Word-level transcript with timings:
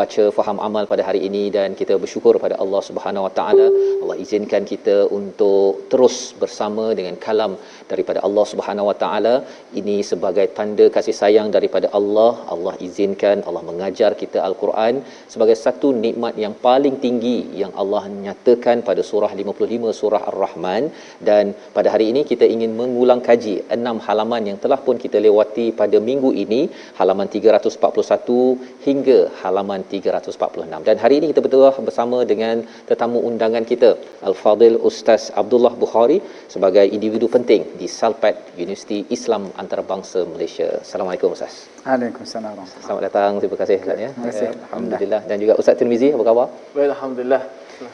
baca 0.00 0.24
faham 0.36 0.58
amal 0.66 0.84
pada 0.92 1.02
hari 1.08 1.20
ini 1.28 1.42
dan 1.56 1.68
kita 1.80 1.94
bersyukur 2.02 2.34
pada 2.44 2.56
Allah 2.62 2.80
Subhanahu 2.88 3.24
Wa 3.26 3.32
Taala. 3.38 3.66
Allah 4.02 4.16
izinkan 4.24 4.62
kita 4.72 4.96
untuk 5.18 5.70
terus 5.92 6.16
bersama 6.42 6.84
dengan 6.98 7.14
kalam 7.24 7.52
daripada 7.92 8.20
Allah 8.26 8.44
Subhanahu 8.52 8.88
Wa 8.90 8.96
Taala. 9.02 9.34
Ini 9.80 9.96
sebagai 10.10 10.46
tanda 10.58 10.86
kasih 10.96 11.14
sayang 11.20 11.48
daripada 11.56 11.88
Allah. 11.98 12.32
Allah 12.54 12.74
izinkan 12.88 13.40
Allah 13.48 13.62
mengajar 13.70 14.10
kita 14.22 14.38
al-Quran 14.48 14.94
sebagai 15.34 15.56
satu 15.64 15.90
nikmat 16.04 16.36
yang 16.44 16.54
paling 16.66 16.96
tinggi 17.06 17.38
yang 17.62 17.72
Allah 17.84 18.02
nyatakan 18.26 18.84
pada 18.90 19.04
surah 19.10 19.32
55 19.40 19.96
surah 20.00 20.22
Ar-Rahman. 20.32 20.84
Dan 21.30 21.56
pada 21.78 21.88
hari 21.96 22.08
ini 22.12 22.22
kita 22.32 22.48
ingin 22.56 22.72
mengulang 22.82 23.22
kaji 23.30 23.56
enam 23.78 23.96
halaman 24.08 24.44
yang 24.52 24.60
telah 24.66 24.80
pun 24.88 24.98
kita 25.06 25.18
lewati 25.28 25.66
pada 25.80 25.96
minggu 26.10 26.32
ini. 26.44 26.62
Halaman 27.00 27.28
341 27.32 28.84
hingga 28.86 29.18
halaman 29.42 29.82
346 29.92 30.86
dan 30.88 30.96
hari 31.04 31.14
ini 31.20 31.26
kita 31.32 31.42
betul 31.46 31.64
bersama 31.88 32.18
dengan 32.32 32.56
tetamu 32.88 33.18
undangan 33.28 33.64
kita 33.72 33.90
Al-Fadil 34.28 34.78
Ustaz 34.90 35.22
Abdullah 35.42 35.74
Bukhari 35.84 36.18
sebagai 36.54 36.86
individu 36.96 37.28
penting 37.36 37.62
di 37.80 37.88
Salpad 37.98 38.36
Universiti 38.64 38.98
Islam 39.16 39.44
Antarabangsa 39.62 40.22
Malaysia. 40.34 40.68
Assalamualaikum 40.84 41.36
Ustaz. 41.36 41.54
Waalaikumsalam. 41.86 42.56
Selamat 42.84 43.02
datang. 43.08 43.32
Terima 43.42 43.58
kasih 43.62 43.78
Ustaz 43.84 43.98
ya. 44.04 44.10
Terima 44.14 44.26
kasih. 44.30 44.48
Alhamdulillah 44.66 45.20
dan 45.30 45.36
juga 45.42 45.54
Ustaz 45.60 45.78
Tirmizi 45.80 46.10
apa 46.16 46.24
khabar? 46.28 46.48
Baik, 46.74 46.88
Alhamdulillah. 46.94 47.42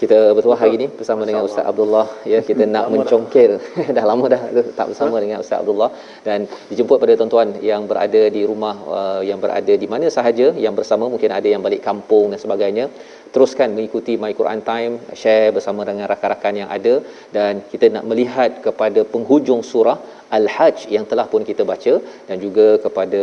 Kita 0.00 0.19
bertuah 0.36 0.59
hari 0.62 0.74
ini 0.78 0.86
bersama 0.98 1.22
dengan 1.28 1.42
Ustaz 1.47 1.64
Abdullah 1.70 2.06
ya 2.32 2.38
kita 2.48 2.64
nak 2.74 2.86
mencongkel 2.94 3.53
dah 3.97 4.04
lama 4.10 4.26
dah 4.34 4.42
tak 4.78 4.86
bersama 4.91 5.16
dengan 5.24 5.38
Ustaz 5.42 5.59
Abdullah 5.62 5.91
dan 6.26 6.47
dijemput 6.70 7.03
pada 7.03 7.14
tuan-tuan 7.19 7.48
yang 7.70 7.82
berada 7.91 8.22
di 8.36 8.42
rumah 8.50 8.74
uh, 8.98 9.20
yang 9.30 9.42
berada 9.44 9.74
di 9.82 9.88
mana 9.92 10.06
sahaja 10.16 10.47
yang 10.64 10.74
bersama 10.78 11.10
mungkin 11.14 11.34
ada 11.38 11.48
yang 11.54 11.62
balik 11.66 11.81
kampung 11.88 12.26
dan 12.32 12.41
sebagainya 12.44 12.87
teruskan 13.34 13.69
mengikuti 13.76 14.15
My 14.22 14.32
Quran 14.38 14.60
Time 14.70 14.94
share 15.20 15.50
bersama 15.56 15.82
dengan 15.88 16.06
rakan-rakan 16.12 16.54
yang 16.60 16.70
ada 16.76 16.94
dan 17.37 17.62
kita 17.72 17.87
nak 17.94 18.04
melihat 18.10 18.50
kepada 18.66 19.03
penghujung 19.12 19.62
surah 19.70 19.98
Al-Hajj 20.38 20.78
yang 20.94 21.04
telah 21.10 21.26
pun 21.32 21.42
kita 21.50 21.62
baca 21.71 21.94
dan 22.28 22.37
juga 22.44 22.66
kepada 22.84 23.22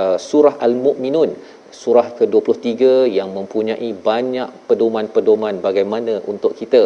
uh, 0.00 0.16
surah 0.28 0.54
Al-Mu'minun 0.66 1.32
surah 1.82 2.06
ke-23 2.18 2.82
yang 3.18 3.30
mempunyai 3.38 3.90
banyak 4.08 4.50
pedoman-pedoman 4.68 5.56
bagaimana 5.66 6.14
untuk 6.32 6.52
kita 6.60 6.82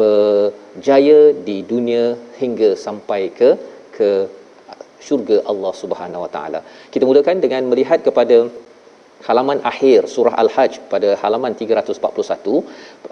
berjaya 0.00 1.18
di 1.48 1.56
dunia 1.72 2.04
hingga 2.40 2.70
sampai 2.86 3.22
ke 3.38 3.50
ke 3.96 4.10
syurga 5.06 5.36
Allah 5.50 5.72
Subhanahu 5.82 6.24
Wa 6.24 6.30
Taala. 6.36 6.60
Kita 6.92 7.04
mulakan 7.08 7.42
dengan 7.44 7.62
melihat 7.72 8.00
kepada 8.06 8.36
halaman 9.28 9.58
akhir 9.70 10.00
surah 10.14 10.34
Al-Hajj 10.42 10.72
pada 10.92 11.10
halaman 11.22 11.52
341 11.54 11.96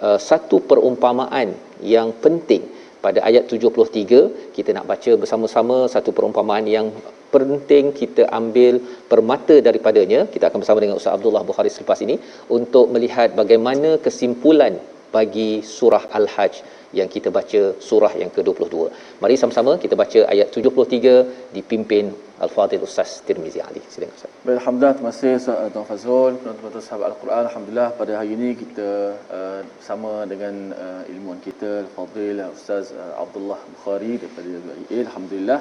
uh, 0.07 0.19
satu 0.29 0.57
perumpamaan 0.69 1.49
yang 1.95 2.09
penting 2.25 2.63
pada 3.05 3.21
ayat 3.29 3.43
73 3.55 4.53
kita 4.55 4.69
nak 4.77 4.85
baca 4.91 5.11
bersama-sama 5.21 5.77
satu 5.95 6.09
perumpamaan 6.17 6.65
yang 6.75 6.87
penting 7.35 7.85
kita 8.01 8.23
ambil 8.39 8.73
permata 9.11 9.55
daripadanya. 9.67 10.19
Kita 10.33 10.47
akan 10.49 10.59
bersama 10.63 10.79
dengan 10.83 10.97
Ustaz 10.99 11.15
Abdullah 11.17 11.43
Bukhari 11.49 11.71
selepas 11.75 11.99
ini 12.05 12.15
untuk 12.57 12.85
melihat 12.95 13.35
bagaimana 13.41 13.89
kesimpulan 14.05 14.75
bagi 15.15 15.51
surah 15.75 16.03
Al-Hajj 16.19 16.55
yang 16.99 17.09
kita 17.15 17.29
baca 17.37 17.61
surah 17.87 18.13
yang 18.21 18.31
ke-22. 18.35 18.75
Mari 19.23 19.35
sama-sama 19.41 19.71
kita 19.83 19.95
baca 20.01 20.19
ayat 20.33 20.47
73 20.55 21.51
dipimpin 21.55 22.05
Al-Fadhil 22.45 22.83
Ustaz 22.87 23.09
Tirmizi 23.27 23.59
Ali. 23.67 23.81
Silakan 23.93 24.15
Ustaz. 24.17 24.31
Baik, 24.47 24.57
Alhamdulillah, 24.59 24.95
terima 24.97 25.11
kasih 25.13 25.31
Ustaz 25.41 25.71
Tuan 25.73 25.87
Fazrul, 25.91 26.33
penonton 26.43 26.83
sahabat 26.87 27.07
Al-Quran. 27.11 27.43
Alhamdulillah 27.49 27.89
pada 27.99 28.13
hari 28.19 28.31
ini 28.37 28.49
kita 28.61 28.89
uh, 29.37 29.61
bersama 29.77 30.11
dengan 30.31 30.55
uh, 30.85 31.11
ilmuwan 31.11 31.39
kita, 31.47 31.71
Al-Fadhil 31.85 32.39
Ustaz 32.57 32.91
uh, 33.03 33.23
Abdullah 33.23 33.59
Bukhari 33.73 34.13
daripada 34.21 34.47
UAE. 34.67 34.97
Alhamdulillah. 35.07 35.59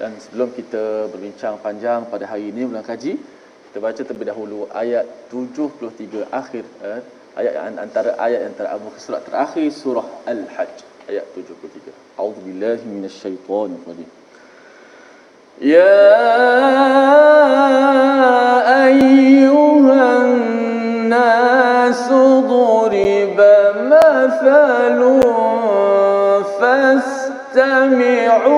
Dan 0.00 0.12
sebelum 0.24 0.50
kita 0.58 0.84
berbincang 1.14 1.54
panjang 1.66 2.00
pada 2.12 2.24
hari 2.26 2.50
ini 2.50 2.62
ulang 2.70 2.82
kaji, 2.82 3.14
kita 3.70 3.78
baca 3.86 4.00
terlebih 4.06 4.28
dahulu 4.30 4.58
ayat 4.82 5.04
73 5.30 6.26
akhir 6.40 6.64
uh, 6.86 7.00
ayat 7.37 7.53
antara 7.77 8.11
ayat 8.17 8.41
antara 8.49 8.73
Abu 8.75 8.89
surat 8.97 9.21
terakhir 9.27 9.71
surah 9.71 10.05
Al-Hajj 10.25 10.77
ayat 11.09 11.25
73. 11.35 11.93
A'udzubillahi 12.17 12.83
minasyaitonir 12.85 13.81
rajim. 13.87 14.09
يا 15.61 16.05
أيها 18.85 20.01
الناس 20.21 22.07
ضرب 22.45 23.39
مثل 23.89 25.01
فاستمعوا 27.57 28.57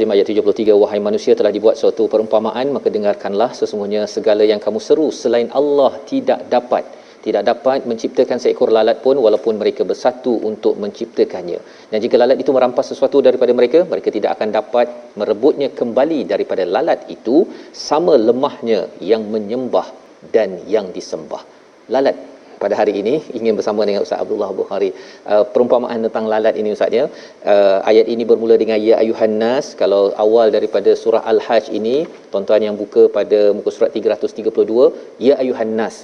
Al-Azim 0.00 0.16
ayat 0.16 0.32
73 0.32 0.80
Wahai 0.80 0.96
manusia 0.96 1.36
telah 1.36 1.52
dibuat 1.52 1.76
suatu 1.76 2.08
perumpamaan 2.12 2.72
maka 2.72 2.88
dengarkanlah 2.88 3.52
sesungguhnya 3.52 4.08
segala 4.08 4.48
yang 4.48 4.56
kamu 4.56 4.80
seru 4.80 5.12
selain 5.12 5.52
Allah 5.52 5.92
tidak 6.08 6.48
dapat 6.54 6.88
tidak 7.20 7.42
dapat 7.44 7.84
menciptakan 7.84 8.40
seekor 8.40 8.72
lalat 8.72 9.04
pun 9.04 9.20
walaupun 9.20 9.60
mereka 9.60 9.84
bersatu 9.84 10.40
untuk 10.40 10.80
menciptakannya. 10.80 11.60
Dan 11.92 11.98
jika 12.00 12.16
lalat 12.16 12.40
itu 12.40 12.48
merampas 12.48 12.88
sesuatu 12.88 13.20
daripada 13.20 13.52
mereka, 13.52 13.84
mereka 13.84 14.08
tidak 14.08 14.40
akan 14.40 14.48
dapat 14.56 14.88
merebutnya 15.20 15.68
kembali 15.68 16.24
daripada 16.24 16.64
lalat 16.64 17.04
itu 17.12 17.44
sama 17.76 18.16
lemahnya 18.16 18.88
yang 19.04 19.28
menyembah 19.28 19.84
dan 20.32 20.64
yang 20.64 20.88
disembah. 20.96 21.44
Lalat 21.92 22.16
pada 22.62 22.74
hari 22.80 22.92
ini 23.00 23.14
ingin 23.38 23.54
bersama 23.58 23.86
dengan 23.88 24.04
Ustaz 24.06 24.20
Abdullah 24.24 24.50
Bukhari. 24.60 24.90
Uh, 25.32 25.44
perumpamaan 25.52 25.98
tentang 26.06 26.26
lalat 26.32 26.54
ini 26.60 26.70
Ustaz 26.76 26.98
ya 26.98 27.04
uh, 27.52 27.78
ayat 27.90 28.06
ini 28.14 28.24
bermula 28.30 28.56
dengan 28.62 28.78
ya 28.88 28.94
ayuhan 29.02 29.34
nas 29.42 29.68
kalau 29.82 30.02
awal 30.24 30.48
daripada 30.56 30.92
surah 31.02 31.22
al-hajj 31.32 31.66
ini 31.80 31.96
tuan-tuan 32.32 32.64
yang 32.68 32.76
buka 32.82 33.04
pada 33.18 33.40
muka 33.58 33.72
surat 33.76 33.90
332 33.96 35.18
ya 35.28 35.36
ayuhan 35.44 35.72
nas. 35.80 35.98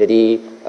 Jadi 0.00 0.22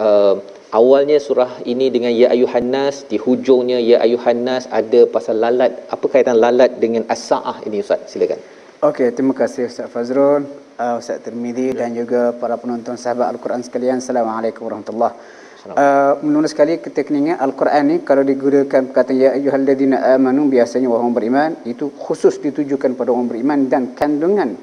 uh, 0.06 0.36
awalnya 0.80 1.18
surah 1.28 1.52
ini 1.74 1.88
dengan 1.96 2.12
ya 2.22 2.28
ayuhan 2.36 2.68
nas 2.76 2.96
di 3.12 3.18
hujungnya 3.26 3.80
ya 3.90 3.98
ayuhan 4.06 4.42
nas 4.48 4.66
ada 4.80 5.04
pasal 5.16 5.38
lalat. 5.46 5.72
Apa 5.96 6.06
kaitan 6.14 6.40
lalat 6.46 6.72
dengan 6.84 7.06
as-saah 7.16 7.58
ini 7.68 7.80
Ustaz? 7.86 8.02
Silakan. 8.14 8.42
Okey, 8.90 9.08
terima 9.16 9.34
kasih 9.42 9.64
Ustaz 9.72 9.88
Fazrul, 9.94 10.44
uh, 10.80 11.02
Ustaz 11.02 11.22
Tirmizi 11.22 11.74
dan 11.74 11.94
juga 11.94 12.34
para 12.34 12.58
penonton 12.58 12.98
sahabat 12.98 13.30
Al-Quran 13.34 13.62
sekalian. 13.62 14.02
Assalamualaikum 14.02 14.66
warahmatullahi 14.66 15.42
Uh, 15.64 16.20
menurut 16.28 16.52
sekali 16.52 16.76
ketika 16.76 17.08
ingat 17.16 17.40
Al-Quran 17.40 17.84
ni 17.88 17.96
kalau 18.04 18.20
digunakan 18.20 18.84
perkataan 18.84 19.16
ya 19.16 19.32
ayyuhalladzina 19.32 20.20
amanu 20.20 20.52
biasanya 20.52 20.92
orang 20.92 21.16
beriman 21.16 21.56
itu 21.64 21.88
khusus 21.96 22.36
ditujukan 22.44 23.00
pada 23.00 23.16
orang 23.16 23.32
beriman 23.32 23.72
dan 23.72 23.96
kandungan 23.96 24.60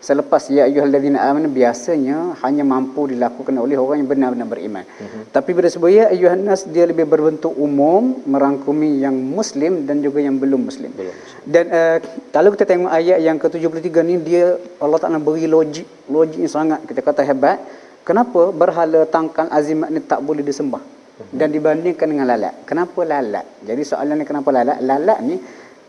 selepas 0.00 0.42
ya 0.56 0.62
ayyuhalladzina 0.68 1.18
amanu 1.28 1.48
biasanya 1.52 2.16
hanya 2.42 2.64
mampu 2.72 3.02
dilakukan 3.12 3.54
oleh 3.64 3.76
orang 3.82 4.00
yang 4.00 4.08
benar-benar 4.12 4.48
beriman. 4.52 4.84
Uh-huh. 4.88 5.22
Tapi 5.36 5.50
bila 5.56 5.68
sebut 5.74 5.92
ya 5.92 6.04
ayyuhan 6.14 6.40
nas 6.48 6.64
dia 6.74 6.84
lebih 6.90 7.04
berbentuk 7.12 7.52
umum 7.66 8.16
merangkumi 8.34 8.90
yang 9.04 9.12
muslim 9.12 9.84
dan 9.88 10.00
juga 10.06 10.24
yang 10.26 10.40
belum 10.42 10.60
muslim. 10.68 10.90
Belum. 10.96 11.14
Dan 11.44 11.64
uh, 11.68 11.98
kalau 12.32 12.50
kita 12.56 12.64
tengok 12.72 12.92
ayat 13.00 13.20
yang 13.20 13.36
ke-73 13.36 13.88
ni 14.08 14.16
dia 14.28 14.56
Allah 14.80 14.98
Taala 15.02 15.20
beri 15.28 15.44
logik 15.56 15.86
logiknya 16.08 16.48
sangat 16.48 16.80
kita 16.88 17.04
kata 17.04 17.22
hebat. 17.30 17.60
Kenapa 18.08 18.42
berhala 18.60 19.04
tangkal 19.14 19.46
azimat 19.52 19.92
ni 19.92 20.00
tak 20.00 20.24
boleh 20.24 20.40
disembah? 20.40 20.80
Uh-huh. 20.80 21.36
Dan 21.36 21.52
dibandingkan 21.52 22.08
dengan 22.08 22.24
lalat. 22.32 22.64
Kenapa 22.64 23.04
lalat? 23.04 23.44
Jadi 23.68 23.82
soalan 23.84 24.16
ni 24.16 24.24
kenapa 24.24 24.48
lalat? 24.48 24.80
Lalat 24.80 25.20
ni 25.20 25.36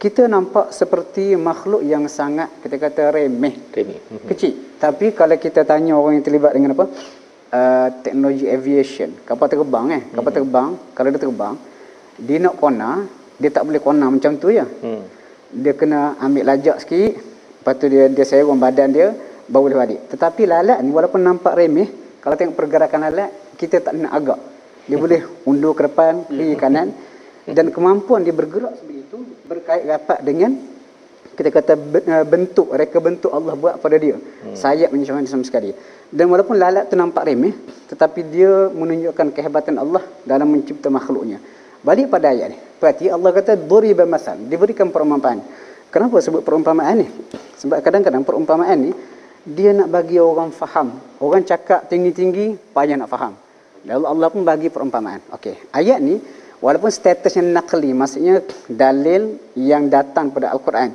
kita 0.01 0.25
nampak 0.25 0.73
seperti 0.73 1.37
makhluk 1.37 1.85
yang 1.85 2.09
sangat 2.09 2.49
kita 2.65 2.75
kata 2.81 3.01
remeh, 3.13 3.53
remeh. 3.69 4.01
Mhm. 4.01 4.27
kecil. 4.33 4.53
Tapi 4.81 5.13
kalau 5.13 5.37
kita 5.37 5.61
tanya 5.61 5.93
orang 5.93 6.17
yang 6.17 6.25
terlibat 6.25 6.57
dengan 6.57 6.73
apa? 6.73 6.85
Uh, 7.51 7.87
teknologi 8.01 8.49
aviation. 8.49 9.13
Kapal 9.27 9.45
terbang 9.53 9.85
eh? 9.93 10.03
Kapal 10.09 10.31
mm-hmm. 10.33 10.37
terbang 10.41 10.69
kalau 10.97 11.09
dia 11.13 11.21
terbang 11.21 11.55
dia 12.17 12.37
nak 12.41 12.55
kona 12.57 12.91
dia 13.37 13.49
tak 13.53 13.63
boleh 13.67 13.81
kona 13.87 14.05
macam 14.09 14.31
tu 14.41 14.49
ya. 14.49 14.65
Mm. 14.65 15.03
dia 15.51 15.73
kena 15.75 16.15
ambil 16.25 16.47
lajak 16.47 16.79
sikit 16.79 17.11
lepas 17.59 17.75
tu 17.75 17.91
dia 17.91 18.07
dia 18.07 18.23
serong 18.23 18.55
badan 18.55 18.89
dia 18.89 19.07
baru 19.51 19.69
boleh 19.69 19.77
balik. 19.83 19.99
Tetapi 20.09 20.41
lalat 20.49 20.79
ni 20.81 20.89
walaupun 20.89 21.21
nampak 21.21 21.53
remeh 21.59 22.17
kalau 22.23 22.33
tengok 22.39 22.57
pergerakan 22.57 23.05
lalat 23.05 23.29
kita 23.59 23.85
tak 23.85 23.93
nak 24.01 24.17
agak. 24.17 24.39
Dia 24.89 24.97
boleh 25.03 25.21
undur 25.45 25.77
ke 25.77 25.85
depan 25.85 26.25
kiri 26.25 26.57
kanan 26.57 26.89
dan 27.49 27.73
kemampuan 27.73 28.21
dia 28.21 28.35
bergerak 28.35 28.77
sebegitu 28.77 29.17
berkait 29.49 29.83
rapat 29.89 30.21
dengan 30.21 30.53
kita 31.31 31.49
kata 31.49 31.73
eh, 31.79 32.25
bentuk 32.27 32.69
reka 32.69 32.99
bentuk 32.99 33.31
Allah 33.31 33.55
buat 33.55 33.79
pada 33.79 33.95
dia. 33.97 34.19
Hmm. 34.19 34.53
sayap 34.53 34.91
macam 34.91 35.25
sama 35.25 35.43
sekali. 35.47 35.71
Dan 36.11 36.27
walaupun 36.27 36.59
lalat 36.59 36.91
tu 36.91 36.99
nampak 36.99 37.23
remeh 37.23 37.55
tetapi 37.87 38.19
dia 38.27 38.67
menunjukkan 38.69 39.31
kehebatan 39.31 39.79
Allah 39.79 40.03
dalam 40.27 40.51
mencipta 40.51 40.91
makhluknya. 40.91 41.39
Balik 41.81 42.13
pada 42.13 42.29
ayat 42.29 42.53
ni. 42.53 42.57
Berarti 42.77 43.09
Allah 43.09 43.31
kata 43.33 43.57
duriba 43.57 44.05
masal. 44.05 44.37
Diberikan 44.45 44.93
perumpamaan. 44.93 45.41
Kenapa 45.89 46.21
sebut 46.21 46.45
perumpamaan 46.45 47.01
ni? 47.01 47.07
Sebab 47.57 47.81
kadang-kadang 47.81 48.21
perumpamaan 48.21 48.77
ni 48.77 48.91
dia 49.41 49.73
nak 49.73 49.89
bagi 49.89 50.21
orang 50.21 50.53
faham. 50.53 50.93
Orang 51.17 51.41
cakap 51.41 51.89
tinggi-tinggi 51.89 52.75
payah 52.75 53.01
nak 53.01 53.09
faham. 53.09 53.33
Dan 53.81 54.05
Allah 54.05 54.29
pun 54.29 54.45
bagi 54.45 54.69
perumpamaan. 54.69 55.25
Okey 55.33 55.73
ayat 55.73 55.97
ni 56.03 56.21
walaupun 56.65 56.91
statusnya 56.97 57.43
naqli 57.57 57.89
maksudnya 58.01 58.35
dalil 58.83 59.23
yang 59.71 59.89
datang 59.95 60.29
pada 60.35 60.53
al-Quran. 60.55 60.91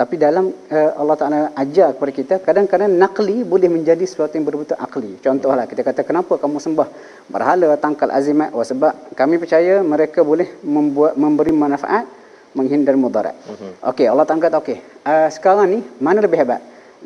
Tapi 0.00 0.16
dalam 0.16 0.48
uh, 0.48 0.90
Allah 0.96 1.16
Taala 1.20 1.40
ajar 1.62 1.92
kepada 1.92 2.12
kita 2.18 2.34
kadang-kadang 2.40 2.88
naqli 3.02 3.44
boleh 3.44 3.68
menjadi 3.68 4.00
sesuatu 4.08 4.32
yang 4.38 4.48
betul-betul 4.48 4.78
akli. 4.86 5.10
Contohlah 5.20 5.68
kita 5.68 5.84
kata 5.84 6.00
kenapa 6.08 6.40
kamu 6.40 6.56
sembah? 6.56 6.88
Berhala 7.28 7.76
tangkal 7.76 8.08
azimat. 8.08 8.48
Oh, 8.56 8.64
sebab 8.64 9.12
kami 9.12 9.36
percaya 9.36 9.74
mereka 9.84 10.24
boleh 10.24 10.48
membuat 10.64 11.20
memberi 11.20 11.52
manfaat 11.52 12.08
menghindar 12.56 12.96
mudarat. 12.96 13.36
Uh-huh. 13.46 13.92
okey 13.92 14.06
Allah 14.10 14.24
Taala 14.24 14.42
kata 14.46 14.56
okey 14.64 14.78
uh, 15.10 15.28
sekarang 15.28 15.68
ni 15.74 15.78
mana 16.00 16.24
lebih 16.24 16.38
hebat? 16.42 16.60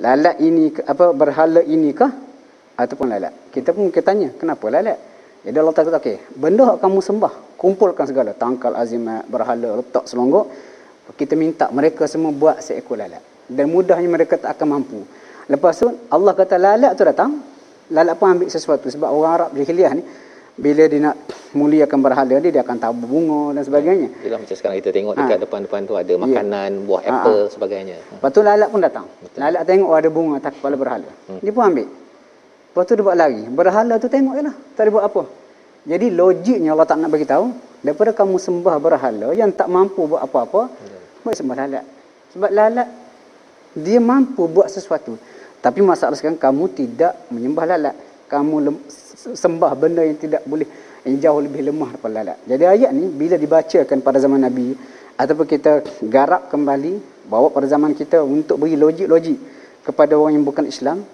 Lalat 0.04 0.38
ini 0.38 0.70
apa 0.92 1.10
berhala 1.10 1.60
ini 1.66 1.90
kah? 1.98 2.12
Ataupun 2.78 3.10
lalat? 3.10 3.34
Kita 3.55 3.74
pun 3.74 3.90
kita 3.90 4.06
tanya 4.14 4.29
kenapa 4.38 4.70
lalat 4.70 4.98
jadi 5.44 5.60
Allah 5.60 5.77
kata, 5.77 6.01
okey, 6.01 6.17
benda 6.41 6.65
yang 6.72 6.81
kamu 6.81 6.98
sembah, 7.05 7.32
kumpulkan 7.60 8.08
segala. 8.08 8.32
Tangkal 8.32 8.72
azimat, 8.81 9.29
berhala, 9.29 9.84
letak 9.84 10.08
selonggok. 10.08 10.48
Kita 11.20 11.36
minta 11.36 11.69
mereka 11.69 12.08
semua 12.08 12.32
buat 12.32 12.65
seekor 12.65 12.96
lalat. 12.96 13.20
Dan 13.44 13.69
mudahnya 13.69 14.08
mereka 14.08 14.41
tak 14.41 14.56
akan 14.56 14.81
mampu. 14.81 15.05
Lepas 15.53 15.84
tu, 15.84 15.93
Allah 16.08 16.32
kata 16.32 16.56
lalat 16.56 16.96
tu 16.96 17.05
datang. 17.05 17.44
Lalat 17.93 18.17
pun 18.17 18.32
ambil 18.32 18.48
sesuatu. 18.48 18.89
Sebab 18.89 19.13
orang 19.13 19.32
Arab 19.36 19.51
jahiliah 19.53 19.93
ni, 19.93 20.01
bila 20.56 20.89
dia 20.89 21.13
nak 21.13 21.17
muliakan 21.53 21.98
berhala 22.01 22.41
dia, 22.41 22.48
dia 22.48 22.63
akan 22.65 22.81
tabur 22.81 23.05
bunga 23.05 23.60
dan 23.60 23.63
sebagainya. 23.69 24.08
Itulah 24.24 24.41
macam 24.41 24.56
sekarang 24.56 24.77
kita 24.81 24.91
tengok 24.96 25.13
dekat 25.13 25.36
ha. 25.36 25.43
depan-depan 25.44 25.81
tu 25.84 25.94
ada 26.01 26.08
ya. 26.08 26.19
makanan, 26.24 26.70
ya. 26.72 26.82
buah 26.89 27.03
apple, 27.05 27.43
ha. 27.44 27.51
sebagainya. 27.53 27.96
Lepas 28.17 28.31
tu 28.32 28.41
lalat 28.41 28.69
pun 28.72 28.81
datang. 28.81 29.06
Betul. 29.20 29.39
Lalat 29.44 29.63
tengok 29.69 29.89
oh, 29.93 29.98
ada 30.01 30.08
bunga 30.08 30.32
atas 30.41 30.53
kepala 30.56 30.74
berhala. 30.81 31.10
Hmm. 31.29 31.41
Dia 31.44 31.53
pun 31.53 31.65
ambil. 31.69 31.89
Lepas 32.74 32.90
tu 32.90 32.98
dia 32.98 33.06
buat 33.06 33.14
lagi. 33.14 33.46
Berhala 33.54 34.02
tu 34.02 34.10
tengok 34.10 34.34
je 34.34 34.43
lah. 34.50 34.54
Tak 34.74 34.82
ada 34.82 34.90
buat 34.90 35.06
apa. 35.06 35.22
Jadi 35.86 36.10
logiknya 36.10 36.74
Allah 36.74 36.90
tak 36.90 36.98
nak 36.98 37.14
bagi 37.14 37.22
tahu 37.22 37.54
daripada 37.86 38.10
kamu 38.10 38.34
sembah 38.34 38.76
berhala 38.82 39.31
yang 39.31 39.54
tak 39.54 39.70
mampu 39.70 40.10
buat 40.10 40.26
apa-apa, 40.26 40.74
buat 41.22 41.34
sembah 41.38 41.54
lalat. 41.54 41.86
Sebab 42.34 42.50
lalat 42.50 42.88
dia 43.78 44.02
mampu 44.02 44.50
buat 44.50 44.66
sesuatu. 44.66 45.14
Tapi 45.62 45.86
masalah 45.86 46.19
sekarang 46.19 46.34
kamu 46.34 46.64
tidak 46.74 47.14
menyembah 47.31 47.62
lalat. 47.62 47.94
Kamu 48.26 48.82
sembah 49.38 49.72
benda 49.78 50.02
yang 50.02 50.19
tidak 50.19 50.43
boleh 50.43 50.66
yang 51.06 51.14
jauh 51.22 51.40
lebih 51.46 51.70
lemah 51.70 51.94
daripada 51.94 52.12
lalat. 52.26 52.38
Jadi 52.43 52.64
ayat 52.66 52.90
ni 52.90 53.06
bila 53.06 53.38
dibacakan 53.38 54.02
pada 54.02 54.19
zaman 54.19 54.43
Nabi 54.43 54.74
ataupun 55.14 55.46
kita 55.46 55.78
garap 56.10 56.50
kembali 56.50 57.22
bawa 57.31 57.54
pada 57.54 57.70
zaman 57.70 57.94
kita 57.94 58.19
untuk 58.26 58.66
beri 58.66 58.74
logik-logik 58.74 59.38
kepada 59.86 60.19
orang 60.19 60.43
yang 60.43 60.44
bukan 60.48 60.66
Islam 60.66 61.06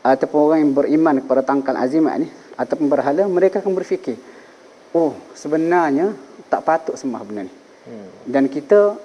ataupun 0.00 0.38
orang 0.50 0.58
yang 0.64 0.72
beriman 0.72 1.14
kepada 1.20 1.42
tangkal 1.44 1.76
azimat 1.76 2.20
ni 2.20 2.28
ataupun 2.56 2.86
berhala 2.88 3.24
mereka 3.28 3.60
akan 3.60 3.72
berfikir 3.76 4.16
oh 4.96 5.16
sebenarnya 5.36 6.12
tak 6.48 6.64
patut 6.66 6.96
sembah 6.98 7.22
benda 7.22 7.46
ni. 7.46 7.54
Hmm. 7.80 8.08
dan 8.28 8.44
kita 8.44 8.96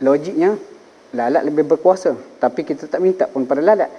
logiknya 0.00 0.56
lalat 1.14 1.42
lebih 1.46 1.64
berkuasa. 1.66 2.16
Tapi 2.40 2.64
kita 2.64 2.86
tak 2.86 3.00
minta 3.02 3.26
pun 3.26 3.44
pada 3.46 3.62
lalat. 3.62 3.90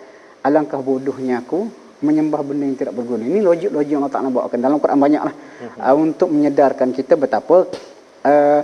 Alangkah 0.42 0.82
bodohnya 0.82 1.42
aku 1.44 1.70
menyembah 2.02 2.42
benda 2.42 2.66
yang 2.66 2.78
tidak 2.78 2.98
berguna. 2.98 3.30
Ini 3.30 3.46
logik-logik 3.46 3.94
yang 3.94 4.02
Allah 4.02 4.16
Ta'ala 4.18 4.30
bawakan 4.34 4.58
dalam 4.58 4.78
Quran 4.82 4.98
banyaklah. 4.98 5.36
Hmm. 5.38 5.78
uh, 5.78 5.96
untuk 6.02 6.30
menyedarkan 6.34 6.90
kita 6.98 7.14
betapa 7.14 7.70
uh, 8.26 8.62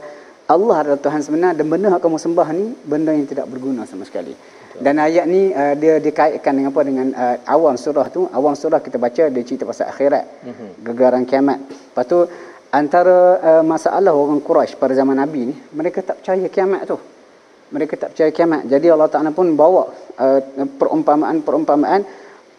Allah 0.47 0.75
adalah 0.79 0.99
Tuhan 0.99 1.19
sebenar 1.19 1.51
dan 1.59 1.67
benda 1.67 1.91
yang 1.91 1.99
kamu 1.99 2.15
sembah 2.23 2.47
ni 2.55 2.71
benda 2.87 3.11
yang 3.11 3.27
tidak 3.27 3.51
berguna 3.51 3.83
sama 3.83 4.07
sekali. 4.07 4.31
Dan 4.77 4.95
ayat 5.01 5.25
ni 5.27 5.51
uh, 5.51 5.73
dia 5.75 5.99
dikaitkan 5.99 6.53
dengan 6.55 6.71
apa? 6.71 6.81
Dengan 6.87 7.07
uh, 7.11 7.35
awal 7.49 7.75
surah 7.75 8.07
tu. 8.07 8.29
Awal 8.31 8.53
surah 8.55 8.79
kita 8.79 8.95
baca 8.95 9.23
dia 9.27 9.43
cerita 9.43 9.67
pasal 9.67 9.91
akhirat. 9.91 10.23
Mm-hmm. 10.47 10.69
gegaran 10.87 11.23
kiamat. 11.27 11.59
Lepas 11.67 12.05
tu 12.07 12.19
antara 12.71 13.17
uh, 13.43 13.63
masalah 13.65 14.15
orang 14.15 14.39
Quraisy 14.39 14.79
pada 14.79 14.93
zaman 14.95 15.19
Nabi 15.19 15.51
ni 15.51 15.55
mereka 15.75 15.99
tak 15.99 16.23
percaya 16.23 16.47
kiamat 16.47 16.81
tu. 16.87 16.97
Mereka 17.67 17.93
tak 17.99 18.09
percaya 18.15 18.31
kiamat. 18.31 18.61
Jadi 18.71 18.87
Allah 18.87 19.09
Taala 19.11 19.35
pun 19.35 19.51
bawa 19.51 19.83
uh, 20.15 20.39
perumpamaan-perumpamaan 20.79 22.01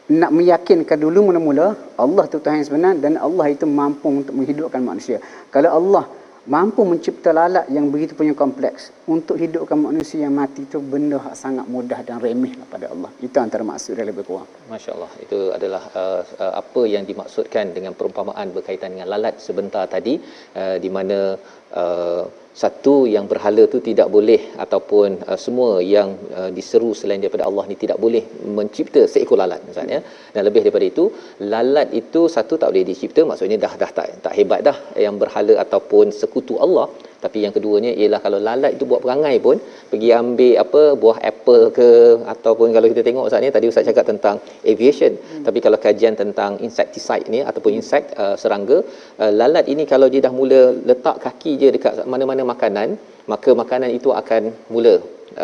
nak 0.08 0.30
meyakinkan 0.32 0.96
dulu 0.96 1.32
mula-mula 1.32 1.76
Allah 2.00 2.24
tu 2.32 2.40
Tuhan 2.40 2.60
yang 2.60 2.68
sebenar 2.68 2.92
dan 3.00 3.20
Allah 3.20 3.46
itu 3.52 3.64
mampu 3.68 4.08
untuk 4.08 4.34
menghidupkan 4.36 4.80
manusia. 4.80 5.20
Kalau 5.52 5.72
Allah 5.72 6.17
mampu 6.48 6.80
mencipta 6.90 7.30
lalat 7.38 7.68
yang 7.68 7.92
begitu 7.92 8.16
punya 8.16 8.32
kompleks 8.32 8.88
untuk 9.04 9.36
hidupkan 9.36 9.76
manusia 9.76 10.24
yang 10.24 10.32
mati 10.32 10.64
itu 10.64 10.80
benda 10.80 11.20
yang 11.20 11.36
sangat 11.36 11.66
mudah 11.68 12.00
dan 12.08 12.16
remeh 12.24 12.56
lah 12.56 12.66
pada 12.74 12.86
Allah. 12.88 13.10
Itu 13.20 13.36
antara 13.44 13.62
maksud 13.70 13.92
dia 14.00 14.08
lebih 14.08 14.24
kurang. 14.24 14.48
Masya 14.72 14.90
Allah. 14.96 15.12
Itu 15.20 15.38
adalah 15.52 15.82
uh, 15.92 16.22
uh, 16.44 16.54
apa 16.62 16.82
yang 16.88 17.04
dimaksudkan 17.04 17.76
dengan 17.76 17.92
perumpamaan 17.92 18.48
berkaitan 18.56 18.96
dengan 18.96 19.12
lalat 19.12 19.36
sebentar 19.44 19.84
tadi 19.84 20.16
uh, 20.56 20.76
di 20.80 20.88
mana 20.88 21.36
uh, 21.76 22.24
satu 22.62 22.94
yang 23.14 23.24
berhala 23.32 23.62
tu 23.72 23.78
tidak 23.88 24.08
boleh 24.16 24.40
ataupun 24.64 25.08
uh, 25.30 25.38
semua 25.44 25.70
yang 25.94 26.08
uh, 26.38 26.50
diseru 26.56 26.90
selain 27.00 27.20
daripada 27.24 27.44
Allah 27.48 27.64
ni 27.70 27.76
tidak 27.82 27.98
boleh 28.04 28.22
mencipta 28.58 29.02
seekor 29.12 29.38
lalat 29.42 29.60
misalnya 29.68 29.98
dan 30.34 30.42
lebih 30.48 30.62
daripada 30.66 30.86
itu 30.92 31.04
lalat 31.52 31.90
itu 32.00 32.22
satu 32.36 32.54
tak 32.62 32.70
boleh 32.72 32.86
dicipta 32.90 33.22
maksudnya 33.30 33.58
dah 33.64 33.72
dah 33.82 33.90
tak 33.98 34.08
tak 34.24 34.34
hebat 34.38 34.62
dah 34.68 34.76
yang 35.04 35.16
berhala 35.22 35.56
ataupun 35.64 36.14
sekutu 36.20 36.56
Allah 36.66 36.86
tapi 37.24 37.38
yang 37.44 37.52
keduanya 37.56 37.92
ialah 38.00 38.20
kalau 38.24 38.38
lalat 38.48 38.72
itu 38.76 38.84
buat 38.90 39.00
perangai 39.04 39.34
pun 39.46 39.56
pergi 39.90 40.08
ambil 40.20 40.54
apa 40.64 40.82
buah 41.02 41.18
apple 41.30 41.64
ke 41.78 41.88
ataupun 42.34 42.68
kalau 42.76 42.86
kita 42.92 43.02
tengok 43.08 43.26
Ustaz 43.28 43.42
ni 43.44 43.50
tadi 43.56 43.66
Ustaz 43.72 43.88
cakap 43.90 44.06
tentang 44.12 44.36
aviation. 44.72 45.12
Hmm. 45.18 45.44
tapi 45.46 45.58
kalau 45.66 45.78
kajian 45.86 46.14
tentang 46.22 46.52
insecticide 46.66 47.26
ni 47.34 47.42
ataupun 47.50 47.72
insect 47.80 48.06
uh, 48.22 48.36
serangga 48.42 48.78
uh, 49.22 49.32
lalat 49.40 49.66
ini 49.74 49.84
kalau 49.92 50.08
dia 50.12 50.22
dah 50.26 50.34
mula 50.40 50.62
letak 50.90 51.18
kaki 51.26 51.52
je 51.60 51.68
dekat 51.76 51.94
mana-mana 52.14 52.42
makanan 52.54 52.88
maka 53.32 53.50
makanan 53.62 53.90
itu 53.98 54.10
akan 54.20 54.42
mula 54.74 54.94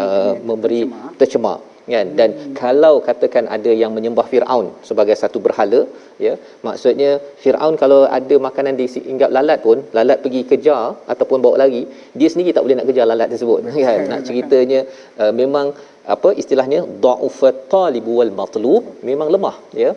uh, 0.03 0.35
memberi 0.49 0.83
tercemar, 0.87 1.15
tercemar 1.23 1.59
kan? 1.93 2.07
Dan 2.19 2.31
kalau 2.61 2.95
katakan 3.09 3.45
ada 3.57 3.73
yang 3.83 3.93
menyembah 3.97 4.27
Firaun 4.33 4.67
sebagai 4.89 5.17
satu 5.23 5.39
berhala 5.47 5.81
ya 6.27 6.35
maksudnya 6.67 7.11
Firaun 7.43 7.75
kalau 7.83 8.01
ada 8.19 8.37
makanan 8.47 8.75
di 8.81 8.87
ingat 9.13 9.31
lalat 9.37 9.59
pun 9.67 9.81
lalat 9.99 10.19
pergi 10.25 10.43
kejar 10.51 10.85
ataupun 11.13 11.39
bawa 11.45 11.57
lagi 11.65 11.83
dia 12.19 12.29
sendiri 12.33 12.55
tak 12.57 12.65
boleh 12.67 12.77
nak 12.79 12.89
kejar 12.91 13.07
lalat 13.13 13.29
tersebut 13.35 13.61
kan? 13.87 14.01
Nak 14.13 14.23
ceritanya 14.29 14.81
uh, 15.23 15.33
memang 15.43 15.69
apa 16.15 16.31
istilahnya 16.43 16.81
dha'ufat 17.05 17.57
talib 17.75 18.09
wal 18.17 18.35
matlub 18.41 18.85
memang 19.11 19.31
lemah 19.37 19.57
ya. 19.85 19.93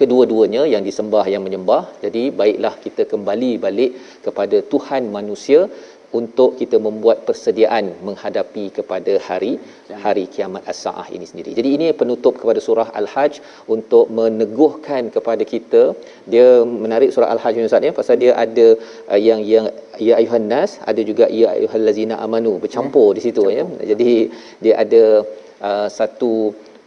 Kedua-duanya 0.00 0.62
yang 0.72 0.82
disembah 0.88 1.24
yang 1.32 1.42
menyembah 1.46 1.82
jadi 2.02 2.20
baiklah 2.40 2.74
kita 2.84 3.02
kembali 3.12 3.52
balik 3.64 3.92
kepada 4.26 4.56
Tuhan 4.72 5.10
manusia 5.16 5.60
untuk 6.20 6.56
kita 6.60 6.76
membuat 6.86 7.28
persediaan 7.28 7.92
menghadapi 8.08 8.64
kepada 8.76 9.14
hari 9.26 9.52
hari 10.04 10.24
kiamat 10.34 10.62
as-saah 10.72 11.06
ini 11.16 11.26
sendiri. 11.30 11.52
Jadi 11.58 11.70
ini 11.76 11.86
penutup 12.00 12.34
kepada 12.40 12.60
surah 12.66 12.88
Al-Hajj 13.00 13.34
untuk 13.76 14.08
meneguhkan 14.18 15.12
kepada 15.16 15.44
kita 15.52 15.82
dia 16.32 16.48
menarik 16.84 17.12
surah 17.12 17.28
Al-Hajj 17.34 17.54
ni 17.60 17.68
Ustaz 17.68 17.88
ya 17.88 17.92
pasal 18.00 18.16
dia 18.22 18.32
ada 18.44 18.66
uh, 19.12 19.20
yang 19.28 19.42
yang 19.52 19.68
ya 20.06 20.14
ayuhan 20.20 20.48
nas 20.54 20.80
ada 20.90 21.02
juga 21.10 21.26
ya 21.40 21.52
ayyuhallazina 21.56 22.16
amanu 22.24 22.56
bercampur 22.64 23.10
ya, 23.12 23.16
di 23.18 23.22
situ 23.26 23.44
ya. 23.58 23.66
Jadi 23.90 24.12
dia 24.64 24.74
ada 24.84 25.04
uh, 25.68 25.88
satu 25.98 26.32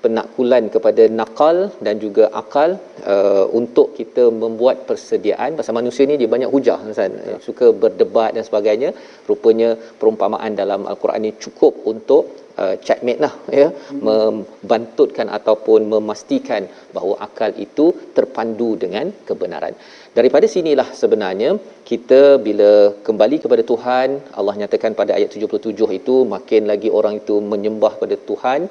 penakkulan 0.03 0.63
kepada 0.75 1.03
nakal 1.19 1.57
dan 1.85 1.95
juga 2.03 2.25
akal 2.41 2.69
uh, 3.13 3.45
untuk 3.59 3.87
kita 3.99 4.23
membuat 4.43 4.77
persediaan. 4.89 5.57
Pasal 5.59 5.77
manusia 5.79 6.05
ni 6.09 6.17
dia 6.21 6.29
banyak 6.35 6.51
hujah 6.55 6.79
ya. 6.89 7.37
suka 7.47 7.67
berdebat 7.83 8.31
dan 8.35 8.45
sebagainya. 8.49 8.91
Rupanya 9.29 9.69
perumpamaan 10.01 10.53
dalam 10.61 10.83
al-Quran 10.91 11.23
ni 11.27 11.31
cukup 11.45 11.73
untuk 11.93 12.23
uh, 12.61 12.75
checkmate 12.85 13.21
lah 13.25 13.33
ya. 13.59 13.67
Hmm. 13.71 14.01
membantutkan 14.07 15.27
ataupun 15.37 15.81
memastikan 15.93 16.63
bahawa 16.95 17.15
akal 17.27 17.51
itu 17.65 17.85
terpandu 18.17 18.69
dengan 18.83 19.07
kebenaran. 19.29 19.75
Daripada 20.17 20.45
sinilah 20.53 20.87
sebenarnya 21.01 21.49
kita 21.89 22.21
bila 22.47 22.71
kembali 23.07 23.37
kepada 23.43 23.63
Tuhan 23.71 24.09
Allah 24.39 24.55
nyatakan 24.61 24.93
pada 25.01 25.11
ayat 25.17 25.29
77 25.35 25.99
itu 25.99 26.15
makin 26.35 26.63
lagi 26.71 26.89
orang 26.99 27.15
itu 27.21 27.35
menyembah 27.51 27.93
pada 28.01 28.15
Tuhan 28.29 28.61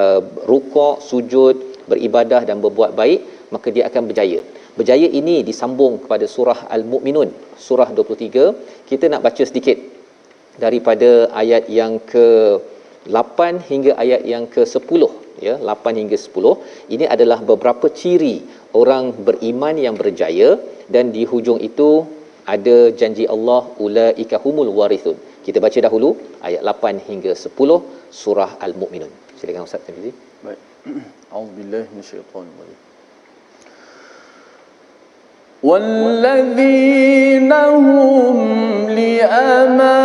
uh, 0.00 0.20
rukuk 0.50 0.94
sujud 1.08 1.56
beribadah 1.90 2.42
dan 2.48 2.58
berbuat 2.64 2.92
baik 3.00 3.20
maka 3.54 3.68
dia 3.74 3.84
akan 3.90 4.04
berjaya. 4.10 4.40
Berjaya 4.78 5.08
ini 5.18 5.36
disambung 5.48 5.94
kepada 6.04 6.24
surah 6.36 6.58
al-mukminun 6.76 7.28
surah 7.66 7.90
23 7.98 8.88
kita 8.88 9.04
nak 9.12 9.22
baca 9.26 9.42
sedikit 9.50 9.78
daripada 10.64 11.10
ayat 11.42 11.64
yang 11.78 11.92
ke 12.12 12.26
8 13.09 13.67
hingga 13.69 13.91
ayat 14.03 14.21
yang 14.33 14.45
ke-10 14.53 15.01
ya 15.47 15.53
8 15.57 15.99
hingga 16.01 16.17
10 16.21 16.93
ini 16.95 17.05
adalah 17.15 17.39
beberapa 17.51 17.87
ciri 18.01 18.35
orang 18.81 19.05
beriman 19.27 19.75
yang 19.85 19.95
berjaya 20.01 20.49
dan 20.93 21.09
di 21.15 21.23
hujung 21.31 21.59
itu 21.69 21.89
ada 22.53 22.77
janji 22.99 23.25
Allah 23.35 23.61
ulaika 23.85 24.37
humul 24.43 24.69
warithun 24.79 25.17
kita 25.47 25.57
baca 25.65 25.79
dahulu 25.87 26.09
ayat 26.47 26.61
8 26.73 27.07
hingga 27.09 27.33
10 27.33 27.81
surah 28.21 28.51
al-mukminun 28.67 29.11
silakan 29.39 29.65
ustaz 29.69 29.81
Tirmizi 29.87 30.13
baik 30.45 30.59
auzubillahi 31.39 31.89
minasyaitanir 31.93 32.55
rajim 32.61 32.79
والذين 35.69 37.53
هم 37.53 38.37
لأماناتهم 38.89 40.04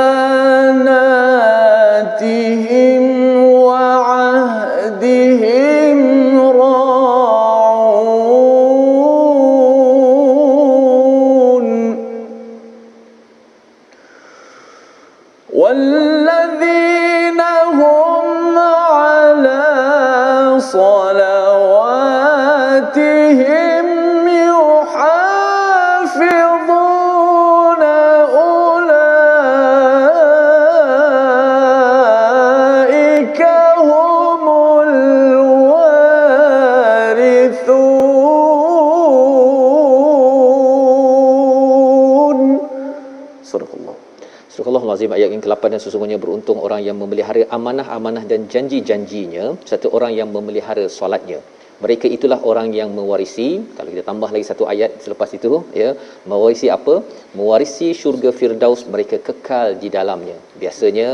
sesungguhnya 45.83 46.19
beruntung 46.23 46.59
orang 46.65 46.81
yang 46.87 46.97
memelihara 47.01 47.43
amanah-amanah 47.57 48.23
dan 48.31 48.43
janji-janjinya 48.53 49.45
satu 49.71 49.89
orang 49.97 50.13
yang 50.19 50.29
memelihara 50.35 50.85
solatnya. 50.97 51.39
Mereka 51.83 52.07
itulah 52.15 52.39
orang 52.49 52.67
yang 52.79 52.89
mewarisi 52.97 53.47
kalau 53.77 53.89
kita 53.93 54.03
tambah 54.09 54.29
lagi 54.33 54.45
satu 54.49 54.63
ayat 54.73 55.01
selepas 55.03 55.29
itu 55.37 55.49
ya 55.81 55.89
mewarisi 56.31 56.67
apa? 56.77 56.95
Mewarisi 57.37 57.87
syurga 58.01 58.29
firdaus 58.39 58.81
mereka 58.93 59.17
kekal 59.27 59.67
di 59.83 59.89
dalamnya. 59.95 60.37
Biasanya 60.61 61.07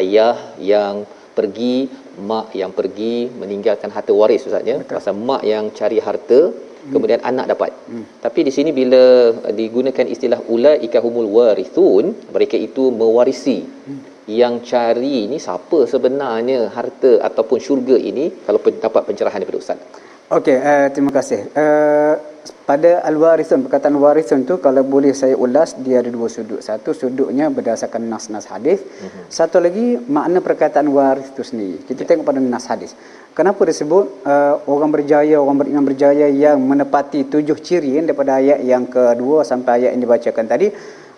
ayah 0.00 0.36
yang 0.72 1.02
pergi 1.38 1.76
mak 2.28 2.48
yang 2.60 2.72
pergi 2.78 3.14
meninggalkan 3.40 3.90
harta 3.96 4.14
waris 4.20 4.46
ustaz 4.48 4.70
ya. 4.72 4.78
Pasal 4.94 5.18
mak 5.30 5.42
yang 5.52 5.74
cari 5.80 5.98
harta 6.06 6.40
hmm. 6.54 6.92
kemudian 6.94 7.20
anak 7.30 7.46
dapat. 7.52 7.70
Hmm. 7.90 8.04
tapi 8.24 8.40
di 8.46 8.52
sini 8.56 8.70
bila 8.80 9.04
digunakan 9.60 10.06
istilah 10.14 10.40
ulaika 10.54 10.98
humul 11.04 11.28
warithun 11.36 12.04
mereka 12.34 12.56
itu 12.68 12.84
mewarisi. 13.02 13.58
Hmm. 13.86 14.01
Yang 14.26 14.62
cari 14.62 15.26
ni 15.26 15.38
siapa 15.42 15.88
sebenarnya 15.92 16.70
harta 16.76 17.12
ataupun 17.28 17.58
syurga 17.58 17.96
ini 17.98 18.30
kalau 18.46 18.62
dapat 18.86 19.02
pencerahan 19.08 19.42
daripada 19.42 19.62
ustaz 19.64 19.80
Okey, 20.32 20.56
uh, 20.56 20.88
terima 20.88 21.12
kasih. 21.12 21.44
Uh, 21.52 22.16
pada 22.64 23.04
al-warithun, 23.04 23.60
perkataan 23.68 23.92
warithun 24.00 24.48
tu 24.48 24.56
kalau 24.64 24.80
boleh 24.80 25.12
saya 25.12 25.36
ulas 25.36 25.76
dia 25.84 26.00
ada 26.00 26.08
dua 26.08 26.32
sudut. 26.32 26.64
Satu 26.64 26.96
sudutnya 26.96 27.52
berdasarkan 27.52 28.08
nas-nas 28.08 28.48
hadis. 28.48 28.80
Uh-huh. 28.80 29.28
Satu 29.28 29.60
lagi 29.60 30.00
makna 30.16 30.40
perkataan 30.40 30.88
waris 30.88 31.28
tu 31.36 31.44
sendiri. 31.44 31.84
Kita 31.84 32.00
yeah. 32.00 32.08
tengok 32.08 32.24
pada 32.24 32.40
nas 32.40 32.64
hadis. 32.64 32.96
Kenapa 33.36 33.60
disebut 33.68 34.24
uh, 34.24 34.54
orang 34.72 34.90
berjaya, 34.96 35.36
orang 35.36 35.56
beriman 35.60 35.84
berjaya 35.84 36.32
yang 36.32 36.56
menepati 36.64 37.28
tujuh 37.28 37.60
ciri 37.60 38.00
daripada 38.00 38.40
ayat 38.40 38.64
yang 38.64 38.88
kedua 38.88 39.44
sampai 39.44 39.84
ayat 39.84 39.90
yang 39.92 40.02
dibacakan 40.08 40.48
tadi 40.48 40.66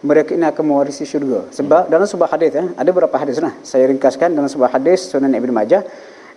mereka 0.05 0.37
ini 0.37 0.45
akan 0.45 0.65
mewarisi 0.69 1.09
syurga. 1.09 1.49
Sebab 1.49 1.89
hmm. 1.89 1.91
dalam 1.91 2.05
sebuah 2.05 2.29
hadis 2.37 2.53
eh, 2.61 2.69
ada 2.77 2.89
beberapa 2.93 3.17
hadis 3.17 3.41
lah. 3.41 3.57
Saya 3.65 3.89
ringkaskan 3.89 4.37
dalam 4.37 4.53
sebuah 4.53 4.77
hadis 4.77 5.09
Sunan 5.09 5.33
Ibn 5.33 5.51
Majah. 5.51 5.81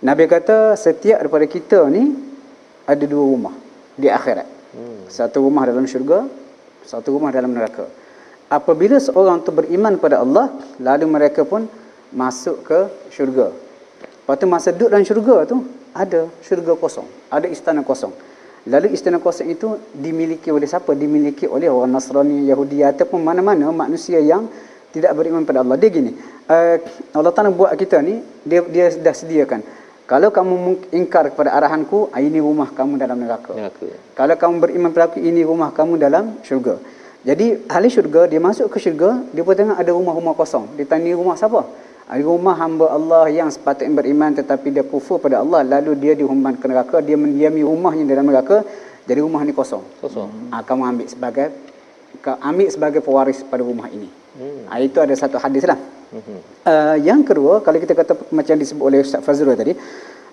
Nabi 0.00 0.24
kata 0.24 0.72
setiap 0.72 1.20
daripada 1.20 1.44
kita 1.44 1.84
ni 1.92 2.16
ada 2.88 3.04
dua 3.04 3.24
rumah 3.28 3.54
di 3.92 4.08
akhirat. 4.08 4.48
Hmm. 4.72 5.04
Satu 5.12 5.44
rumah 5.44 5.68
dalam 5.68 5.84
syurga, 5.84 6.24
satu 6.88 7.12
rumah 7.12 7.28
dalam 7.28 7.52
neraka. 7.52 7.84
Apabila 8.48 8.96
seorang 8.96 9.44
tu 9.44 9.52
beriman 9.52 10.00
pada 10.00 10.24
Allah, 10.24 10.48
lalu 10.80 11.04
mereka 11.04 11.44
pun 11.44 11.68
masuk 12.08 12.64
ke 12.64 12.80
syurga. 13.12 13.52
Lepas 14.24 14.34
tu 14.40 14.46
masa 14.48 14.72
duduk 14.72 14.88
dalam 14.88 15.04
syurga 15.04 15.36
tu, 15.44 15.60
ada 15.92 16.24
syurga 16.40 16.72
kosong. 16.72 17.04
Ada 17.28 17.52
istana 17.52 17.84
kosong. 17.84 18.16
Lalu 18.66 18.96
istana 18.96 19.22
kosong 19.22 19.54
itu 19.54 19.78
dimiliki 19.94 20.50
oleh 20.50 20.66
siapa? 20.66 20.96
Dimiliki 20.98 21.46
oleh 21.46 21.70
orang 21.70 21.94
Nasrani, 21.94 22.50
Yahudi 22.50 22.82
ataupun 22.82 23.22
mana-mana 23.22 23.70
manusia 23.70 24.18
yang 24.18 24.50
tidak 24.90 25.14
beriman 25.14 25.46
pada 25.46 25.62
Allah. 25.62 25.78
Dia 25.78 25.90
gini, 25.92 26.12
uh, 26.48 26.76
Allah 27.14 27.32
Taala 27.32 27.54
buat 27.54 27.72
kita 27.78 28.02
ni 28.02 28.18
dia 28.42 28.64
dia 28.66 28.90
dah 28.98 29.14
sediakan. 29.14 29.60
Kalau 30.08 30.32
kamu 30.32 30.88
ingkar 30.96 31.36
kepada 31.36 31.52
arahanku, 31.52 32.08
ah, 32.16 32.20
ini 32.24 32.40
rumah 32.40 32.72
kamu 32.72 32.96
dalam 32.96 33.20
neraka. 33.20 33.52
neraka. 33.52 33.92
Kalau 34.16 34.34
kamu 34.40 34.54
beriman 34.56 34.88
pada 34.88 35.12
aku, 35.12 35.20
ini 35.20 35.44
rumah 35.44 35.68
kamu 35.68 36.00
dalam 36.00 36.40
syurga. 36.40 36.80
Jadi 37.28 37.68
ahli 37.68 37.88
syurga 37.92 38.24
dia 38.24 38.40
masuk 38.40 38.72
ke 38.72 38.80
syurga, 38.80 39.20
dia 39.36 39.44
pun 39.44 39.52
tengok 39.52 39.76
ada 39.76 39.90
rumah-rumah 39.92 40.32
kosong. 40.32 40.64
Dia 40.80 40.88
tanya 40.88 41.12
rumah 41.12 41.36
siapa? 41.36 41.60
Ada 42.08 42.24
rumah 42.24 42.56
hamba 42.56 42.88
Allah 42.88 43.28
yang 43.28 43.52
sepatutnya 43.52 43.92
beriman 44.00 44.32
tetapi 44.32 44.72
dia 44.72 44.80
kufur 44.80 45.20
pada 45.20 45.44
Allah 45.44 45.60
lalu 45.60 45.92
dia 45.92 46.16
dihumban 46.16 46.56
ke 46.56 46.64
neraka, 46.64 47.04
dia 47.04 47.20
mendiami 47.20 47.60
rumahnya 47.60 48.08
dalam 48.08 48.32
neraka, 48.32 48.64
jadi 49.04 49.20
rumah 49.20 49.44
ni 49.44 49.52
kosong. 49.52 49.84
Kosong. 50.00 50.28
Ha, 50.48 50.64
kamu 50.64 50.82
ambil 50.88 51.06
sebagai 51.12 51.46
ambil 52.48 52.68
sebagai 52.72 53.00
pewaris 53.04 53.44
pada 53.44 53.60
rumah 53.60 53.92
ini. 53.92 54.08
Hmm. 54.40 54.64
Ha, 54.72 54.80
itu 54.80 54.96
ada 55.04 55.12
satu 55.12 55.36
hadis 55.36 55.68
lah. 55.68 55.76
Hmm. 56.08 56.40
Uh, 56.64 56.96
yang 57.04 57.20
kedua, 57.20 57.60
kalau 57.60 57.76
kita 57.76 57.92
kata 57.92 58.16
macam 58.32 58.56
disebut 58.56 58.84
oleh 58.88 59.04
Ustaz 59.04 59.20
Fazrul 59.20 59.52
tadi, 59.52 59.76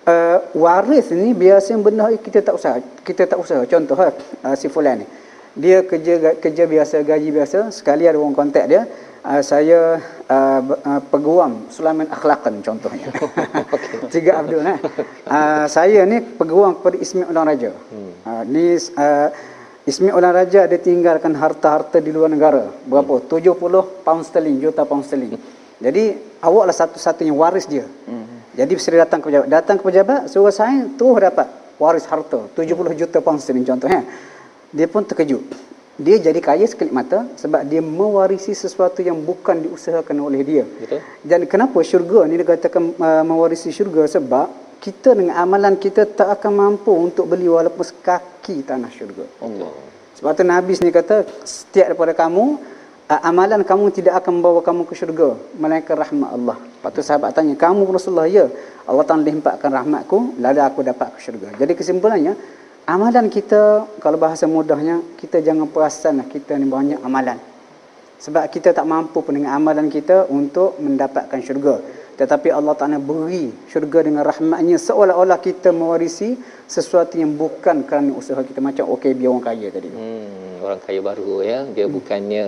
uh, 0.08 0.38
waris 0.56 1.12
ni 1.12 1.36
biasa 1.36 1.76
benda 1.76 2.08
kita 2.16 2.40
tak 2.40 2.56
usah. 2.56 2.80
Kita 3.04 3.28
tak 3.28 3.36
usah. 3.36 3.68
Contoh 3.68 4.00
uh, 4.00 4.56
si 4.56 4.72
fulan 4.72 5.04
ni. 5.04 5.06
Dia 5.56 5.80
kerja 5.88 6.36
kerja 6.36 6.64
biasa, 6.68 7.00
gaji 7.00 7.28
biasa, 7.32 7.72
sekali 7.72 8.04
ada 8.04 8.20
orang 8.20 8.36
kontak 8.36 8.68
dia, 8.68 8.84
uh, 9.26 9.42
saya 9.42 9.98
uh, 10.28 10.60
uh, 10.62 11.00
peguam 11.10 11.66
Sulaiman 11.72 12.06
Akhlaqan 12.12 12.62
contohnya. 12.62 13.10
Tiga 14.14 14.44
Abdul 14.44 14.62
nah. 14.62 14.78
Uh, 15.26 15.64
saya 15.66 16.06
ni 16.06 16.22
peguam 16.22 16.78
kepada 16.78 16.96
Ismi 17.00 17.24
Ulang 17.26 17.46
Raja. 17.48 17.72
Hmm. 17.72 18.12
Uh, 18.22 18.42
ni 18.46 18.76
uh, 18.76 19.28
Ismi 19.88 20.10
Ulang 20.14 20.34
Raja 20.34 20.68
dia 20.68 20.78
tinggalkan 20.78 21.34
harta-harta 21.34 21.98
di 21.98 22.12
luar 22.14 22.30
negara. 22.30 22.70
Berapa? 22.86 23.18
Hmm. 23.18 23.40
70 23.40 24.04
pound 24.06 24.22
sterling, 24.22 24.60
juta 24.62 24.86
pound 24.86 25.02
sterling. 25.02 25.34
Jadi 25.76 26.16
awaklah 26.40 26.72
satu-satunya 26.72 27.34
waris 27.34 27.66
dia. 27.66 27.84
Hmm. 28.06 28.44
Jadi 28.56 28.72
saya 28.80 29.04
datang 29.04 29.20
ke 29.20 29.28
pejabat, 29.28 29.48
datang 29.52 29.76
ke 29.76 29.84
pejabat 29.84 30.20
suruh 30.32 30.52
saya 30.52 30.88
tu 30.96 31.12
dapat 31.12 31.48
waris 31.76 32.08
harta 32.08 32.48
70 32.56 32.96
juta 32.96 33.18
pound 33.20 33.42
sterling 33.42 33.66
contohnya. 33.66 34.04
Dia 34.76 34.86
pun 34.92 35.02
terkejut 35.08 35.66
dia 35.96 36.20
jadi 36.20 36.40
kaya 36.44 36.68
sekelip 36.68 36.92
mata 36.92 37.24
sebab 37.40 37.64
dia 37.64 37.80
mewarisi 37.80 38.52
sesuatu 38.52 39.00
yang 39.00 39.16
bukan 39.24 39.64
diusahakan 39.64 40.16
oleh 40.20 40.44
dia. 40.44 40.64
Betul. 40.68 41.00
Dan 41.24 41.48
kenapa 41.48 41.80
syurga 41.80 42.28
ni 42.28 42.36
dikatakan 42.36 42.82
uh, 43.00 43.24
mewarisi 43.24 43.72
syurga 43.72 44.04
sebab 44.04 44.76
kita 44.76 45.16
dengan 45.16 45.40
amalan 45.40 45.80
kita 45.80 46.04
tak 46.04 46.36
akan 46.36 46.52
mampu 46.52 46.92
untuk 46.92 47.24
beli 47.32 47.48
walaupun 47.48 47.80
sekaki 47.80 48.60
tanah 48.60 48.92
syurga. 48.92 49.24
Allah. 49.40 49.72
Sebab 50.20 50.30
tu 50.36 50.44
Nabi 50.44 50.72
ni 50.84 50.92
kata 50.92 51.24
setiap 51.48 51.96
daripada 51.96 52.12
kamu 52.12 52.44
uh, 53.08 53.20
amalan 53.24 53.64
kamu 53.64 53.88
tidak 53.96 54.20
akan 54.20 54.44
membawa 54.44 54.60
kamu 54.60 54.84
ke 54.84 54.92
syurga 54.92 55.32
melainkan 55.56 55.96
rahmat 55.96 56.28
Allah. 56.28 56.60
Lepas 56.60 56.90
tu 56.92 57.00
sahabat 57.00 57.32
tanya, 57.32 57.56
"Kamu 57.56 57.88
Rasulullah 57.88 58.28
ya?" 58.28 58.44
Allah 58.84 59.04
Taala 59.08 59.24
limpahkan 59.24 59.72
rahmatku 59.72 60.36
lalu 60.44 60.60
aku 60.60 60.84
dapat 60.84 61.16
ke 61.16 61.24
syurga. 61.24 61.56
Jadi 61.56 61.72
kesimpulannya 61.72 62.36
Amalan 62.86 63.26
kita, 63.26 63.82
kalau 63.98 64.14
bahasa 64.14 64.46
mudahnya, 64.46 65.02
kita 65.18 65.42
jangan 65.42 65.66
perasan 65.66 66.22
lah 66.22 66.26
kita 66.30 66.54
ni 66.54 66.70
banyak 66.70 67.02
amalan. 67.02 67.34
Sebab 68.22 68.46
kita 68.46 68.70
tak 68.70 68.86
mampu 68.86 69.26
pun 69.26 69.34
dengan 69.34 69.58
amalan 69.58 69.90
kita 69.90 70.30
untuk 70.30 70.78
mendapatkan 70.78 71.42
syurga. 71.42 71.82
Tetapi 72.16 72.48
Allah 72.48 72.72
Ta'ala 72.78 73.02
beri 73.02 73.52
syurga 73.68 74.06
dengan 74.06 74.22
rahmatnya 74.24 74.80
seolah-olah 74.80 75.36
kita 75.42 75.74
mewarisi 75.74 76.38
sesuatu 76.64 77.18
yang 77.18 77.34
bukan 77.34 77.84
kerana 77.84 78.14
usaha 78.14 78.40
kita. 78.40 78.62
Macam 78.62 78.88
okey 78.94 79.18
biar 79.18 79.34
orang 79.34 79.44
kaya 79.50 79.68
tadi. 79.68 79.90
Hmm, 79.90 80.64
orang 80.64 80.80
kaya 80.80 81.00
baru 81.02 81.44
ya. 81.44 81.58
Dia 81.76 81.90
hmm. 81.90 81.92
bukannya 81.92 82.44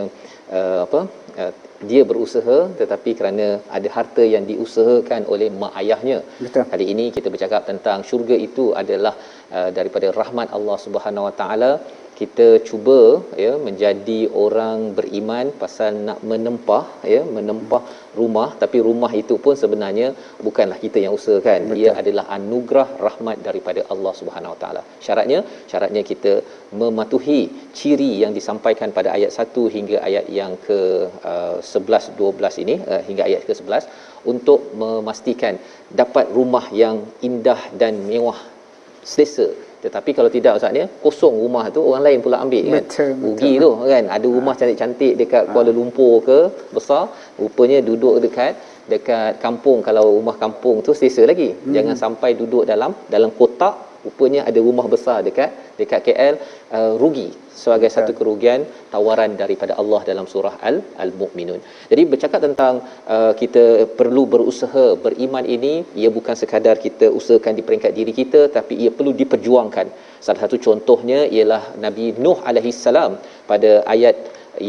uh, 0.55 0.79
apa 0.89 1.01
uh, 1.35 1.53
dia 1.91 2.03
berusaha 2.11 2.57
tetapi 2.81 3.11
kerana 3.19 3.47
ada 3.77 3.89
harta 3.97 4.25
yang 4.35 4.45
diusahakan 4.51 5.23
oleh 5.33 5.49
mak 5.61 5.75
ayahnya. 5.81 6.19
Betul. 6.45 6.65
Kali 6.73 6.87
ini 6.95 7.05
kita 7.17 7.29
bercakap 7.35 7.63
tentang 7.71 8.03
syurga 8.09 8.37
itu 8.49 8.65
adalah 8.83 9.15
uh, 9.57 9.71
daripada 9.79 10.11
rahmat 10.21 10.51
Allah 10.59 10.79
Subhanahu 10.87 11.27
Wa 11.29 11.35
Taala 11.41 11.73
kita 12.19 12.47
cuba 12.69 12.99
ya 13.43 13.53
menjadi 13.67 14.19
orang 14.45 14.79
beriman 14.97 15.47
pasal 15.61 15.93
nak 16.07 16.21
menempah 16.31 16.85
ya 17.15 17.21
menempah 17.37 17.83
rumah. 18.21 18.49
Tapi 18.63 18.79
rumah 18.87 19.11
itu 19.21 19.35
pun 19.45 19.55
sebenarnya 19.63 20.09
bukanlah 20.47 20.79
kita 20.85 20.99
yang 21.05 21.15
usahakan. 21.19 21.61
Betul. 21.69 21.81
ia 21.83 21.91
adalah 22.01 22.25
anugerah 22.37 22.89
rahmat 23.07 23.37
daripada 23.49 23.83
Allah 23.93 24.13
Subhanahu 24.21 24.55
Wa 24.55 24.61
Taala. 24.63 24.83
Syaratnya 25.07 25.41
syaratnya 25.71 26.03
kita 26.11 26.33
mematuhi 26.83 27.41
ciri 27.79 28.11
yang 28.23 28.35
disampaikan 28.39 28.91
pada 28.99 29.11
ayat 29.17 29.33
1 29.47 29.77
hingga 29.77 29.97
ayat 30.09 30.27
yang 30.41 30.55
ke 30.67 30.81
uh, 31.33 31.57
11 31.63 32.19
12 32.19 32.63
ini 32.65 32.77
uh, 32.93 33.03
hingga 33.09 33.25
ayat 33.29 33.43
ke 33.49 33.55
11 33.61 33.87
untuk 34.33 34.61
memastikan 34.83 35.55
dapat 36.03 36.27
rumah 36.39 36.67
yang 36.83 36.99
indah 37.31 37.61
dan 37.81 37.95
mewah 38.11 38.39
selesa 39.11 39.49
tetapi 39.85 40.11
kalau 40.17 40.31
tidak 40.37 40.53
ustaz 40.59 40.75
ni 40.77 40.83
kosong 41.05 41.35
rumah 41.43 41.65
tu 41.75 41.81
orang 41.89 42.03
lain 42.07 42.19
pula 42.25 42.37
ambil 42.45 42.65
kan 42.75 42.85
betul, 42.85 43.11
rugi 43.25 43.53
betul. 43.55 43.63
tu 43.65 43.71
kan 43.93 44.05
ada 44.17 44.27
rumah 44.37 44.55
ha. 44.55 44.59
cantik-cantik 44.61 45.13
dekat 45.21 45.43
ha. 45.47 45.51
Kuala 45.53 45.71
Lumpur 45.79 46.15
ke 46.29 46.39
besar 46.77 47.03
rupanya 47.41 47.79
duduk 47.89 48.15
dekat 48.25 48.53
dekat 48.93 49.33
kampung 49.45 49.79
kalau 49.87 50.05
rumah 50.19 50.37
kampung 50.43 50.77
tu 50.87 50.93
selesa 50.99 51.23
lagi 51.31 51.49
hmm. 51.55 51.75
jangan 51.77 51.97
sampai 52.03 52.31
duduk 52.41 52.65
dalam 52.71 52.91
dalam 53.15 53.31
kotak 53.39 53.75
rupanya 54.07 54.41
ada 54.49 54.61
rumah 54.69 54.87
besar 54.95 55.19
dekat 55.27 55.51
dekat 55.81 56.01
KL 56.07 56.35
uh, 56.77 56.93
rugi 57.03 57.29
sebagai 57.63 57.91
satu 57.95 58.13
kerugian 58.19 58.61
tawaran 58.93 59.33
daripada 59.43 59.73
Allah 59.81 60.01
dalam 60.11 60.27
surah 60.33 60.55
al 60.69 60.77
al 61.05 61.11
mukminun. 61.21 61.61
Jadi 61.91 62.03
bercakap 62.13 62.41
tentang 62.47 62.75
uh, 63.15 63.33
kita 63.41 63.65
perlu 63.99 64.23
berusaha 64.35 64.87
beriman 65.05 65.47
ini 65.57 65.75
ia 66.03 66.11
bukan 66.19 66.37
sekadar 66.43 66.77
kita 66.87 67.09
usahakan 67.19 67.55
di 67.59 67.65
peringkat 67.67 67.93
diri 67.99 68.15
kita 68.21 68.43
tapi 68.59 68.77
ia 68.85 68.93
perlu 68.99 69.15
diperjuangkan. 69.23 69.87
Salah 70.27 70.41
satu 70.45 70.59
contohnya 70.67 71.21
ialah 71.37 71.63
Nabi 71.87 72.07
Nuh 72.25 72.39
alaihi 72.51 72.75
salam 72.87 73.15
pada 73.51 73.73
ayat 73.95 74.17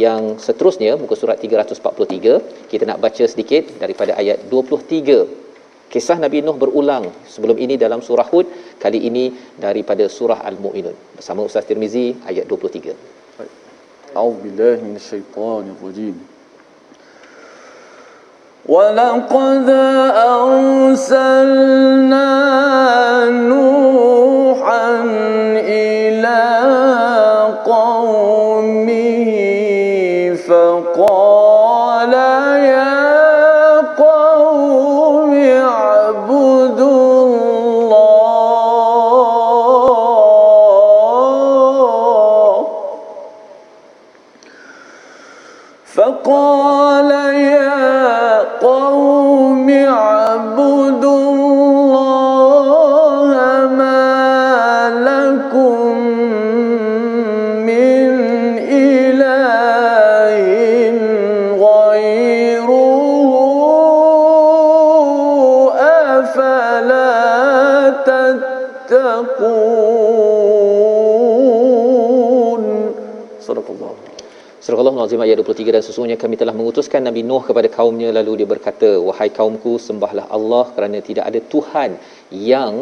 yang 0.05 0.23
seterusnya 0.45 0.91
muka 1.01 1.15
surat 1.21 1.37
343 1.41 2.69
kita 2.71 2.83
nak 2.89 2.99
baca 3.05 3.23
sedikit 3.33 3.63
daripada 3.83 4.13
ayat 4.21 4.37
23 4.53 5.48
Kisah 5.90 6.18
Nabi 6.18 6.42
Nuh 6.42 6.58
berulang 6.58 7.06
sebelum 7.22 7.54
ini 7.54 7.78
dalam 7.78 8.02
surah 8.02 8.26
Hud, 8.26 8.50
kali 8.82 9.06
ini 9.06 9.30
daripada 9.54 10.10
surah 10.10 10.42
Al-Mu'minun. 10.42 11.14
Bersama 11.14 11.46
Ustaz 11.46 11.70
Tirmizi 11.70 12.18
ayat 12.26 12.50
23. 12.50 12.98
A'udzubillahi 14.14 14.82
minasyaitonirrajim. 14.82 16.34
ولقد 18.64 19.68
أرسلنا 20.16 22.28
23 75.59 75.75
dan 75.75 75.83
sesungguhnya 75.87 76.17
kami 76.23 76.35
telah 76.41 76.53
mengutuskan 76.59 77.01
Nabi 77.07 77.21
Nuh 77.29 77.43
kepada 77.49 77.67
kaumnya. 77.77 78.09
Lalu 78.17 78.31
dia 78.39 78.47
berkata 78.53 78.89
wahai 79.07 79.29
kaumku 79.39 79.73
sembahlah 79.87 80.25
Allah 80.37 80.65
kerana 80.75 80.97
tidak 81.09 81.25
ada 81.29 81.39
tuhan 81.53 81.91
yang 82.53 82.73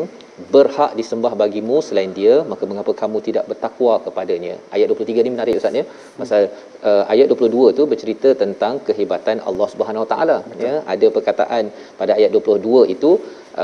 berhak 0.55 0.91
disembah 0.99 1.31
bagimu 1.41 1.77
selain 1.87 2.11
dia. 2.19 2.35
Maka 2.51 2.63
mengapa 2.71 2.91
kamu 3.01 3.17
tidak 3.27 3.45
bertakwa 3.51 3.93
kepadanya? 4.05 4.53
Ayat 4.75 4.87
23 4.93 5.25
ni 5.25 5.31
menarik 5.35 5.59
ustaz 5.59 5.79
ya. 5.79 5.85
Pasal 6.21 6.43
uh, 6.89 7.03
ayat 7.13 7.33
22 7.33 7.75
tu 7.79 7.85
bercerita 7.93 8.31
tentang 8.43 8.75
kehebatan 8.89 9.39
Allah 9.49 9.67
Subhanahu 9.73 10.05
Wa 10.05 10.09
Taala 10.13 10.37
ya. 10.65 10.73
Ada 10.95 11.09
perkataan 11.17 11.73
pada 12.01 12.13
ayat 12.19 12.31
22 12.39 12.95
itu 12.95 13.11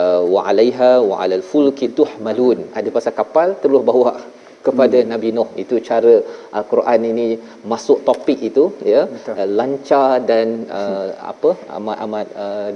uh, 0.02 0.22
wa 0.36 0.44
alaiha 0.52 0.94
wa 1.10 1.18
alal 1.26 1.46
fulki 1.52 1.90
tuhmalun. 2.00 2.62
Ada 2.82 2.90
pasal 2.98 3.16
kapal 3.22 3.50
terus 3.64 3.84
bawa 3.92 4.14
kepada 4.68 4.98
hmm. 5.02 5.10
Nabi 5.12 5.30
Nuh 5.38 5.50
itu 5.64 5.76
cara 5.90 6.16
al-Quran 6.60 7.02
ini 7.12 7.28
masuk 7.72 7.98
topik 8.08 8.40
itu 8.50 8.66
ya 8.94 9.02
uh, 9.38 9.48
lancar 9.60 10.12
dan 10.32 10.48
uh, 10.80 11.10
apa 11.32 11.52
amat 11.78 11.98
amat 12.06 12.28
uh, 12.44 12.70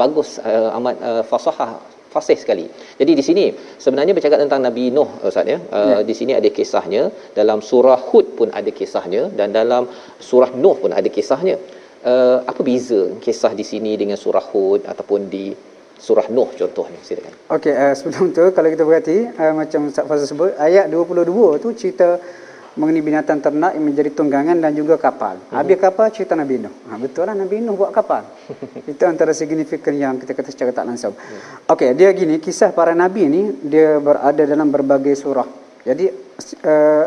bagus 0.00 0.30
uh, 0.50 0.70
amat 0.78 0.96
uh, 1.10 1.22
fasahah 1.30 1.70
fasih 2.16 2.38
sekali. 2.42 2.66
Jadi 3.00 3.12
di 3.20 3.24
sini 3.28 3.44
sebenarnya 3.84 4.12
bercakap 4.16 4.38
tentang 4.44 4.60
Nabi 4.66 4.84
Nuh 4.96 5.08
Ustaz 5.28 5.52
ya. 5.52 5.58
Uh, 5.78 5.88
ya. 5.90 5.96
di 6.08 6.14
sini 6.18 6.32
ada 6.40 6.48
kisahnya, 6.58 7.02
dalam 7.38 7.60
surah 7.70 8.00
Hud 8.08 8.26
pun 8.38 8.48
ada 8.60 8.70
kisahnya 8.78 9.22
dan 9.38 9.52
dalam 9.58 9.84
surah 10.28 10.50
Nuh 10.62 10.76
pun 10.82 10.92
ada 11.00 11.10
kisahnya. 11.16 11.56
Uh, 12.10 12.38
apa 12.50 12.60
beza 12.68 13.02
kisah 13.24 13.52
di 13.60 13.64
sini 13.70 13.92
dengan 14.00 14.18
surah 14.24 14.44
Hud 14.50 14.80
ataupun 14.92 15.20
di 15.34 15.46
surah 15.96 16.28
Nuh 16.28 16.52
contohnya 16.52 17.00
silakan. 17.02 17.32
Okey 17.50 17.72
uh, 17.72 17.94
sebelum 17.96 18.32
tu 18.36 18.44
kalau 18.52 18.68
kita 18.68 18.82
perhati 18.84 19.16
uh, 19.32 19.52
macam 19.56 19.80
Ustaz 19.88 20.04
Fazal 20.04 20.28
sebut 20.28 20.52
ayat 20.60 20.92
22 20.92 21.62
tu 21.62 21.68
cerita 21.72 22.20
mengenai 22.76 23.00
binatang 23.00 23.40
ternak 23.40 23.72
yang 23.72 23.84
menjadi 23.88 24.12
tunggangan 24.12 24.60
dan 24.60 24.76
juga 24.76 25.00
kapal. 25.00 25.40
Uh-huh. 25.40 25.56
Habis 25.56 25.80
kapal 25.80 26.12
cerita 26.12 26.36
Nabi 26.36 26.60
Nuh. 26.60 26.72
Ha, 26.92 27.00
betul 27.00 27.24
lah 27.24 27.32
Nabi 27.32 27.64
Nuh 27.64 27.72
buat 27.72 27.88
kapal. 27.88 28.28
Itu 28.92 29.08
antara 29.08 29.32
signifikan 29.32 29.96
yang 29.96 30.20
kita 30.20 30.36
kata 30.36 30.52
secara 30.52 30.70
tak 30.76 30.84
langsung. 30.84 31.16
Uh-huh. 31.16 31.72
Okey, 31.72 31.96
dia 31.96 32.12
gini, 32.12 32.36
kisah 32.36 32.76
para 32.76 32.92
Nabi 32.92 33.32
ni 33.32 33.42
dia 33.64 33.96
berada 33.96 34.44
dalam 34.44 34.68
berbagai 34.68 35.16
surah. 35.16 35.48
Jadi, 35.88 36.12
uh, 36.68 37.04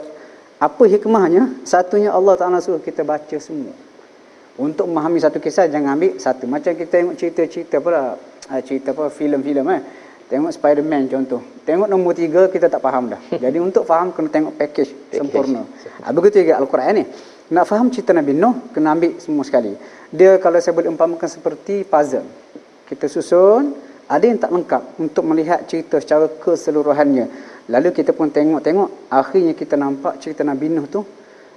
apa 0.57 0.83
hikmahnya? 0.89 1.63
Satunya 1.63 2.11
Allah 2.17 2.33
Ta'ala 2.35 2.59
suruh 2.59 2.81
kita 2.81 3.05
baca 3.05 3.37
semua. 3.37 3.71
Untuk 4.59 4.91
memahami 4.91 5.21
satu 5.21 5.39
kisah, 5.39 5.71
jangan 5.71 5.95
ambil 5.95 6.19
satu. 6.19 6.43
Macam 6.49 6.75
kita 6.75 6.99
tengok 6.99 7.15
cerita-cerita 7.15 7.79
pula. 7.79 8.17
Uh, 8.49 8.61
cerita 8.65 8.97
apa, 8.97 9.13
filem-filem 9.13 9.61
eh. 9.77 9.81
Tengok 10.25 10.49
Spider-Man 10.49 11.05
contoh. 11.05 11.41
Tengok 11.65 11.85
nombor 11.85 12.17
tiga, 12.17 12.49
kita 12.49 12.65
tak 12.65 12.81
faham 12.81 13.13
dah. 13.13 13.21
Jadi 13.45 13.61
untuk 13.61 13.85
faham, 13.85 14.09
kena 14.09 14.29
tengok 14.33 14.57
package, 14.57 15.13
sempurna. 15.13 15.69
Ha, 16.01 16.09
begitu 16.09 16.41
juga 16.41 16.57
Al-Quran 16.57 16.93
ni. 16.97 17.05
Nak 17.53 17.65
faham 17.69 17.93
cerita 17.93 18.09
Nabi 18.13 18.33
Nuh, 18.33 18.73
kena 18.73 18.97
ambil 18.97 19.21
semua 19.21 19.45
sekali. 19.45 19.77
Dia 20.09 20.41
kalau 20.41 20.57
saya 20.57 20.73
boleh 20.73 20.89
umpamakan 20.89 21.29
seperti 21.29 21.85
puzzle. 21.85 22.25
Kita 22.89 23.05
susun, 23.05 23.73
ada 24.09 24.25
yang 24.25 24.41
tak 24.41 24.49
lengkap 24.49 24.97
untuk 24.97 25.21
melihat 25.29 25.69
cerita 25.69 26.01
secara 26.01 26.25
keseluruhannya. 26.25 27.25
Lalu 27.69 27.93
kita 27.93 28.17
pun 28.17 28.33
tengok-tengok, 28.33 29.13
akhirnya 29.13 29.53
kita 29.53 29.77
nampak 29.77 30.17
cerita 30.17 30.41
Nabi 30.41 30.73
Nuh 30.73 30.89
tu 30.89 31.05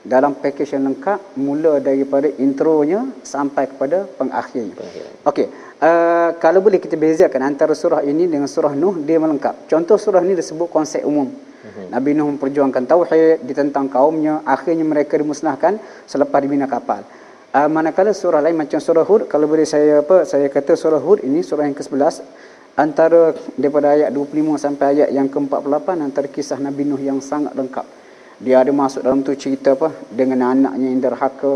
dalam 0.02 0.34
package 0.34 0.74
yang 0.74 0.90
lengkap 0.90 1.38
mula 1.38 1.78
daripada 1.78 2.26
intronya 2.42 3.06
sampai 3.22 3.70
kepada 3.70 4.10
pengakhirnya. 4.18 4.74
Okey, 5.22 5.46
uh, 5.78 6.34
kalau 6.42 6.58
boleh 6.58 6.82
kita 6.82 6.98
bezakan 6.98 7.54
antara 7.54 7.70
surah 7.78 8.02
ini 8.02 8.26
dengan 8.26 8.50
surah 8.50 8.74
Nuh 8.74 8.98
dia 9.06 9.22
melengkap. 9.22 9.70
Contoh 9.70 9.94
surah 9.94 10.18
ini 10.26 10.34
disebut 10.34 10.66
konsep 10.66 11.06
umum. 11.06 11.30
Uh-huh. 11.30 11.86
Nabi 11.94 12.18
Nuh 12.18 12.34
memperjuangkan 12.34 12.82
tauhid, 12.90 13.46
ditentang 13.46 13.86
kaumnya, 13.86 14.42
akhirnya 14.42 14.82
mereka 14.82 15.14
dimusnahkan 15.14 15.78
selepas 16.10 16.42
dibina 16.42 16.66
kapal. 16.66 17.06
Uh, 17.54 17.70
manakala 17.70 18.10
surah 18.10 18.42
lain 18.42 18.58
macam 18.58 18.82
surah 18.82 19.06
Hud, 19.06 19.30
kalau 19.30 19.46
boleh 19.46 19.62
saya 19.62 20.02
apa 20.02 20.26
saya 20.26 20.50
kata 20.50 20.74
surah 20.74 20.98
Hud 20.98 21.22
ini 21.22 21.46
surah 21.46 21.62
yang 21.62 21.78
ke-11 21.78 22.26
antara 22.74 23.36
daripada 23.54 23.94
ayat 23.94 24.10
25 24.10 24.58
sampai 24.58 24.84
ayat 24.98 25.08
yang 25.14 25.30
ke-48 25.30 25.88
antara 26.02 26.26
kisah 26.26 26.58
Nabi 26.58 26.82
Nuh 26.90 26.98
yang 26.98 27.22
sangat 27.22 27.54
lengkap 27.54 28.01
dia 28.42 28.56
ada 28.62 28.72
masuk 28.74 29.00
dalam 29.06 29.22
tu 29.26 29.32
cerita 29.38 29.78
apa 29.78 29.88
dengan 30.10 30.38
anaknya 30.50 30.86
yang 30.90 31.00
derhaka. 31.06 31.54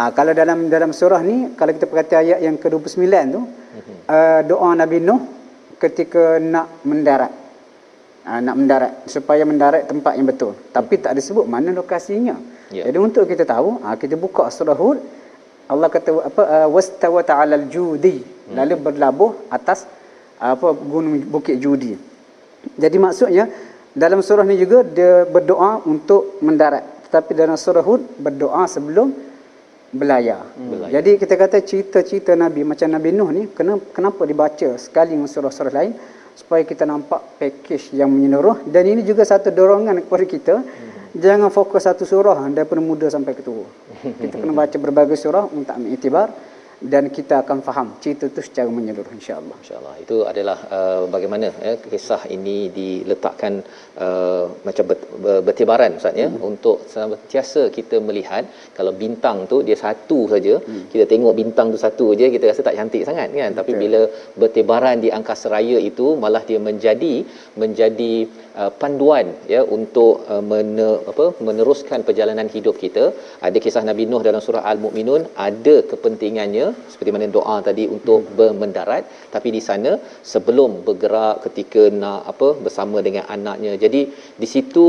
Ah 0.00 0.10
kalau 0.16 0.32
dalam 0.40 0.58
dalam 0.74 0.90
surah 0.98 1.20
ni 1.24 1.36
kalau 1.58 1.72
kita 1.76 1.86
perhati 1.90 2.14
ayat 2.16 2.38
yang 2.46 2.56
ke-29 2.62 3.04
tu 3.36 3.40
mm-hmm. 3.44 3.96
uh, 4.08 4.40
doa 4.50 4.70
Nabi 4.76 4.98
Nuh 5.08 5.20
ketika 5.80 6.36
nak 6.40 6.84
mendarat. 6.84 7.32
Uh, 8.24 8.40
nak 8.46 8.56
mendarat 8.60 8.92
supaya 9.08 9.42
mendarat 9.48 9.88
tempat 9.88 10.12
yang 10.16 10.28
betul. 10.28 10.52
Tapi 10.76 11.00
tak 11.04 11.16
disebut 11.16 11.44
mana 11.48 11.72
lokasinya. 11.72 12.36
Yeah. 12.68 12.88
Jadi 12.88 12.98
untuk 13.00 13.24
kita 13.24 13.44
tahu, 13.48 13.80
uh, 13.80 13.96
kita 13.96 14.14
buka 14.20 14.48
surah 14.52 14.76
Hud 14.76 15.00
Allah 15.70 15.88
kata 15.94 16.10
apa 16.28 16.42
uh, 16.42 16.68
wastawa 16.74 17.20
ta'alal 17.22 17.66
judi 17.70 18.20
mm-hmm. 18.20 18.54
lalu 18.58 18.74
berlabuh 18.76 19.30
atas 19.56 19.86
uh, 20.42 20.52
apa 20.56 20.68
gunung 20.92 21.16
bukit 21.32 21.56
judi. 21.62 21.94
Jadi 22.76 22.96
maksudnya 23.00 23.48
dalam 23.90 24.22
surah 24.22 24.46
ni 24.46 24.54
juga 24.54 24.86
dia 24.86 25.26
berdoa 25.26 25.82
untuk 25.86 26.38
mendarat. 26.42 27.08
Tetapi 27.10 27.30
dalam 27.34 27.58
surah 27.58 27.82
Hud 27.82 28.22
berdoa 28.22 28.62
sebelum 28.70 29.10
belayar. 29.90 30.46
Hmm. 30.54 30.86
Jadi 30.86 31.18
kita 31.18 31.34
kata 31.34 31.58
cerita-cerita 31.66 32.38
Nabi 32.38 32.62
macam 32.62 32.86
Nabi 32.86 33.10
Nuh 33.10 33.30
ni 33.34 33.42
kenapa 33.90 34.22
dibaca 34.22 34.78
sekali 34.78 35.18
dengan 35.18 35.26
surah-surah 35.26 35.74
lain 35.74 35.92
supaya 36.38 36.62
kita 36.62 36.86
nampak 36.86 37.42
package 37.42 37.90
yang 37.98 38.06
menyeluruh 38.06 38.62
dan 38.70 38.86
ini 38.86 39.02
juga 39.02 39.26
satu 39.26 39.50
dorongan 39.50 40.06
kepada 40.06 40.24
kita 40.30 40.54
hmm. 40.62 41.18
jangan 41.18 41.50
fokus 41.50 41.90
satu 41.90 42.06
surah 42.06 42.46
daripada 42.54 42.78
muda 42.78 43.10
sampai 43.10 43.34
ketua. 43.34 43.66
kita 44.22 44.38
kena 44.38 44.54
baca 44.54 44.76
berbagai 44.78 45.18
surah 45.18 45.50
untuk 45.50 45.74
ambil 45.74 45.90
itibar 45.90 46.28
dan 46.80 47.12
kita 47.16 47.34
akan 47.44 47.58
faham 47.66 47.88
cerita 48.02 48.24
itu 48.30 48.40
secara 48.46 48.68
menyeluruh 48.76 49.12
insyaallah 49.16 49.56
insyaallah 49.62 49.94
itu 50.04 50.16
adalah 50.30 50.58
uh, 50.76 51.02
bagaimana 51.14 51.52
ya 51.66 51.72
kisah 51.92 52.22
ini 52.36 52.56
diletakkan 52.78 53.60
uh, 54.04 54.44
macam 54.66 54.84
ber, 54.90 54.98
bertibaran 55.46 56.00
ustaz 56.00 56.16
ya 56.22 56.28
hmm. 56.32 56.40
untuk 56.50 56.88
sentiasa 56.92 57.68
kita 57.78 58.00
melihat 58.08 58.48
kalau 58.78 58.92
bintang 59.02 59.44
tu 59.50 59.60
dia 59.68 59.76
satu 59.84 60.20
saja 60.32 60.56
hmm. 60.56 60.88
kita 60.92 61.04
tengok 61.12 61.36
bintang 61.40 61.68
tu 61.74 61.80
satu 61.84 62.06
aja 62.16 62.28
kita 62.34 62.44
rasa 62.52 62.64
tak 62.68 62.76
cantik 62.80 63.04
sangat 63.08 63.28
kan 63.28 63.52
Betul. 63.52 63.58
tapi 63.60 63.72
bila 63.82 64.00
bertibaran 64.40 64.96
di 65.04 65.10
angkasa 65.18 65.52
raya 65.56 65.76
itu 65.90 66.16
malah 66.24 66.42
dia 66.48 66.60
menjadi 66.68 67.14
menjadi 67.62 68.14
uh, 68.60 68.70
panduan 68.80 69.26
ya 69.52 69.60
untuk 69.76 70.24
uh, 70.32 70.42
mene, 70.50 70.88
apa 71.12 71.26
meneruskan 71.46 72.02
perjalanan 72.08 72.48
hidup 72.54 72.76
kita. 72.82 73.04
Ada 73.48 73.58
kisah 73.64 73.84
Nabi 73.90 74.04
Nuh 74.10 74.22
dalam 74.28 74.42
surah 74.46 74.64
al-mukminun 74.72 75.24
ada 75.48 75.76
kepentingannya 75.92 76.66
seperti 76.92 77.12
mana 77.14 77.30
doa 77.38 77.56
tadi 77.68 77.86
untuk 77.96 78.20
hmm. 78.38 78.58
mendarat 78.62 79.04
tapi 79.34 79.48
di 79.56 79.62
sana 79.68 79.94
sebelum 80.32 80.82
bergerak 80.88 81.36
ketika 81.46 81.84
nak 82.02 82.22
apa 82.34 82.50
bersama 82.66 82.98
dengan 83.06 83.26
anaknya. 83.36 83.74
Jadi 83.84 84.02
di 84.42 84.48
situ 84.54 84.86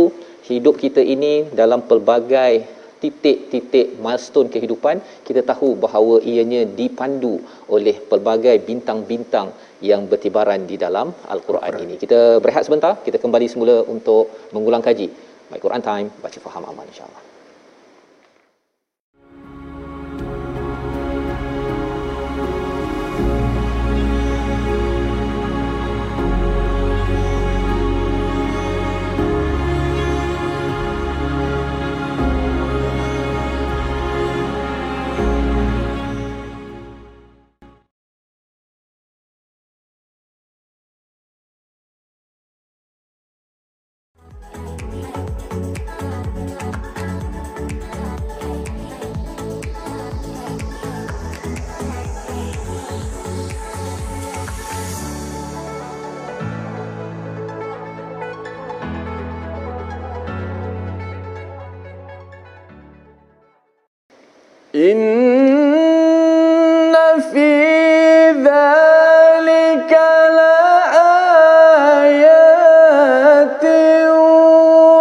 hidup 0.50 0.76
kita 0.84 1.02
ini 1.16 1.34
dalam 1.62 1.82
pelbagai 1.90 2.54
titik-titik 3.02 3.88
milestone 4.04 4.50
kehidupan 4.54 4.98
kita 5.28 5.42
tahu 5.52 5.70
bahawa 5.84 6.16
ianya 6.32 6.62
dipandu 6.80 7.36
oleh 7.76 7.96
pelbagai 8.10 8.56
bintang-bintang 8.70 9.50
yang 9.82 10.06
bertibaran 10.06 10.64
di 10.70 10.78
dalam 10.78 11.10
al-Quran 11.28 11.74
ini. 11.82 11.98
Kita 11.98 12.38
berehat 12.38 12.70
sebentar, 12.70 13.02
kita 13.02 13.18
kembali 13.18 13.46
semula 13.50 13.82
untuk 13.90 14.50
mengulang 14.54 14.82
kaji. 14.82 15.10
My 15.52 15.60
Quran 15.60 15.82
Time, 15.84 16.08
baca 16.22 16.40
faham 16.40 16.64
aman 16.70 16.86
insya-Allah. 16.88 17.31
إن 64.82 65.72
في 67.34 67.52
ذلك 68.32 69.92
لآيات 71.18 72.46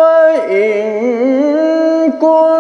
وإن 0.01 0.73
كنا 2.13 2.60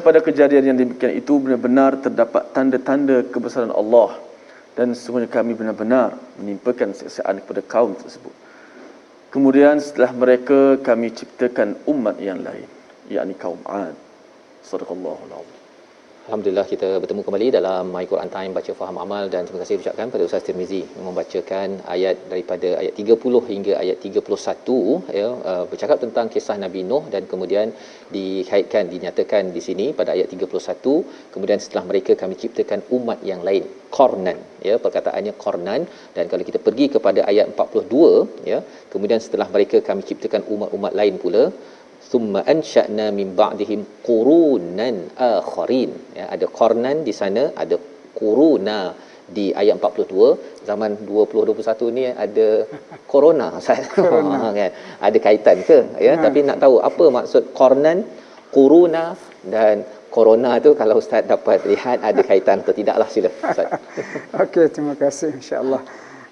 pada 0.00 0.22
kejadian 0.22 0.74
yang 0.74 0.78
demikian 0.78 1.14
itu 1.14 1.38
benar-benar 1.38 1.98
terdapat 2.02 2.50
tanda-tanda 2.54 3.26
kebesaran 3.28 3.74
Allah 3.74 4.18
dan 4.78 4.94
sesungguhnya 4.94 5.26
kami 5.26 5.58
benar-benar 5.58 6.14
menimpakan 6.38 6.94
siksaan 6.94 7.42
kepada 7.42 7.62
kaum 7.66 7.98
tersebut. 7.98 8.30
Kemudian 9.28 9.76
setelah 9.82 10.14
mereka 10.14 10.80
kami 10.80 11.12
ciptakan 11.12 11.76
umat 11.84 12.16
yang 12.22 12.40
lain, 12.40 12.64
yakni 13.12 13.34
kaum 13.36 13.60
'Ad. 13.66 13.92
Sadaqallahul 14.64 15.32
azim. 15.34 15.57
Alhamdulillah 16.28 16.64
kita 16.70 16.88
bertemu 17.02 17.22
kembali 17.26 17.46
dalam 17.56 17.84
My 17.92 18.02
Quran 18.08 18.30
Time 18.34 18.52
baca 18.56 18.72
faham 18.78 18.96
amal 19.04 19.22
dan 19.34 19.42
terima 19.48 19.60
kasih 19.62 19.76
ucapkan 19.82 20.10
pada 20.14 20.22
Ustaz 20.28 20.42
Tirmizi 20.46 20.80
membacakan 21.06 21.68
ayat 21.94 22.16
daripada 22.32 22.68
ayat 22.80 22.92
30 23.02 23.40
hingga 23.50 23.72
ayat 23.82 23.96
31 24.08 25.14
ya 25.20 25.28
uh, 25.50 25.64
bercakap 25.70 25.98
tentang 26.04 26.26
kisah 26.34 26.56
Nabi 26.64 26.82
Nuh 26.90 27.00
dan 27.14 27.24
kemudian 27.30 27.72
dikaitkan 28.16 28.92
dinyatakan 28.92 29.56
di 29.56 29.62
sini 29.68 29.86
pada 30.00 30.12
ayat 30.16 30.28
31 30.36 31.32
kemudian 31.36 31.62
setelah 31.64 31.84
mereka 31.90 32.12
kami 32.24 32.36
ciptakan 32.42 32.82
umat 32.98 33.24
yang 33.30 33.40
lain 33.48 33.64
qarnan 33.96 34.38
ya 34.68 34.76
perkataannya 34.84 35.34
qarnan 35.46 35.80
dan 36.18 36.24
kalau 36.32 36.44
kita 36.50 36.60
pergi 36.68 36.88
kepada 36.96 37.22
ayat 37.32 37.56
42 37.56 38.44
ya 38.52 38.60
kemudian 38.92 39.22
setelah 39.28 39.48
mereka 39.56 39.80
kami 39.88 40.04
ciptakan 40.10 40.44
umat-umat 40.56 40.92
lain 41.00 41.16
pula 41.24 41.44
thumma 42.10 42.40
ansha'na 42.52 43.06
min 43.18 43.28
ba'dihim 43.40 43.80
qurunan 44.08 44.96
akharin 45.28 45.90
ya 46.18 46.24
ada 46.34 46.46
qarnan 46.58 46.96
di 47.08 47.12
sana 47.20 47.44
ada 47.62 47.76
quruna 48.20 48.78
di 49.36 49.46
ayat 49.60 49.76
42 49.76 50.64
zaman 50.68 50.90
2021 51.04 51.96
ni 51.96 52.04
ada 52.24 52.48
corona 53.12 53.48
corona. 53.96 54.48
kan 54.58 54.70
ada 55.06 55.18
kaitan 55.26 55.58
ke 55.68 55.78
ya 56.06 56.12
ha. 56.16 56.22
tapi 56.24 56.38
nak 56.48 56.58
tahu 56.64 56.76
apa 56.90 57.04
maksud 57.18 57.52
qarnan 57.60 57.98
quruna 58.56 59.04
dan 59.54 59.84
corona 60.16 60.56
tu 60.66 60.72
kalau 60.80 60.96
ustaz 61.02 61.22
dapat 61.32 61.60
lihat 61.70 61.98
ada 62.10 62.20
kaitan 62.30 62.64
atau 62.64 62.74
tidaklah 62.80 63.08
sila 63.14 63.28
ustaz 63.28 63.68
Okey, 64.42 64.66
terima 64.74 64.94
kasih 65.02 65.28
insya-Allah. 65.38 65.82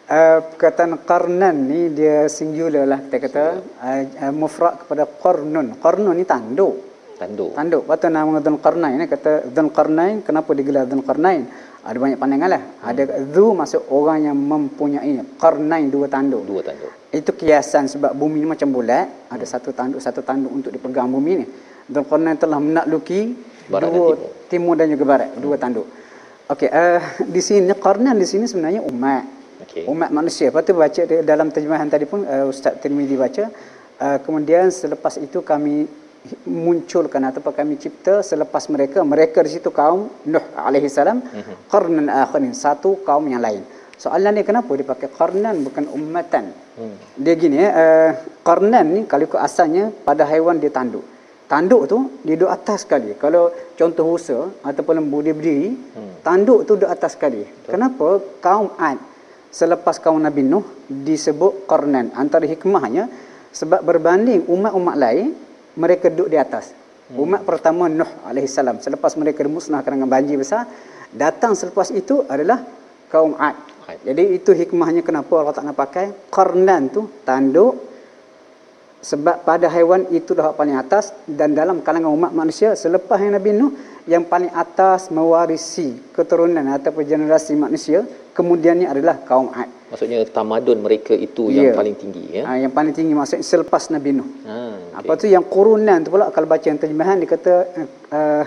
Uh, 0.06 0.38
perkataan 0.54 1.02
qarnan 1.02 1.66
ni 1.66 1.90
dia 1.90 2.30
singular 2.30 2.86
lah 2.86 3.02
kita 3.02 3.26
kata 3.26 3.44
uh, 3.58 4.02
uh, 4.22 4.30
mufrad 4.30 4.78
kepada 4.78 5.02
qarnun. 5.02 5.74
Qarnun 5.82 6.14
ni 6.14 6.22
tanduk. 6.22 6.78
tanduk 7.18 7.50
Tanduk. 7.58 7.82
Patut 7.90 8.14
nama 8.14 8.38
Dzul 8.38 8.62
Qarnain 8.62 9.02
ni 9.02 9.10
kata 9.10 9.50
Dzul 9.50 9.74
Qarnain 9.74 10.22
kenapa 10.22 10.54
digelar 10.54 10.86
Dzul 10.86 11.02
Qarnain? 11.02 11.50
Ada 11.82 11.98
banyak 11.98 12.18
pandangan 12.22 12.48
lah. 12.54 12.62
Ada 12.86 13.02
Dzu 13.34 13.58
maksud 13.58 13.90
orang 13.90 14.30
yang 14.30 14.38
mempunyai 14.38 15.10
Qarnain 15.42 15.90
dua 15.90 16.06
tanduk. 16.06 16.46
dua 16.46 16.62
tanduk 16.62 17.10
Itu 17.10 17.34
kiasan 17.34 17.90
sebab 17.90 18.14
bumi 18.14 18.42
ni 18.42 18.46
macam 18.46 18.70
bulat, 18.70 19.26
ada 19.26 19.42
satu 19.42 19.74
tanduk 19.74 19.98
satu 19.98 20.22
tanduk 20.22 20.54
untuk 20.54 20.70
dipegang 20.70 21.10
bumi 21.10 21.32
ni. 21.42 21.46
Dzul 21.90 22.06
Qarnain 22.06 22.38
telah 22.38 22.62
menakluki 22.62 23.34
Barat 23.66 23.90
dan 23.90 23.98
dua 23.98 24.14
timur. 24.14 24.30
timur 24.46 24.74
dan 24.78 24.86
juga 24.86 25.02
barat, 25.02 25.34
dua 25.34 25.58
tanduk. 25.58 25.90
Okey, 26.46 26.70
uh, 26.70 27.26
di 27.26 27.42
sini 27.42 27.74
Qarnan 27.74 28.14
di 28.14 28.22
sini 28.22 28.46
sebenarnya 28.46 28.86
umat. 28.86 29.35
Okey. 29.64 29.84
Umat 29.88 30.10
manusia. 30.12 30.52
Lepas 30.52 30.62
tu 30.68 30.74
baca 30.76 31.02
dalam 31.24 31.48
terjemahan 31.54 31.88
tadi 31.88 32.04
pun 32.04 32.24
uh, 32.26 32.52
Ustaz 32.52 32.76
Tirmizi 32.82 33.16
baca. 33.16 33.44
Uh, 33.96 34.18
kemudian 34.20 34.68
selepas 34.68 35.16
itu 35.16 35.40
kami 35.40 35.88
munculkan 36.44 37.22
ataupun 37.22 37.54
kami 37.54 37.74
cipta 37.78 38.18
selepas 38.18 38.66
mereka 38.66 38.98
mereka 39.06 39.38
di 39.46 39.50
situ 39.56 39.70
kaum 39.70 40.10
Nuh 40.26 40.42
alaihi 40.58 40.90
salam 40.90 41.22
qarnan 41.70 42.10
akharin 42.10 42.50
satu 42.50 43.00
kaum 43.06 43.24
yang 43.30 43.40
lain. 43.40 43.62
Soalan 43.96 44.36
ni 44.36 44.42
kenapa 44.44 44.68
dia 44.76 44.84
pakai 44.84 45.08
qarnan 45.08 45.64
bukan 45.64 45.88
ummatan? 45.88 46.52
Hmm. 46.76 46.96
Dia 47.16 47.32
gini 47.40 47.56
ya, 47.56 47.68
uh, 47.72 48.10
qarnan 48.44 48.86
ni 48.92 49.00
kalau 49.08 49.24
ikut 49.24 49.40
asalnya 49.40 49.88
pada 50.04 50.28
haiwan 50.28 50.60
dia 50.60 50.68
tanduk. 50.68 51.00
Tanduk 51.48 51.82
tu 51.88 51.98
dia 52.26 52.36
duduk 52.36 52.52
atas 52.52 52.84
sekali. 52.84 53.16
Kalau 53.16 53.48
contoh 53.78 54.04
rusa 54.04 54.38
ataupun 54.60 55.00
lembu 55.00 55.24
dia 55.24 55.32
berdiri, 55.32 55.72
hmm. 55.72 56.20
tanduk 56.20 56.68
tu 56.68 56.76
duduk 56.76 56.92
atas 56.92 57.16
sekali. 57.16 57.48
Betul. 57.48 57.70
Kenapa 57.72 58.08
kaum 58.44 58.68
Ad 58.76 58.98
selepas 59.56 59.96
kaum 59.96 60.20
Nabi 60.20 60.44
Nuh 60.44 60.64
disebut 60.84 61.64
qarnan? 61.64 62.12
Antara 62.12 62.44
hikmahnya 62.44 63.08
sebab 63.56 63.80
berbanding 63.80 64.44
umat-umat 64.44 64.96
lain 65.00 65.32
mereka 65.80 66.12
duduk 66.12 66.28
di 66.28 66.36
atas. 66.36 66.76
Hmm. 67.08 67.24
Umat 67.24 67.48
pertama 67.48 67.88
Nuh 67.88 68.08
alaihissalam 68.28 68.84
selepas 68.84 69.16
mereka 69.16 69.40
dimusnahkan 69.40 69.96
dengan 69.96 70.12
banjir 70.12 70.36
besar, 70.36 70.68
datang 71.08 71.56
selepas 71.56 71.88
itu 71.88 72.20
adalah 72.28 72.60
kaum 73.08 73.32
Ad. 73.40 73.56
Ad. 73.88 74.04
Jadi 74.04 74.36
itu 74.36 74.52
hikmahnya 74.52 75.00
kenapa 75.00 75.32
Allah 75.40 75.56
Taala 75.56 75.72
pakai 75.72 76.28
qarnan 76.28 76.92
tu 76.92 77.08
tanduk 77.24 77.86
sebab 79.00 79.46
pada 79.46 79.70
haiwan 79.70 80.10
itu 80.10 80.34
dah 80.34 80.50
paling 80.50 80.74
atas 80.74 81.14
dan 81.24 81.54
dalam 81.54 81.78
kalangan 81.80 82.10
umat 82.10 82.34
manusia 82.34 82.74
selepas 82.74 83.22
yang 83.22 83.38
Nabi 83.38 83.54
Nuh 83.54 83.72
yang 84.10 84.26
paling 84.26 84.50
atas 84.50 85.14
mewarisi 85.14 85.94
keturunan 86.10 86.66
ataupun 86.74 87.06
generasi 87.06 87.54
manusia 87.54 88.02
kemudiannya 88.36 88.86
adalah 88.86 89.16
kaum 89.24 89.48
Ad. 89.50 89.88
maksudnya 89.88 90.20
tamadun 90.28 90.84
mereka 90.84 91.16
itu 91.16 91.48
yang 91.48 91.72
paling 91.72 91.96
tinggi 91.96 92.22
ya 92.36 92.42
Ha, 92.44 92.60
yang 92.60 92.72
paling 92.72 92.92
tinggi 92.92 93.16
maksudnya 93.16 93.40
selepas 93.42 93.88
Nabi 93.88 94.10
Nuh. 94.12 94.28
ha 94.44 94.56
Okay. 94.96 95.04
Apa 95.04 95.12
tu 95.20 95.26
yang 95.28 95.44
kurunan 95.44 96.00
tu 96.00 96.08
pula 96.08 96.32
kalau 96.32 96.48
baca 96.48 96.64
yang 96.64 96.80
terjemahan 96.80 97.20
dia 97.20 97.28
kata 97.28 97.52
uh, 98.08 98.44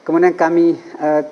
kemudian 0.00 0.32
kami 0.32 0.72
uh, 0.96 1.22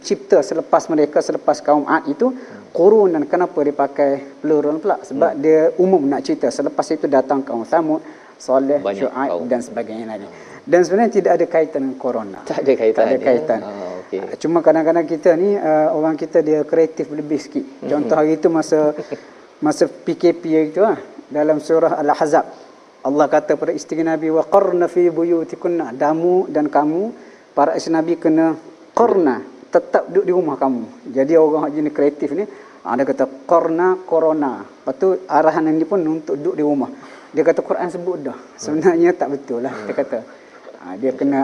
cipta 0.00 0.44
selepas 0.44 0.84
mereka 0.92 1.24
selepas 1.24 1.64
kaum 1.64 1.88
Ad 1.88 2.04
itu 2.08 2.28
kurunan 2.76 3.24
kenapa 3.24 3.56
dia 3.64 3.72
pakai 3.72 4.10
plural 4.40 4.76
pula 4.76 5.00
sebab 5.00 5.32
hmm. 5.32 5.40
dia 5.40 5.60
umum 5.80 6.04
nak 6.04 6.20
cerita 6.24 6.52
selepas 6.52 6.84
itu 6.88 7.08
datang 7.08 7.40
kaum 7.40 7.64
Samud, 7.64 8.04
Saleh, 8.36 8.84
Syuaib 8.84 9.48
dan 9.48 9.60
sebagainya 9.60 10.06
lagi. 10.08 10.28
Dan 10.62 10.84
sebenarnya 10.84 11.12
tidak 11.16 11.32
ada 11.40 11.46
kaitan 11.48 11.80
dengan 11.82 11.98
corona. 11.98 12.38
tak 12.44 12.62
ada 12.62 12.72
kaitan 12.76 13.00
Tak 13.00 13.06
ada 13.08 13.16
ya? 13.16 13.24
kaitan. 13.24 13.60
Ah, 14.20 14.28
okey 14.28 14.40
Cuma 14.42 14.60
kadang-kadang 14.60 15.06
kita 15.08 15.32
ni 15.38 15.56
uh, 15.56 15.88
orang 15.96 16.20
kita 16.20 16.44
dia 16.44 16.60
kreatif 16.68 17.08
lebih 17.08 17.40
sikit. 17.40 17.64
Contoh 17.86 18.16
hari 18.18 18.36
itu 18.36 18.52
masa 18.52 18.92
masa 19.64 19.88
PKP 19.88 20.74
itu 20.74 20.84
ah 20.84 20.98
dalam 21.32 21.62
surah 21.62 21.96
Al-Ahzab 22.02 22.44
Allah 23.02 23.26
kata 23.26 23.58
pada 23.58 23.74
isteri 23.74 24.06
Nabi 24.06 24.30
wa 24.30 24.46
qarna 24.46 24.86
fi 24.86 25.10
buyutikunna 25.10 25.90
damu 25.96 26.46
dan 26.46 26.70
kamu 26.70 27.10
para 27.50 27.74
isteri 27.74 27.98
Nabi 27.98 28.14
kena 28.14 28.54
qarna 28.94 29.42
tetap 29.72 30.06
duduk 30.12 30.24
di 30.28 30.32
rumah 30.36 30.54
kamu. 30.60 31.10
Jadi 31.10 31.32
orang 31.34 31.72
jenis 31.72 31.90
kreatif 31.96 32.30
ni 32.36 32.44
ada 32.84 33.02
kata 33.02 33.24
qarna 33.48 33.98
corona. 34.06 34.62
Lepas 34.62 34.94
tu 35.00 35.08
arahan 35.26 35.66
ini 35.72 35.82
pun 35.82 35.98
untuk 36.04 36.38
duduk 36.38 36.54
di 36.60 36.62
rumah. 36.62 36.90
Dia 37.32 37.42
kata 37.42 37.64
Quran 37.64 37.88
sebut 37.88 38.18
dah. 38.22 38.38
Sebenarnya 38.60 39.16
tak 39.16 39.34
betul 39.34 39.64
lah 39.64 39.74
dia 39.88 39.94
kata. 39.96 40.18
Ha, 40.82 40.98
dia 41.02 41.12
kena 41.18 41.40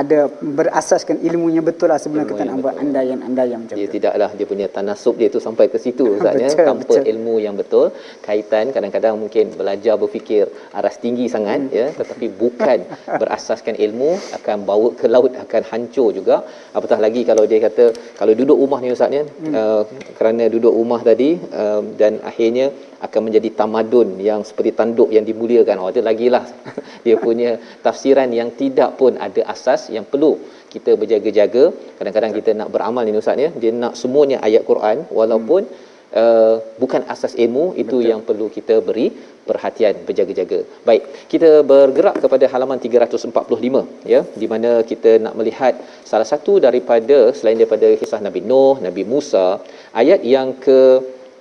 ada 0.00 0.18
berasaskan 0.58 1.16
ilmunya 1.28 1.62
betul 1.68 1.88
lah 1.92 1.96
sebelum 2.02 2.24
kita 2.30 2.42
nak 2.48 2.56
buat 2.64 2.76
andaian-andaian 2.82 3.58
macam 3.64 3.76
dia 3.78 3.86
tu. 3.88 3.94
tidaklah 3.96 4.28
dia 4.38 4.46
punya 4.50 4.66
tanasub 4.74 5.14
dia 5.20 5.28
tu 5.36 5.40
sampai 5.46 5.64
ke 5.72 5.78
situ 5.84 6.04
Ustaz 6.16 6.36
ya 6.42 6.48
tanpa 6.68 6.92
betul. 6.92 7.08
ilmu 7.12 7.34
yang 7.44 7.54
betul 7.60 7.86
kaitan 8.26 8.68
kadang-kadang 8.76 9.14
mungkin 9.22 9.44
belajar 9.60 9.96
berfikir 10.02 10.44
aras 10.80 10.96
tinggi 11.04 11.24
sangat 11.34 11.58
Hmm. 11.62 11.72
ya 11.78 11.86
tetapi 12.00 12.26
bukan 12.42 12.78
berasaskan 13.20 13.74
ilmu 13.86 14.10
akan 14.38 14.56
bawa 14.68 14.88
ke 15.00 15.06
laut 15.14 15.32
akan 15.44 15.62
hancur 15.72 16.08
juga 16.18 16.36
apatah 16.76 17.00
lagi 17.06 17.22
kalau 17.30 17.44
dia 17.50 17.60
kata 17.66 17.84
kalau 18.20 18.32
duduk 18.40 18.60
rumah 18.62 18.80
ni 18.84 18.92
Ustaz 18.96 19.18
ya 19.18 19.24
Hmm. 19.24 19.54
uh, 19.60 19.82
kerana 20.20 20.44
duduk 20.54 20.74
rumah 20.80 21.00
tadi 21.10 21.30
uh, 21.62 21.80
dan 22.02 22.20
akhirnya 22.30 22.66
akan 23.06 23.20
menjadi 23.26 23.48
tamadun 23.60 24.08
yang 24.28 24.40
seperti 24.48 24.70
tanduk 24.78 25.08
yang 25.16 25.24
dimuliakan 25.30 25.80
oh 25.82 25.88
itu 25.92 26.02
lagilah 26.10 26.44
dia 27.06 27.16
punya 27.26 27.50
tafsiran 27.86 28.30
yang 28.40 28.50
tidak 28.60 28.81
pun 29.00 29.12
ada 29.26 29.40
asas 29.54 29.82
yang 29.96 30.04
perlu 30.12 30.32
kita 30.74 30.92
berjaga-jaga. 31.00 31.64
Kadang-kadang 31.98 32.32
kita 32.38 32.50
nak 32.60 32.68
beramal 32.74 33.02
ni 33.06 33.20
ustaz 33.22 33.44
ya. 33.44 33.50
Dia 33.62 33.72
nak 33.84 33.94
semuanya 34.02 34.38
ayat 34.48 34.62
Quran 34.70 34.98
walaupun 35.18 35.62
uh, 36.20 36.56
bukan 36.82 37.02
asas 37.14 37.32
ilmu 37.44 37.64
itu 37.82 37.96
Betul. 37.98 38.10
yang 38.10 38.20
perlu 38.28 38.46
kita 38.56 38.76
beri 38.88 39.06
perhatian 39.48 39.94
berjaga-jaga. 40.08 40.58
Baik, 40.88 41.02
kita 41.32 41.50
bergerak 41.70 42.16
kepada 42.24 42.44
halaman 42.52 42.78
345 42.84 44.10
ya 44.12 44.20
di 44.42 44.46
mana 44.52 44.70
kita 44.90 45.12
nak 45.24 45.34
melihat 45.40 45.74
salah 46.10 46.28
satu 46.32 46.54
daripada 46.66 47.18
selain 47.38 47.58
daripada 47.62 47.90
kisah 48.02 48.20
Nabi 48.26 48.42
Nuh, 48.50 48.76
Nabi 48.88 49.04
Musa, 49.14 49.46
ayat 50.02 50.20
yang 50.34 50.50
ke 50.66 50.78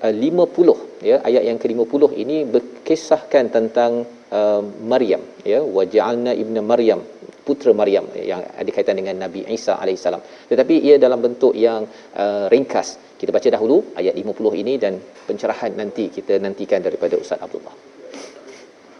uh, 0.05 0.13
50 0.13 1.07
ya 1.09 1.17
ayat 1.27 1.43
yang 1.49 1.57
ke-50 1.61 2.03
ini 2.23 2.37
berkisahkan 2.55 3.45
tentang 3.57 3.91
uh, 4.39 4.61
Maryam 4.91 5.23
ya. 5.53 5.61
Waja'alna 5.77 6.33
ibna 6.43 6.63
Maryam 6.71 7.01
putera 7.46 7.72
Maryam 7.80 8.06
yang 8.16 8.42
ada 8.42 8.70
kaitan 8.74 8.96
dengan 9.00 9.16
Nabi 9.24 9.46
Isa 9.58 9.78
alaihissalam 9.82 10.22
tetapi 10.50 10.74
ia 10.88 10.96
dalam 10.98 11.20
bentuk 11.22 11.54
yang 11.66 11.86
uh, 12.16 12.46
ringkas 12.52 12.98
kita 13.20 13.30
baca 13.36 13.48
dahulu 13.48 13.96
ayat 14.00 14.14
50 14.18 14.62
ini 14.62 14.74
dan 14.76 14.98
pencerahan 15.28 15.72
nanti 15.78 16.10
kita 16.16 16.36
nantikan 16.42 16.82
daripada 16.82 17.14
Ustaz 17.16 17.40
Abdullah 17.40 17.74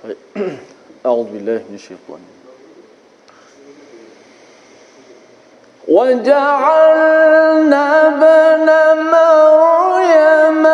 Baik. 0.07 0.19
A'udzubillahi 1.07 1.63
minasyaitanir 1.71 2.37
وجعلنا 5.89 7.83
ابن 8.07 8.69
مريم 9.15 10.67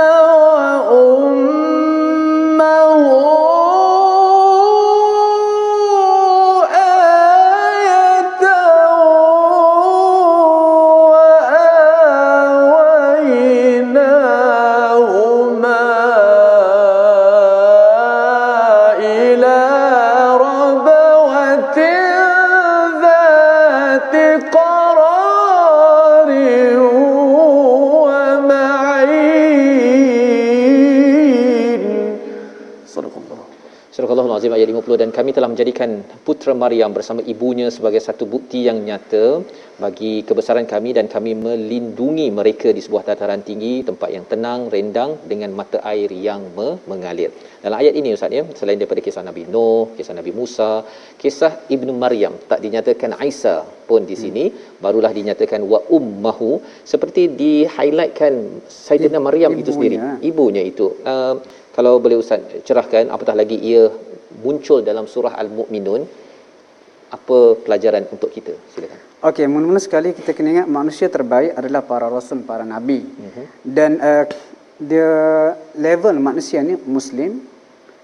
Surah 33.96 34.12
Al-Azim 34.12 34.52
ayat 34.56 34.68
50 34.68 35.02
dan 35.02 35.10
kami 35.16 35.32
telah 35.36 35.48
menjadikan 35.52 35.90
putera 36.28 36.54
Maryam 36.64 36.92
bersama 36.96 37.22
ibunya 37.34 37.68
sebagai 37.76 38.02
satu 38.08 38.28
bukti 38.34 38.60
yang 38.68 38.84
nyata 38.88 39.26
bagi 39.84 40.28
kebesaran 40.28 40.68
kami 40.74 40.92
dan 40.98 41.06
kami 41.14 41.32
melindungi 41.46 42.28
mereka 42.40 42.76
di 42.78 42.82
sebuah 42.86 43.04
dataran 43.10 43.42
tinggi 43.50 43.74
tempat 43.90 44.10
yang 44.16 44.26
tenang 44.32 44.68
rendang 44.74 45.12
dengan 45.32 45.56
mata 45.60 45.80
air 45.92 46.12
yang 46.28 46.44
me- 46.58 46.78
mengalir. 46.92 47.32
Dalam 47.64 47.80
ayat 47.82 47.94
ini 48.00 48.12
Ustaz 48.18 48.36
ya 48.38 48.44
selain 48.60 48.76
daripada 48.82 49.02
kisah 49.08 49.24
Nabi 49.30 49.44
Nuh, 49.54 49.96
kisah 49.98 50.16
Nabi 50.20 50.32
Musa, 50.40 50.72
kisah 51.22 51.52
Ibnu 51.76 51.96
Maryam 52.04 52.36
tak 52.52 52.60
dinyatakan 52.66 53.16
Isa 53.32 53.56
pun 53.88 54.04
di 54.04 54.18
sini. 54.24 54.46
Barulah 54.84 55.16
dinyatakan 55.20 55.64
wa 55.64 55.80
ummahu 55.98 56.60
seperti 56.84 57.32
di 57.42 57.54
highlightkan 57.76 58.34
Sayyidina 58.68 59.22
Maryam 59.30 59.56
itu 59.64 59.72
sendiri. 59.72 59.98
Ibunya 60.32 60.60
itu. 60.74 60.90
Uh, 61.08 61.40
kalau 61.78 62.02
boleh 62.02 62.18
Ustaz 62.18 62.42
cerahkan 62.68 63.14
apatah 63.14 63.38
lagi 63.38 63.58
ia 63.72 63.86
muncul 64.42 64.82
dalam 64.82 65.06
surah 65.06 65.38
Al-Mu'minun 65.38 66.02
apa 67.14 67.38
pelajaran 67.64 68.10
untuk 68.12 68.34
kita 68.34 68.58
silakan 68.74 69.08
Okey, 69.18 69.50
mula-mula 69.50 69.82
sekali 69.82 70.14
kita 70.14 70.30
kena 70.30 70.62
ingat 70.62 70.68
manusia 70.70 71.10
terbaik 71.10 71.58
adalah 71.58 71.82
para 71.82 72.06
rasul, 72.06 72.46
para 72.46 72.62
nabi. 72.62 73.02
Uh-huh. 73.02 73.46
Dan 73.66 73.98
uh, 73.98 74.30
dia 74.78 75.10
level 75.74 76.22
manusia 76.22 76.62
ni 76.62 76.78
muslim, 76.86 77.42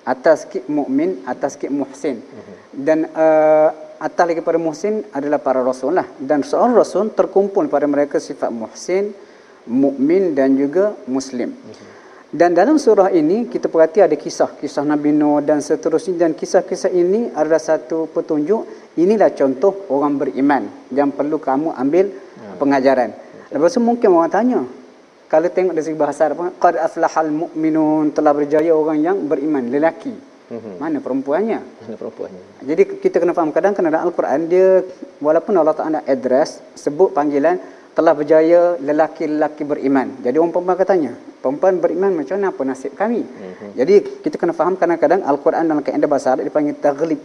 atas 0.10 0.50
sikit 0.50 0.66
mukmin, 0.66 1.22
atas 1.30 1.54
sikit 1.54 1.70
muhsin. 1.70 2.18
Uh-huh. 2.18 2.56
Dan 2.74 3.06
uh, 3.14 3.70
atas 4.02 4.26
lagi 4.26 4.42
pada 4.42 4.58
muhsin 4.58 5.06
adalah 5.14 5.38
para 5.38 5.62
rasul 5.62 5.94
lah. 5.94 6.10
Dan 6.18 6.42
seorang 6.42 6.74
rasul 6.74 7.14
terkumpul 7.14 7.70
pada 7.70 7.86
mereka 7.86 8.18
sifat 8.18 8.50
muhsin, 8.50 9.14
mukmin 9.70 10.34
dan 10.34 10.58
juga 10.58 10.98
muslim. 11.06 11.54
Uh-huh. 11.54 12.03
Dan 12.34 12.58
dalam 12.58 12.82
surah 12.82 13.14
ini 13.14 13.46
kita 13.46 13.70
perhati 13.70 14.02
ada 14.02 14.18
kisah, 14.18 14.58
kisah 14.58 14.82
Nabi 14.82 15.14
Nuh 15.14 15.38
dan 15.46 15.62
seterusnya 15.62 16.26
dan 16.26 16.34
kisah-kisah 16.34 16.90
ini 16.90 17.30
adalah 17.30 17.62
satu 17.62 18.10
petunjuk 18.10 18.66
inilah 18.98 19.30
contoh 19.38 19.86
orang 19.94 20.18
beriman 20.18 20.66
yang 20.90 21.14
perlu 21.14 21.38
kamu 21.38 21.78
ambil 21.78 22.10
ya. 22.10 22.58
pengajaran. 22.58 23.14
Lepas 23.54 23.78
tu 23.78 23.86
mungkin 23.86 24.18
orang 24.18 24.34
tanya, 24.34 24.60
kalau 25.30 25.46
tengok 25.46 25.78
dari 25.78 25.86
segi 25.86 25.94
bahasa 25.94 26.26
apa, 26.26 26.50
qad 26.58 26.74
aflahal 26.82 27.30
mu'minun 27.30 28.10
telah 28.18 28.34
berjaya 28.34 28.74
orang 28.74 28.98
yang 28.98 29.18
beriman, 29.30 29.70
lelaki. 29.70 30.14
Mm-hmm. 30.50 30.76
Mana 30.82 30.98
perempuannya? 31.06 31.60
Mana 31.62 31.96
perempuannya? 32.02 32.42
Jadi 32.66 32.98
kita 32.98 33.22
kena 33.22 33.38
faham 33.38 33.54
kadang 33.54 33.78
kadang 33.78 33.94
dalam 33.94 34.10
Al-Quran 34.10 34.40
dia 34.50 34.82
walaupun 35.22 35.54
Allah 35.54 35.78
Taala 35.78 36.00
address 36.10 36.66
sebut 36.74 37.14
panggilan 37.14 37.62
telah 37.94 38.14
berjaya 38.18 38.76
lelaki-lelaki 38.82 39.64
beriman. 39.64 40.18
Jadi 40.26 40.36
orang 40.42 40.50
perempuan 40.50 40.78
katanya, 40.78 41.12
perempuan 41.42 41.78
beriman 41.78 42.12
macam 42.18 42.36
mana 42.42 42.50
apa 42.50 42.62
nasib 42.66 42.92
kami? 42.98 43.22
Mm-hmm. 43.22 43.70
Jadi 43.78 43.96
kita 44.26 44.36
kena 44.42 44.54
faham 44.58 44.74
kadang-kadang 44.74 45.22
Al-Quran 45.22 45.64
dalam 45.70 45.86
kaedah 45.86 46.10
bahasa 46.10 46.28
Arab 46.34 46.50
dipanggil 46.50 46.76
taghlib. 46.82 47.22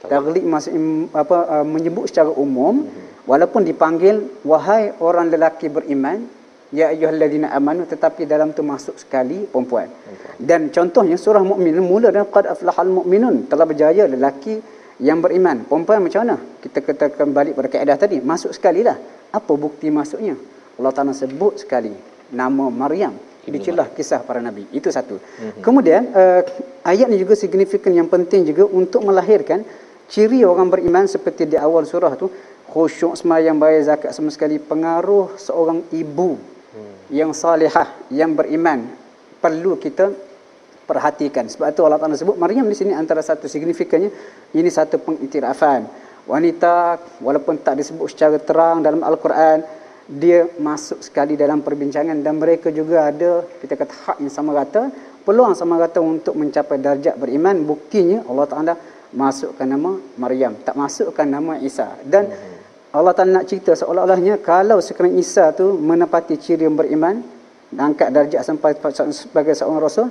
Taghlib 0.00 0.44
maksud 0.44 0.72
apa 1.12 1.38
uh, 1.60 1.66
menyebut 1.68 2.08
secara 2.08 2.32
umum 2.32 2.88
mm-hmm. 2.88 3.28
walaupun 3.28 3.60
dipanggil 3.68 4.24
wahai 4.46 4.96
orang 5.04 5.28
lelaki 5.28 5.68
beriman 5.68 6.24
ya 6.72 6.90
ayyuhallazina 6.90 7.52
amanu 7.54 7.84
tetapi 7.86 8.24
dalam 8.24 8.56
tu 8.56 8.64
masuk 8.64 8.96
sekali 8.96 9.44
perempuan. 9.44 9.92
Okay. 9.92 10.32
Dan 10.40 10.72
contohnya 10.72 11.20
surah 11.20 11.44
mukminun 11.44 11.84
mula 11.84 12.08
dengan 12.08 12.28
qad 12.32 12.48
aflahal 12.48 12.88
mu'minun 12.88 13.46
telah 13.50 13.68
berjaya 13.68 14.08
lelaki 14.08 14.58
yang 15.00 15.20
beriman. 15.20 15.68
Perempuan 15.68 16.00
macam 16.00 16.20
mana? 16.24 16.36
Kita 16.62 16.80
kata 16.80 17.12
kembali 17.12 17.52
pada 17.52 17.68
kaedah 17.68 17.96
tadi, 18.00 18.16
masuk 18.24 18.52
sekali 18.56 18.80
lah. 18.80 18.96
Apa 19.36 19.52
bukti 19.52 19.92
masuknya? 19.92 20.40
Allah 20.80 20.92
Taala 20.96 21.12
sebut 21.12 21.60
sekali 21.60 21.92
nama 22.32 22.72
Maryam 22.72 23.12
dicelah 23.46 23.86
kisah 23.94 24.24
para 24.26 24.42
nabi. 24.42 24.66
Itu 24.74 24.90
satu. 24.90 25.20
Mm-hmm. 25.20 25.62
Kemudian 25.62 26.02
uh, 26.10 26.42
ayat 26.82 27.06
ni 27.06 27.20
juga 27.20 27.38
signifikan 27.38 27.94
yang 27.94 28.10
penting 28.10 28.42
juga 28.48 28.66
untuk 28.66 29.06
melahirkan 29.06 29.62
ciri 30.10 30.42
orang 30.42 30.70
beriman 30.70 31.06
seperti 31.06 31.46
di 31.46 31.56
awal 31.58 31.86
surah 31.86 32.14
tu 32.18 32.30
khusyuk 32.70 33.14
sembahyang 33.14 33.58
bayar 33.58 33.94
zakat 33.94 34.10
sama 34.14 34.30
sekali 34.30 34.58
pengaruh 34.58 35.38
seorang 35.38 35.82
ibu 35.94 36.38
hmm. 36.38 37.14
yang 37.14 37.30
salihah 37.30 37.90
yang 38.10 38.34
beriman 38.34 38.86
perlu 39.38 39.78
kita 39.78 40.10
perhatikan 40.86 41.50
sebab 41.50 41.74
itu 41.74 41.82
Allah 41.82 41.98
Taala 41.98 42.14
sebut 42.14 42.38
Maryam 42.38 42.66
di 42.70 42.78
sini 42.78 42.94
antara 42.94 43.18
satu 43.18 43.50
signifikannya 43.50 44.10
ini 44.54 44.70
satu 44.70 45.02
pengiktirafan 45.02 45.86
wanita 46.26 46.98
walaupun 47.22 47.62
tak 47.62 47.78
disebut 47.80 48.06
secara 48.10 48.36
terang 48.42 48.82
dalam 48.82 49.00
al-Quran 49.02 49.62
dia 50.06 50.46
masuk 50.62 51.02
sekali 51.02 51.34
dalam 51.34 51.66
perbincangan 51.66 52.18
dan 52.22 52.38
mereka 52.38 52.70
juga 52.70 53.10
ada 53.10 53.42
kita 53.58 53.74
kata 53.74 53.94
hak 54.06 54.16
yang 54.22 54.30
sama 54.30 54.54
rata 54.54 54.90
peluang 55.26 55.58
sama 55.58 55.74
rata 55.82 55.98
untuk 55.98 56.38
mencapai 56.38 56.78
darjat 56.78 57.18
beriman. 57.18 57.66
Buktinya 57.66 58.22
Allah 58.30 58.46
Taala 58.46 58.74
masukkan 59.10 59.66
nama 59.66 59.98
Maryam 60.14 60.54
tak 60.62 60.78
masukkan 60.78 61.26
nama 61.26 61.58
Isa. 61.58 61.98
Dan 62.06 62.30
Allah 62.94 63.10
Taala 63.10 63.42
nak 63.42 63.50
cerita 63.50 63.74
seolah-olahnya 63.74 64.38
kalau 64.38 64.78
sekarang 64.78 65.18
Isa 65.18 65.50
tu 65.50 65.74
menepati 65.74 66.38
ciri 66.38 66.70
yang 66.70 66.78
beriman 66.78 67.18
angkat 67.74 68.14
darjat 68.14 68.46
sampai 68.46 68.78
sebagai 69.10 69.58
seorang 69.58 69.82
rasul 69.82 70.06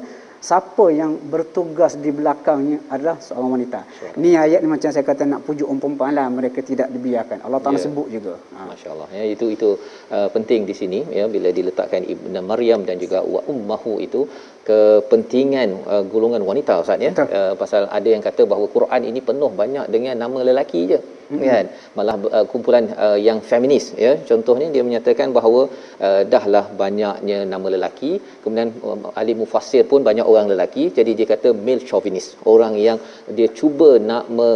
siapa 0.45 0.85
yang 0.99 1.11
bertugas 1.33 1.93
di 2.05 2.11
belakangnya 2.17 2.77
adalah 2.93 3.15
seorang 3.27 3.51
wanita. 3.57 3.79
Sure. 3.97 4.13
Ni 4.21 4.31
ayat 4.45 4.59
ni 4.63 4.69
macam 4.73 4.89
saya 4.95 5.05
kata 5.09 5.23
nak 5.31 5.41
pujuk 5.47 5.67
perempuan 5.81 6.13
lah 6.17 6.27
mereka 6.39 6.59
tidak 6.71 6.87
dibiarkan. 6.95 7.37
Allah 7.45 7.59
Taala 7.63 7.77
yeah. 7.77 7.85
sebut 7.85 8.07
juga. 8.15 8.33
Ha. 8.55 8.59
Masya-Allah. 8.71 9.07
Ya 9.17 9.23
itu 9.35 9.45
itu 9.55 9.69
uh, 10.17 10.29
penting 10.35 10.61
di 10.69 10.75
sini 10.81 10.99
ya 11.19 11.25
bila 11.35 11.49
diletakkan 11.59 12.05
Ibnu 12.13 12.41
Maryam 12.51 12.85
dan 12.89 13.01
juga 13.03 13.19
wa 13.33 13.41
ummuhu 13.53 13.93
itu 14.07 14.21
kepentingan 14.69 15.69
uh, 15.93 16.03
golongan 16.13 16.45
wanita 16.49 16.73
Ustaz 16.85 17.01
ya. 17.07 17.11
Uh, 17.39 17.53
pasal 17.63 17.89
ada 17.97 18.09
yang 18.15 18.23
kata 18.29 18.45
bahawa 18.51 18.67
Quran 18.77 19.01
ini 19.09 19.19
penuh 19.29 19.51
banyak 19.61 19.85
dengan 19.95 20.15
nama 20.23 20.39
lelaki 20.49 20.81
je. 20.93 20.99
Mm-hmm. 21.25 21.47
kan? 21.49 21.65
Malah 21.97 22.15
uh, 22.37 22.45
kumpulan 22.51 22.85
uh, 23.05 23.17
yang 23.27 23.39
feminis 23.49 23.85
ya. 24.05 24.13
Contohnya 24.29 24.67
dia 24.75 24.83
menyatakan 24.87 25.33
bahawa 25.37 25.61
uh, 26.07 26.21
dahlah 26.33 26.65
banyaknya 26.83 27.37
nama 27.53 27.67
lelaki. 27.75 28.11
Kemudian 28.43 28.69
uh, 28.85 29.17
ahli 29.19 29.33
mufassir 29.41 29.83
pun 29.91 30.05
banyak 30.09 30.25
orang 30.33 30.49
lelaki. 30.53 30.83
Jadi 30.97 31.13
dia 31.17 31.27
kata 31.33 31.51
male 31.67 31.83
chauvinist. 31.89 32.37
Orang 32.53 32.75
yang 32.87 32.99
dia 33.37 33.49
cuba 33.59 33.89
nak 34.09 34.25
me, 34.37 34.49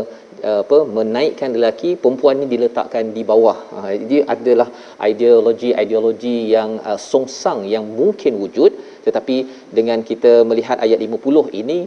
uh, 0.49 0.61
apa 0.63 0.79
menaikkan 0.97 1.49
lelaki 1.57 1.89
perempuan 2.03 2.37
ni 2.41 2.47
diletakkan 2.53 3.13
di 3.17 3.23
bawah. 3.31 3.57
Uh, 3.79 3.93
dia 4.11 4.21
adalah 4.35 4.69
ideologi 5.09 5.71
ideologi 5.83 6.37
yang 6.55 6.77
uh, 6.85 6.99
songsang 7.11 7.65
yang 7.75 7.87
mungkin 8.01 8.37
wujud. 8.43 8.73
Tetapi 9.07 9.35
dengan 9.77 9.99
kita 10.09 10.31
melihat 10.49 10.77
ayat 10.85 10.99
50 11.01 11.49
ini 11.61 11.77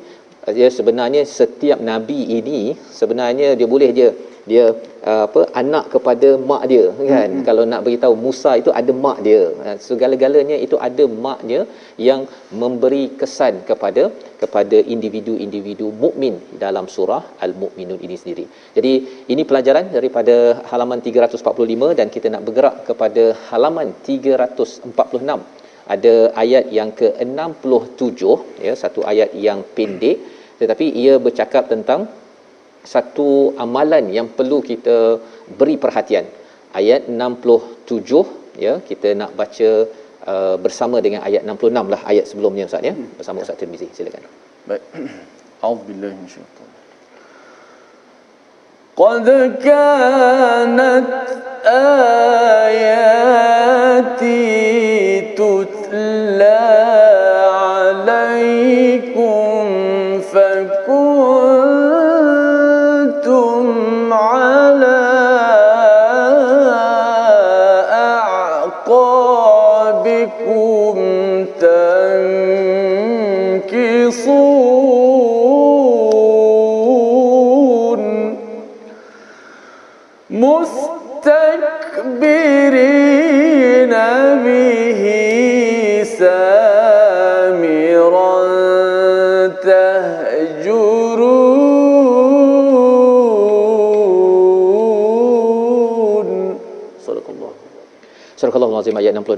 dia 0.58 0.68
sebenarnya 0.78 1.22
setiap 1.38 1.78
nabi 1.90 2.20
ini 2.38 2.60
sebenarnya 3.00 3.48
dia 3.58 3.68
boleh 3.74 3.90
dia 3.98 4.08
dia 4.50 4.64
uh, 5.10 5.24
apa 5.26 5.40
anak 5.60 5.84
kepada 5.94 6.28
mak 6.50 6.62
dia 6.72 6.84
kan 7.10 7.28
hmm. 7.30 7.44
kalau 7.48 7.62
nak 7.72 7.82
beritahu 7.86 8.14
Musa 8.24 8.52
itu 8.60 8.70
ada 8.80 8.92
mak 9.04 9.18
dia 9.26 9.42
uh, 9.66 9.76
segala-galanya 9.86 10.56
itu 10.66 10.76
ada 10.88 11.04
maknya 11.26 11.60
yang 12.08 12.22
memberi 12.62 13.04
kesan 13.20 13.62
kepada 13.70 14.04
kepada 14.42 14.78
individu-individu 14.94 15.88
mukmin 16.02 16.34
dalam 16.64 16.86
surah 16.94 17.22
al-mukminun 17.44 18.00
ini 18.06 18.16
sendiri. 18.20 18.44
Jadi 18.76 18.92
ini 19.32 19.42
pelajaran 19.50 19.94
daripada 19.96 20.36
halaman 20.70 20.98
345 20.98 21.98
dan 21.98 22.06
kita 22.14 22.26
nak 22.34 22.42
bergerak 22.48 22.76
kepada 22.88 23.24
halaman 23.50 23.94
346 24.10 25.61
ada 25.95 26.13
ayat 26.43 26.65
yang 26.77 26.89
ke-67 26.99 28.21
ya 28.67 28.73
satu 28.83 29.01
ayat 29.11 29.31
yang 29.47 29.59
pendek 29.75 30.17
tetapi 30.61 30.85
ia 31.03 31.13
bercakap 31.25 31.63
tentang 31.73 32.01
satu 32.93 33.29
amalan 33.65 34.05
yang 34.17 34.27
perlu 34.37 34.59
kita 34.71 34.97
beri 35.59 35.75
perhatian 35.83 36.25
ayat 36.79 37.01
67 37.07 38.63
ya 38.65 38.73
kita 38.89 39.09
nak 39.21 39.31
baca 39.39 39.69
uh, 40.31 40.55
bersama 40.65 40.97
dengan 41.05 41.21
ayat 41.27 41.41
66 41.45 41.93
lah 41.93 42.01
ayat 42.11 42.25
sebelumnya 42.31 42.65
ustaz 42.69 42.87
ya 42.89 42.93
bersama 43.19 43.45
ustaz 43.45 43.59
Tirmizi 43.61 43.87
silakan 43.97 44.23
baik 44.69 44.83
auzubillahi 45.67 46.15
minasyaitan 46.21 46.65
قد 48.97 49.29
كانت 49.61 51.09
آياتي 51.69 53.50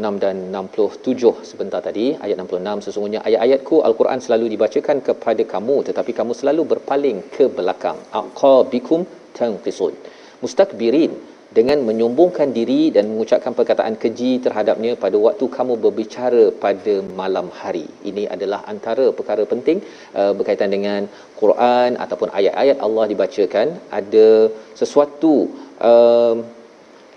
66 0.02 0.24
dan 0.24 0.36
67 0.52 1.50
sebentar 1.50 1.80
tadi 1.88 2.06
ayat 2.24 2.36
66 2.42 2.86
sesungguhnya 2.86 3.20
ayat-ayatku 3.28 3.76
al-Quran 3.88 4.20
selalu 4.26 4.46
dibacakan 4.54 4.98
kepada 5.08 5.42
kamu 5.52 5.76
tetapi 5.88 6.12
kamu 6.18 6.32
selalu 6.40 6.62
berpaling 6.72 7.18
ke 7.36 7.46
belakang. 7.58 7.98
Aqabikum 8.20 9.02
tanqisun. 9.38 9.94
Mustakbirin 10.42 11.12
dengan 11.58 11.78
menyombongkan 11.88 12.48
diri 12.58 12.80
dan 12.94 13.04
mengucapkan 13.10 13.52
perkataan 13.58 13.94
keji 14.02 14.30
terhadapnya 14.44 14.92
pada 15.04 15.16
waktu 15.26 15.44
kamu 15.56 15.74
berbicara 15.84 16.44
pada 16.64 16.94
malam 17.20 17.46
hari. 17.60 17.86
Ini 18.10 18.24
adalah 18.34 18.60
antara 18.72 19.06
perkara 19.18 19.44
penting 19.52 19.78
uh, 20.20 20.32
berkaitan 20.38 20.70
dengan 20.76 21.02
Quran 21.40 21.90
ataupun 22.04 22.30
ayat-ayat 22.38 22.78
Allah 22.86 23.06
dibacakan. 23.12 23.68
Ada 24.00 24.28
sesuatu 24.82 25.34
uh, 25.90 26.34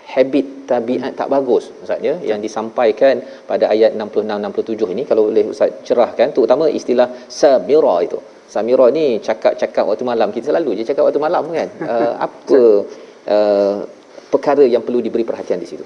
habit 0.08 0.64
tabiat 0.64 1.12
tak 1.20 1.28
bagus 1.28 1.68
maksudnya 1.78 2.16
yang 2.24 2.40
disampaikan 2.40 3.20
pada 3.44 3.68
ayat 3.68 3.92
66 3.92 4.24
67 4.24 4.94
ini 4.96 5.02
kalau 5.04 5.28
boleh 5.28 5.52
ustaz 5.52 5.84
cerahkan 5.84 6.32
terutama 6.32 6.64
istilah 6.72 7.08
samira 7.28 7.96
itu. 8.00 8.18
Samira 8.48 8.88
ni 8.88 9.20
cakap-cakap 9.20 9.84
waktu 9.84 10.04
malam. 10.08 10.32
Kita 10.32 10.48
selalu 10.48 10.80
je 10.80 10.88
cakap 10.88 11.04
waktu 11.04 11.20
malam 11.20 11.44
kan. 11.52 11.68
Uh, 11.84 12.12
apa 12.26 12.60
uh, 13.28 13.76
perkara 14.32 14.64
yang 14.64 14.80
perlu 14.80 15.04
diberi 15.04 15.28
perhatian 15.28 15.60
di 15.60 15.68
situ? 15.68 15.84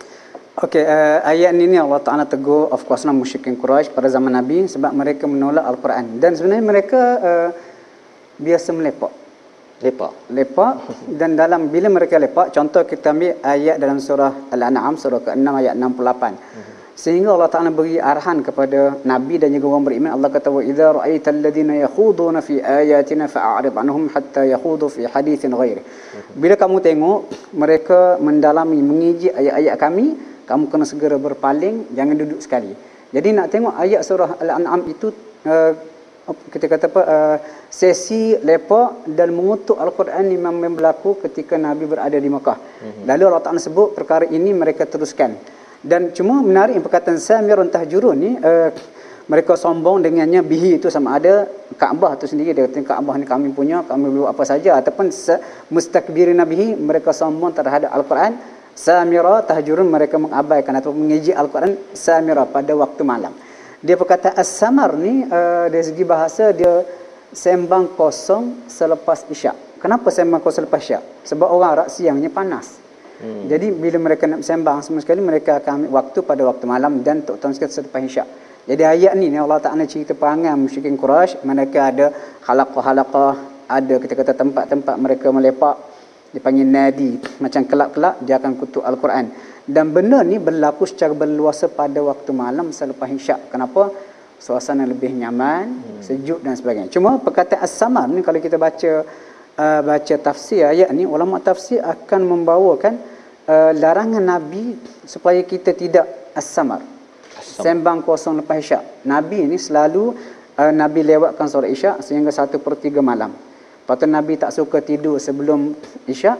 Okey, 0.53 0.85
uh, 0.87 1.27
ayat 1.27 1.57
ini 1.59 1.75
ni 1.75 1.79
Allah 1.83 1.99
Taala 1.99 2.23
tegur 2.23 2.70
of 2.70 2.87
course 2.87 3.03
lah 3.03 3.11
musyrikin 3.11 3.59
Quraisy 3.59 3.91
pada 3.91 4.07
zaman 4.07 4.39
Nabi 4.39 4.70
sebab 4.70 4.95
mereka 4.95 5.27
menolak 5.27 5.66
Al-Quran. 5.66 6.23
Dan 6.23 6.39
sebenarnya 6.39 6.62
mereka 6.62 7.01
uh, 7.18 7.51
biasa 8.39 8.70
melepak. 8.70 9.22
Lepak 9.85 10.12
Lepak 10.39 10.74
dan 11.20 11.35
dalam 11.41 11.68
bila 11.74 11.89
mereka 11.97 12.16
lepak 12.24 12.55
contoh 12.57 12.83
kita 12.87 13.11
ambil 13.14 13.33
ayat 13.55 13.76
dalam 13.83 13.99
surah 13.99 14.33
Al-An'am 14.55 14.95
surah 15.03 15.20
ke-6 15.26 15.47
ayat 15.61 15.74
68. 15.76 16.72
Sehingga 17.03 17.35
Allah 17.35 17.49
Taala 17.53 17.70
beri 17.72 17.97
arahan 17.97 18.45
kepada 18.47 18.80
nabi 19.11 19.41
dan 19.41 19.49
juga 19.57 19.66
orang 19.72 19.85
beriman 19.89 20.11
Allah 20.14 20.28
kata 20.28 20.49
wa 20.57 20.61
idza 20.70 20.87
ra'aital 20.93 21.41
ladina 21.45 21.74
yakhuduna 21.85 22.45
fi 22.45 22.61
ayatina 22.61 23.26
fa'rid 23.33 23.72
anhum 23.83 24.12
hatta 24.14 24.45
yakhudu 24.45 24.87
fi 24.93 25.09
haditsin 25.09 25.57
ghairi. 25.57 25.83
Bila 26.37 26.55
kamu 26.62 26.76
tengok 26.85 27.18
mereka 27.62 28.01
mendalami 28.20 28.78
mengeji 28.91 29.33
ayat-ayat 29.33 29.76
kami, 29.80 30.07
kamu 30.45 30.64
kena 30.68 30.85
segera 30.85 31.16
berpaling, 31.16 31.91
jangan 31.97 32.14
duduk 32.22 32.41
sekali. 32.45 32.70
Jadi 33.16 33.28
nak 33.37 33.49
tengok 33.53 33.74
ayat 33.85 34.01
surah 34.09 34.30
Al-An'am 34.45 34.80
itu 34.93 35.09
uh, 35.49 35.72
kita 36.23 36.70
kata 36.70 36.87
apa 36.87 37.03
uh, 37.03 37.37
sesi 37.66 38.39
lepak 38.39 39.11
dan 39.11 39.35
mengutuk 39.35 39.75
al-Quran 39.75 40.31
ni 40.31 40.39
memang 40.39 40.79
berlaku 40.79 41.18
ketika 41.18 41.59
Nabi 41.59 41.91
berada 41.91 42.14
di 42.14 42.31
Mekah. 42.31 42.59
Mm-hmm. 42.59 43.05
Lalu 43.11 43.23
Allah 43.27 43.43
Taala 43.43 43.59
sebut 43.59 43.91
perkara 43.99 44.25
ini 44.31 44.55
mereka 44.55 44.87
teruskan. 44.87 45.35
Dan 45.83 46.14
cuma 46.14 46.39
menarik 46.39 46.79
perkataan 46.79 47.18
Samirun 47.18 47.66
Tahjurun 47.66 48.16
ni 48.16 48.31
uh, 48.39 48.70
mereka 49.27 49.59
sombong 49.59 50.03
dengannya 50.03 50.43
bihi 50.47 50.79
itu 50.79 50.91
sama 50.91 51.18
ada 51.18 51.47
Kaabah 51.75 52.18
tu 52.18 52.31
sendiri 52.31 52.55
dia 52.55 52.70
kata 52.70 52.87
Kaabah 52.87 53.18
ni 53.18 53.27
kami 53.27 53.51
punya 53.51 53.83
kami 53.83 54.11
boleh 54.11 54.27
buat 54.27 54.35
apa 54.35 54.45
saja 54.47 54.79
ataupun 54.79 55.11
mustakbirin 55.75 56.39
bihi 56.43 56.79
mereka 56.79 57.11
sombong 57.11 57.51
terhadap 57.55 57.91
al-Quran 57.91 58.39
Samira 58.73 59.45
tahjurun 59.45 59.85
mereka 59.85 60.16
mengabaikan 60.16 60.73
atau 60.81 60.97
mengeji 60.97 61.37
al-Quran 61.37 61.77
Samira 61.93 62.49
pada 62.49 62.73
waktu 62.73 63.03
malam. 63.05 63.33
Dia 63.83 63.99
berkata 63.99 64.30
as-samar 64.39 64.95
ni 64.95 65.26
uh, 65.26 65.66
dari 65.66 65.83
segi 65.83 66.07
bahasa 66.07 66.55
dia 66.55 66.87
sembang 67.35 67.99
kosong 67.99 68.70
selepas 68.70 69.26
isyak. 69.26 69.83
Kenapa 69.83 70.14
sembang 70.14 70.39
kosong 70.39 70.62
selepas 70.62 70.78
isyak? 70.78 71.03
Sebab 71.26 71.51
orang 71.51 71.70
Arab 71.74 71.89
siangnya 71.91 72.30
panas. 72.30 72.78
Hmm. 73.18 73.51
Jadi 73.51 73.74
bila 73.74 73.99
mereka 73.99 74.30
nak 74.30 74.47
sembang 74.47 74.87
semua 74.87 75.03
sekali 75.03 75.18
mereka 75.18 75.59
akan 75.59 75.83
ambil 75.83 75.91
waktu 75.99 76.18
pada 76.22 76.43
waktu 76.47 76.64
malam 76.70 77.03
dan 77.03 77.26
terutama 77.26 77.59
sekali 77.59 77.74
selepas 77.74 78.01
isyak. 78.07 78.28
Jadi 78.62 78.83
ayat 78.87 79.18
ni, 79.18 79.26
ni 79.26 79.43
Allah 79.43 79.59
Taala 79.59 79.83
cerita 79.91 80.14
perangai 80.14 80.55
musyrikin 80.55 80.95
Quraisy 80.95 81.43
mereka 81.43 81.91
ada 81.91 82.14
halaqah-halaqah, 82.47 83.35
ada 83.66 83.95
kita 83.99 84.14
kata 84.14 84.33
tempat-tempat 84.39 84.95
mereka 85.03 85.26
melepak 85.35 85.91
dipanggil 86.33 86.66
nadi. 86.66 87.20
Macam 87.39 87.62
kelab-kelab 87.68 88.24
dia 88.24 88.41
akan 88.41 88.53
kutuk 88.57 88.83
al-Quran. 88.83 89.30
Dan 89.62 89.95
benda 89.95 90.26
ni 90.26 90.43
berlaku 90.43 90.89
secara 90.89 91.14
berluasa 91.14 91.70
pada 91.70 92.03
waktu 92.03 92.30
malam 92.35 92.74
selepas 92.74 93.07
isyak. 93.07 93.53
Kenapa? 93.53 93.93
Suasana 94.43 94.83
lebih 94.83 95.14
nyaman 95.14 95.70
hmm. 95.70 96.03
sejuk 96.03 96.43
dan 96.43 96.59
sebagainya. 96.59 96.91
Cuma 96.91 97.22
perkataan 97.22 97.62
as-samar 97.62 98.11
ni 98.11 98.26
kalau 98.26 98.43
kita 98.43 98.59
baca 98.59 99.07
uh, 99.55 99.80
baca 99.87 100.14
tafsir 100.18 100.66
ayat 100.66 100.91
ni 100.91 101.07
ulama 101.07 101.39
tafsir 101.39 101.78
akan 101.78 102.26
membawakan 102.26 102.99
uh, 103.47 103.70
larangan 103.70 104.18
nabi 104.18 104.74
supaya 105.07 105.39
kita 105.47 105.70
tidak 105.78 106.35
as-samar. 106.35 106.83
Sembang 107.39 108.03
kosong 108.03 108.43
lepas 108.43 108.59
isyak. 108.59 109.07
Nabi 109.07 109.47
ni 109.47 109.62
selalu 109.62 110.11
uh, 110.59 110.72
nabi 110.74 111.07
lewatkan 111.07 111.47
solat 111.47 111.70
isyak 111.70 112.03
sehingga 112.03 112.35
1/3 112.35 112.59
malam 112.99 113.30
Lepas 113.83 113.99
tu 113.99 114.07
Nabi 114.07 114.39
tak 114.39 114.55
suka 114.55 114.78
tidur 114.78 115.18
sebelum 115.18 115.74
isyak 116.07 116.39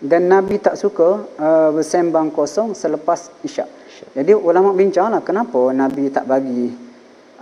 dan 0.00 0.24
Nabi 0.24 0.56
tak 0.56 0.80
suka 0.80 1.20
uh, 1.36 1.68
bersembang 1.76 2.32
kosong 2.32 2.72
selepas 2.72 3.28
isyak. 3.44 3.68
Jadi 4.16 4.32
ulama 4.32 4.72
bincanglah 4.72 5.20
kenapa 5.20 5.68
Nabi 5.76 6.08
tak 6.08 6.24
bagi 6.24 6.72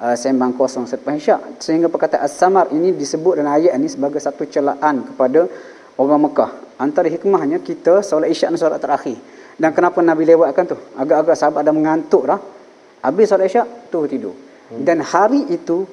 uh, 0.02 0.16
sembang 0.18 0.58
kosong 0.58 0.90
selepas 0.90 1.14
isyak 1.14 1.62
sehingga 1.62 1.86
perkataan 1.86 2.26
as-samar 2.26 2.74
ini 2.74 2.90
disebut 2.90 3.38
dalam 3.38 3.54
ayat 3.54 3.78
ini 3.78 3.86
sebagai 3.86 4.18
satu 4.18 4.50
celaan 4.50 5.14
kepada 5.14 5.46
orang 5.94 6.26
Mekah. 6.26 6.50
Antara 6.82 7.06
hikmahnya 7.06 7.62
kita 7.62 8.02
solat 8.02 8.34
isyak 8.34 8.50
dan 8.50 8.58
solat 8.58 8.82
terakhir. 8.82 9.14
Dan 9.56 9.70
kenapa 9.70 10.02
Nabi 10.02 10.26
lewatkan 10.26 10.74
tu? 10.74 10.76
Agak-agak 10.98 11.38
sahabat 11.38 11.62
dah 11.62 11.72
mengantuk 11.72 12.26
dah. 12.26 12.40
Habis 13.06 13.30
solat 13.30 13.46
isyak 13.46 13.94
tu 13.94 14.02
tidur. 14.10 14.34
Hmm. 14.74 14.82
Dan 14.82 15.06
hari 15.06 15.46
itu 15.54 15.86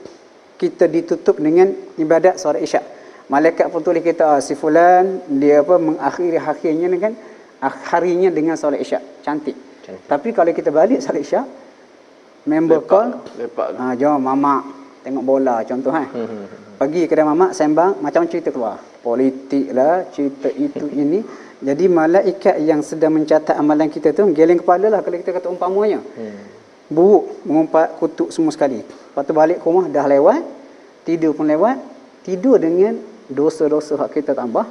kita 0.57 0.89
ditutup 0.89 1.37
dengan 1.37 1.69
ibadat 2.01 2.41
solat 2.41 2.65
isyak 2.65 3.02
malaikat 3.31 3.71
pun 3.71 3.79
tulis 3.83 4.03
kita 4.03 4.37
ah, 4.37 4.39
si 4.43 4.55
fulan 4.57 5.23
dia 5.27 5.63
apa 5.63 5.79
mengakhiri 5.79 6.39
akhirnya 6.39 6.87
dengan 6.91 7.11
harinya 7.91 8.29
dengan 8.33 8.55
solat 8.59 8.83
isyak. 8.83 9.23
Cantik. 9.23 9.55
cantik. 9.83 10.03
Tapi 10.07 10.29
kalau 10.35 10.51
kita 10.51 10.69
balik 10.73 10.99
solat 10.99 11.23
isyak 11.23 11.45
member 12.43 12.83
lepak, 12.83 12.89
call 12.89 13.09
lepak. 13.39 13.67
Ha 13.79 13.95
jom 13.95 14.19
mama 14.19 14.55
tengok 15.03 15.23
bola 15.23 15.59
contoh 15.67 15.91
hmm, 15.91 16.15
hmm. 16.15 16.45
pergi 16.79 17.01
kedai 17.11 17.27
mama 17.27 17.51
sembang 17.55 18.03
macam 18.03 18.27
cerita 18.27 18.51
keluar. 18.51 18.79
Politik 19.03 19.71
lah 19.71 20.07
cerita 20.11 20.51
itu 20.51 20.87
ini. 21.03 21.19
Jadi 21.63 21.87
malaikat 21.87 22.59
yang 22.59 22.83
sedang 22.83 23.15
mencatat 23.15 23.55
amalan 23.55 23.87
kita 23.87 24.11
tu 24.11 24.27
geleng 24.35 24.59
kepala 24.59 24.91
lah 24.91 24.99
kalau 24.99 25.15
kita 25.15 25.31
kata 25.31 25.47
umpamanya. 25.47 26.03
Hmm. 26.19 26.51
buruk 26.93 27.41
mengumpat 27.47 27.95
kutuk 27.97 28.29
semua 28.29 28.51
sekali. 28.53 28.83
Lepas 28.83 29.23
tu 29.23 29.33
balik 29.33 29.63
ke 29.63 29.65
rumah 29.65 29.87
dah 29.87 30.05
lewat 30.05 30.43
tidur 31.07 31.31
pun 31.33 31.47
lewat 31.47 31.79
tidur 32.27 32.59
dengan 32.59 32.99
dosa-dosa 33.29 33.95
hak 33.99 34.19
kita 34.19 34.31
tambah 34.35 34.65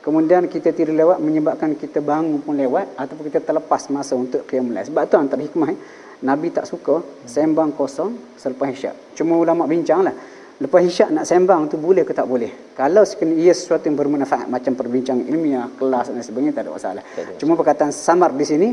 kemudian 0.00 0.48
kita 0.48 0.72
tidur 0.72 0.96
lewat 0.96 1.18
menyebabkan 1.20 1.76
kita 1.76 2.00
bangun 2.00 2.40
pun 2.40 2.56
lewat 2.56 2.96
ataupun 2.96 3.28
kita 3.28 3.44
terlepas 3.44 3.92
masa 3.92 4.16
untuk 4.16 4.48
qiyamul 4.48 4.72
lail 4.72 4.88
sebab 4.88 5.02
tu 5.08 5.16
antara 5.20 5.40
hikmah 5.44 5.72
Nabi 6.20 6.52
tak 6.52 6.68
suka 6.68 7.00
sembang 7.24 7.72
kosong 7.72 8.36
selepas 8.36 8.68
isyak. 8.68 9.16
Cuma 9.16 9.40
ulama 9.40 9.64
bincanglah 9.64 10.12
lepas 10.60 10.84
isyak 10.84 11.08
nak 11.16 11.24
sembang 11.24 11.72
tu 11.72 11.80
boleh 11.80 12.04
ke 12.04 12.12
tak 12.12 12.28
boleh? 12.28 12.76
Kalau 12.76 13.08
sekiranya 13.08 13.40
ia 13.40 13.52
sesuatu 13.56 13.88
yang 13.88 13.96
bermanfaat 13.96 14.44
macam 14.52 14.76
perbincangan 14.76 15.24
ilmiah 15.24 15.72
kelas 15.80 16.12
dan 16.12 16.20
sebagainya 16.20 16.60
tak 16.60 16.68
ada 16.68 16.72
masalah. 16.76 17.02
Cuma 17.40 17.56
perkataan 17.56 17.92
samar 17.92 18.36
di 18.36 18.44
sini 18.44 18.68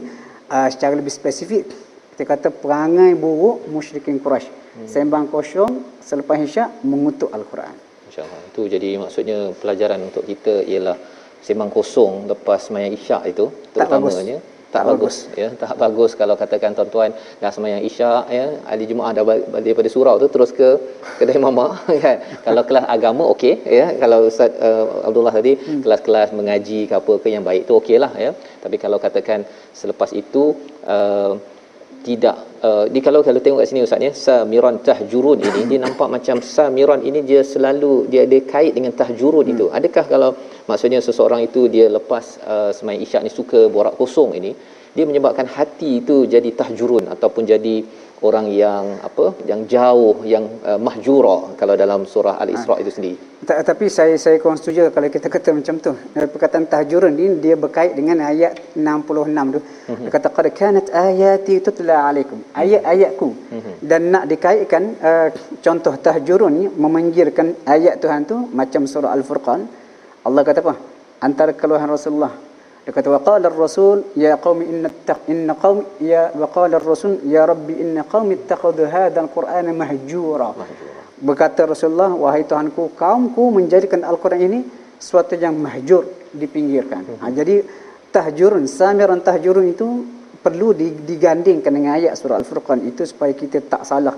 uh, 0.51 0.67
secara 0.67 0.99
lebih 0.99 1.11
spesifik 1.11 1.71
kita 2.17 2.23
kata 2.27 2.49
perangai 2.51 3.13
buruk 3.15 3.69
musyrikin 3.71 4.19
Quraisy. 4.19 4.49
Hmm. 4.77 4.85
sembang 4.85 5.25
kosong 5.31 6.01
selepas 6.03 6.37
isyak 6.37 6.85
mengutuk 6.85 7.33
al-Quran 7.33 7.86
insyaallah 8.17 8.41
itu 8.49 8.61
jadi 8.73 8.89
maksudnya 8.97 9.37
pelajaran 9.61 10.01
untuk 10.09 10.25
kita 10.25 10.65
ialah 10.65 10.97
sembang 11.45 11.69
kosong 11.69 12.13
lepas 12.31 12.59
sembahyang 12.65 12.93
isyak 12.97 13.23
itu 13.31 13.45
terutamanya. 13.73 14.37
Tak, 14.67 14.83
tak 14.83 14.83
bagus. 14.89 15.15
bagus 15.23 15.37
ya 15.41 15.49
tak 15.61 15.73
bagus 15.81 16.11
kalau 16.21 16.35
katakan 16.41 16.71
tuan-tuan 16.77 17.11
dah 17.41 17.51
sembahyang 17.55 17.83
isyak 17.89 18.25
ya 18.37 18.45
hari 18.69 18.83
jumaat 18.89 19.13
dah 19.17 19.23
balik 19.29 19.45
daripada 19.65 19.89
surau 19.93 20.15
tu 20.23 20.27
terus 20.33 20.49
ke 20.59 20.69
kedai 21.21 21.37
mama 21.45 21.65
kan. 22.03 22.17
Kalau 22.45 22.63
kelas 22.67 22.85
agama 22.95 23.23
okey 23.33 23.53
ya. 23.79 23.85
Kalau 24.01 24.19
ustaz 24.29 24.51
uh, 24.67 25.07
Abdullah 25.07 25.33
tadi 25.37 25.53
hmm. 25.53 25.81
kelas-kelas 25.85 26.33
mengaji 26.39 26.79
ke 26.89 26.95
apa 26.99 27.13
ke 27.21 27.27
yang 27.35 27.45
baik 27.49 27.69
tu 27.69 27.77
okeylah 27.79 28.11
ya. 28.25 28.31
Tapi 28.63 28.75
kalau 28.81 28.97
katakan 29.05 29.45
selepas 29.81 30.09
itu 30.23 30.43
uh, 30.95 31.37
tidak 32.05 32.37
uh, 32.67 32.85
di 32.93 32.99
kalau 33.05 33.19
kalau 33.25 33.39
tengok 33.43 33.59
kat 33.61 33.69
sini 33.69 33.81
ustaz 33.85 34.05
ya 34.07 34.11
samiran 34.13 34.77
tahjurun 34.87 35.37
ini 35.49 35.61
dia 35.69 35.79
nampak 35.85 36.07
macam 36.15 36.37
samiran 36.45 37.01
ini 37.09 37.19
dia 37.29 37.41
selalu 37.53 37.93
dia 38.11 38.21
ada 38.27 38.39
kait 38.53 38.73
dengan 38.77 38.93
tahjurun 39.01 39.45
hmm. 39.47 39.53
itu 39.53 39.65
adakah 39.77 40.05
kalau 40.13 40.29
maksudnya 40.69 40.99
seseorang 41.07 41.41
itu 41.47 41.67
dia 41.75 41.87
lepas 41.97 42.25
uh, 42.53 42.71
semai 42.77 42.97
isyak 43.05 43.23
ni 43.25 43.31
suka 43.33 43.61
borak 43.75 43.95
kosong 43.99 44.33
ini 44.39 44.51
dia 44.97 45.05
menyebabkan 45.09 45.45
hati 45.45 46.01
itu 46.01 46.25
jadi 46.25 46.49
tahjurun 46.61 47.13
ataupun 47.13 47.45
jadi 47.45 47.75
orang 48.25 48.49
yang 48.49 48.97
apa 49.07 49.25
yang 49.49 49.61
jauh 49.69 50.25
yang 50.33 50.45
uh, 50.65 50.79
mahjura 50.81 51.53
kalau 51.59 51.77
dalam 51.77 52.01
surah 52.13 52.35
al-isra 52.41 52.73
ha. 52.77 52.81
itu 52.81 52.91
sendiri. 52.97 53.17
Tak, 53.45 53.59
tapi 53.69 53.85
saya 53.93 54.17
saya 54.17 54.41
kurang 54.41 54.57
setuju 54.57 54.89
kalau 54.95 55.09
kita 55.13 55.29
kata 55.29 55.53
macam 55.53 55.75
tu. 55.77 55.93
Eh, 56.17 56.25
perkataan 56.25 56.65
tahjurun 56.65 57.13
ini 57.13 57.37
dia 57.43 57.53
berkait 57.53 57.93
dengan 57.93 58.25
ayat 58.25 58.57
66 58.73 59.53
tu. 59.55 59.59
Mm-hmm. 59.61 59.95
dia 60.01 60.11
kata 60.17 60.27
qad 60.37 60.47
kanat 60.57 60.87
ayati 60.89 61.55
tutla 61.61 61.97
alaikum. 62.09 62.41
Ayat-ayatku 62.63 63.29
mm-hmm. 63.29 63.75
dan 63.85 64.01
nak 64.09 64.25
dikaitkan 64.31 64.83
uh, 65.09 65.27
contoh 65.61 65.93
tahjurun 66.07 66.51
ni 66.57 66.65
memanggilkan 66.73 67.53
ayat 67.69 68.01
Tuhan 68.01 68.25
tu 68.25 68.37
macam 68.49 68.89
surah 68.89 69.13
al-furqan. 69.13 69.61
Allah 70.25 70.41
kata 70.41 70.59
apa? 70.65 70.75
Antara 71.21 71.53
keluhan 71.53 71.89
Rasulullah 71.89 72.46
dia 72.87 72.95
kata 72.95 73.11
waqala 73.11 73.51
ar-rasul 73.51 74.15
ya 74.15 74.39
qaumi 74.39 74.63
inna 74.71 74.87
taq 74.87 75.27
inna 75.27 75.53
qaumi 75.59 75.83
ya 75.99 76.31
waqala 76.31 76.79
ar-rasul 76.79 77.19
ya 77.27 77.43
rabbi 77.43 77.73
inna 77.83 78.07
qaumi 78.07 78.39
ittakhadhu 78.39 78.87
hadha 78.87 79.19
al-qur'ana 79.27 79.75
mahjura. 79.75 80.55
Berkata 81.19 81.67
Rasulullah 81.67 82.15
wahai 82.15 82.47
Tuhanku 82.47 82.95
kaumku 82.95 83.43
menjadikan 83.51 84.07
al-Quran 84.07 84.39
ini 84.47 84.59
sesuatu 84.95 85.35
yang 85.35 85.59
mahjur 85.59 86.31
dipinggirkan. 86.31 87.19
Ha, 87.19 87.27
jadi 87.27 87.59
tahjurun 88.15 88.63
samiran 88.71 89.19
tahjurun 89.19 89.67
itu 89.67 89.87
perlu 90.39 90.71
digandingkan 91.11 91.71
dengan 91.75 91.99
ayat 91.99 92.15
surah 92.15 92.39
al-furqan 92.39 92.87
itu 92.87 93.03
supaya 93.03 93.35
kita 93.35 93.67
tak 93.67 93.83
salah 93.83 94.15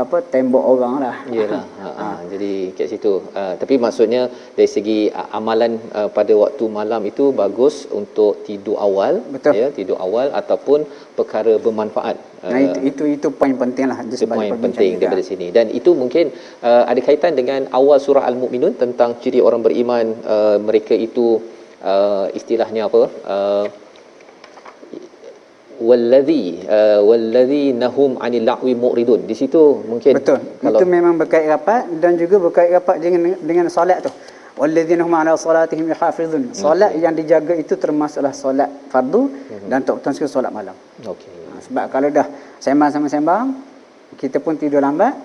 apa 0.00 0.18
tembok 0.32 0.64
orang 0.72 0.94
lah. 1.04 1.16
Iyalah. 1.34 1.62
ha, 1.82 1.88
ha. 1.98 2.08
Jadi 2.32 2.52
kat 2.78 2.86
situ. 2.92 3.12
Uh, 3.40 3.54
tapi 3.60 3.74
maksudnya 3.84 4.22
dari 4.56 4.68
segi 4.76 4.98
uh, 5.10 5.28
amalan 5.38 5.72
uh, 5.98 6.08
pada 6.16 6.32
waktu 6.42 6.64
malam 6.78 7.02
itu 7.10 7.24
bagus 7.42 7.90
untuk 8.00 8.46
tidur 8.46 8.78
awal, 8.86 9.18
Betul. 9.34 9.58
ya, 9.60 9.68
tidur 9.78 9.98
awal 10.06 10.30
ataupun 10.40 10.86
perkara 11.18 11.54
bermanfaat. 11.64 12.16
Nah 12.52 12.60
itu 12.66 12.80
itu 12.90 13.04
itu 13.16 13.28
poin 13.40 13.54
penting 13.62 13.86
lah. 13.92 13.98
Itu 14.06 14.24
poin 14.30 14.54
penting 14.64 14.90
juga. 14.96 15.00
daripada 15.02 15.24
sini. 15.30 15.46
Dan 15.56 15.66
itu 15.80 15.90
mungkin 16.02 16.32
uh, 16.64 16.84
ada 16.90 17.00
kaitan 17.08 17.34
dengan 17.40 17.68
awal 17.80 17.98
surah 18.06 18.24
Al-Mu'minun 18.30 18.74
tentang 18.82 19.18
ciri 19.22 19.42
orang 19.48 19.60
beriman 19.66 20.06
uh, 20.24 20.56
mereka 20.68 20.94
itu 20.96 21.26
uh, 21.84 22.26
istilahnya 22.38 22.88
apa? 22.88 23.02
Uh, 23.34 23.66
wallazi 25.80 26.60
uh, 26.68 27.00
wallazi 27.00 27.72
nahum 27.72 28.20
anil 28.20 28.44
la'wi 28.44 28.72
mu'ridun. 28.76 29.24
Di 29.24 29.34
situ 29.34 29.80
mungkin 29.88 30.12
betul. 30.20 30.38
Kalau 30.60 30.78
itu 30.78 30.84
memang 30.84 31.16
berkait 31.16 31.48
rapat 31.48 31.88
dan 31.98 32.20
juga 32.20 32.36
berkait 32.38 32.70
rapat 32.76 33.00
dengan 33.00 33.34
dengan 33.40 33.66
solat 33.72 34.04
tu. 34.04 34.12
Wallazina 34.60 35.08
hum 35.08 35.14
ala 35.16 35.40
salatihim 35.40 35.88
yahafizun 35.88 36.52
solat 36.52 36.92
okay. 36.92 37.00
yang 37.00 37.16
dijaga 37.16 37.56
itu 37.56 37.80
termasuklah 37.80 38.34
solat 38.36 38.68
fardu 38.92 39.32
mm-hmm. 39.32 39.68
dan 39.72 39.80
tak 39.80 39.96
utama 40.04 40.28
solat 40.28 40.52
malam. 40.52 40.76
Okey. 41.00 41.32
Ha, 41.32 41.64
sebab 41.64 41.84
kalau 41.88 42.08
dah 42.12 42.28
sembang 42.60 42.90
sama 42.92 43.08
sembang 43.08 43.46
kita 44.20 44.36
pun 44.44 44.60
tidur 44.60 44.84
lambat 44.84 45.16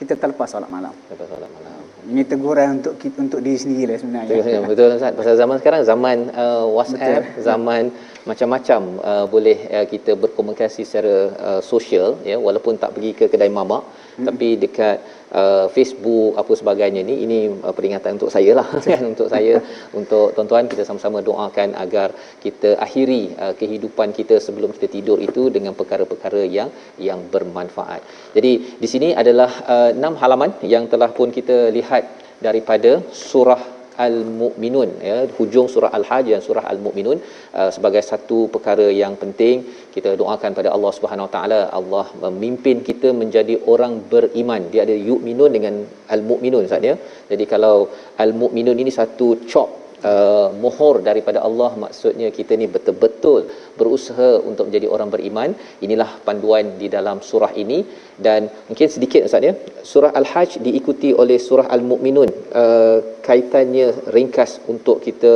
kita 0.00 0.16
terlepas 0.16 0.48
solat 0.48 0.70
malam. 0.72 0.96
Terlepas 1.12 1.28
solat 1.28 1.50
malam. 1.52 1.76
Ini 2.02 2.22
teguran 2.26 2.82
untuk 2.82 2.98
kita, 2.98 3.20
untuk 3.20 3.40
diri 3.44 3.58
sendiri 3.60 3.94
lah 3.94 4.00
sebenarnya 4.00 4.64
betul 4.64 4.96
Ustaz. 4.96 5.12
Pasal 5.12 5.34
zaman 5.36 5.56
sekarang 5.60 5.80
zaman 5.84 6.16
uh, 6.32 6.66
WhatsApp 6.72 7.36
betul. 7.36 7.42
zaman 7.44 7.82
macam-macam 8.30 8.80
uh, 9.10 9.26
boleh 9.34 9.58
uh, 9.76 9.86
kita 9.92 10.12
berkomunikasi 10.22 10.82
secara 10.88 11.16
uh, 11.48 11.60
sosial 11.72 12.08
ya 12.30 12.36
walaupun 12.46 12.78
tak 12.82 12.94
pergi 12.94 13.12
ke 13.18 13.24
kedai 13.32 13.50
mamak 13.58 13.82
hmm. 13.88 14.26
tapi 14.28 14.48
dekat 14.64 14.96
uh, 15.40 15.66
Facebook 15.74 16.38
apa 16.40 16.52
sebagainya 16.60 17.02
ni 17.10 17.14
ini 17.24 17.38
uh, 17.66 17.74
peringatan 17.78 18.18
untuk 18.18 18.32
saya 18.36 18.52
lah 18.60 18.68
kan 18.86 19.02
untuk 19.12 19.28
saya 19.34 19.54
untuk 20.00 20.26
tuan-tuan 20.36 20.70
kita 20.72 20.86
sama-sama 20.88 21.18
doakan 21.28 21.74
agar 21.84 22.08
kita 22.44 22.72
akhiri 22.86 23.22
uh, 23.44 23.54
kehidupan 23.60 24.14
kita 24.18 24.38
sebelum 24.46 24.70
kita 24.76 24.88
tidur 24.96 25.18
itu 25.28 25.44
dengan 25.56 25.74
perkara-perkara 25.80 26.42
yang 26.58 26.70
yang 27.08 27.20
bermanfaat. 27.34 28.02
Jadi 28.36 28.52
di 28.82 28.88
sini 28.94 29.10
adalah 29.22 29.50
uh, 29.74 29.90
enam 29.98 30.14
halaman 30.22 30.52
yang 30.74 30.86
telah 30.92 31.10
pun 31.18 31.30
kita 31.38 31.58
lihat 31.78 32.04
daripada 32.46 32.92
surah 33.26 33.81
Al-Mu'minun 34.06 34.90
ya 35.08 35.16
hujung 35.38 35.66
surah 35.72 35.90
Al-Hajj 35.98 36.26
dan 36.34 36.42
surah 36.46 36.64
Al-Mu'minun 36.72 37.18
uh, 37.58 37.70
sebagai 37.76 38.02
satu 38.10 38.38
perkara 38.54 38.86
yang 39.02 39.16
penting. 39.22 39.66
Kita 39.94 40.16
doakan 40.20 40.52
pada 40.58 40.68
Allah 40.76 40.92
Subhanahu 40.98 41.26
Wa 41.28 41.32
Taala 41.36 41.60
Allah 41.78 42.06
memimpin 42.24 42.80
kita 42.88 43.10
menjadi 43.22 43.56
orang 43.74 43.94
beriman. 44.12 44.64
Dia 44.72 44.82
ada 44.86 44.96
yu'minun 45.08 45.52
dengan 45.56 45.74
Al-Mu'minun 46.14 46.64
Ustaz 46.68 46.90
ya. 46.90 46.96
Jadi 47.32 47.46
kalau 47.52 47.76
Al-Mu'minun 48.24 48.78
ini 48.84 48.92
satu 49.00 49.28
chop 49.52 49.81
uh, 50.10 50.48
mohor 50.62 50.94
daripada 51.08 51.38
Allah. 51.48 51.70
Maksudnya 51.84 52.28
kita 52.38 52.58
ni 52.60 52.66
betul-betul 52.74 53.48
berusaha 53.78 54.30
untuk 54.50 54.68
menjadi 54.68 54.86
orang 54.94 55.08
beriman. 55.14 55.50
Inilah 55.86 56.10
panduan 56.26 56.76
di 56.82 56.90
dalam 56.96 57.18
surah 57.30 57.52
ini. 57.62 57.80
Dan 58.26 58.50
mungkin 58.68 58.88
sedikit 58.96 59.26
ustaz 59.28 59.48
ya. 59.48 59.54
Surah 59.92 60.12
al-hajj 60.20 60.60
diikuti 60.66 61.10
oleh 61.22 61.38
surah 61.48 61.66
al-mukminun 61.76 62.30
uh, 62.62 62.98
kaitannya 63.28 63.88
ringkas 64.16 64.60
untuk 64.72 65.02
kita 65.06 65.32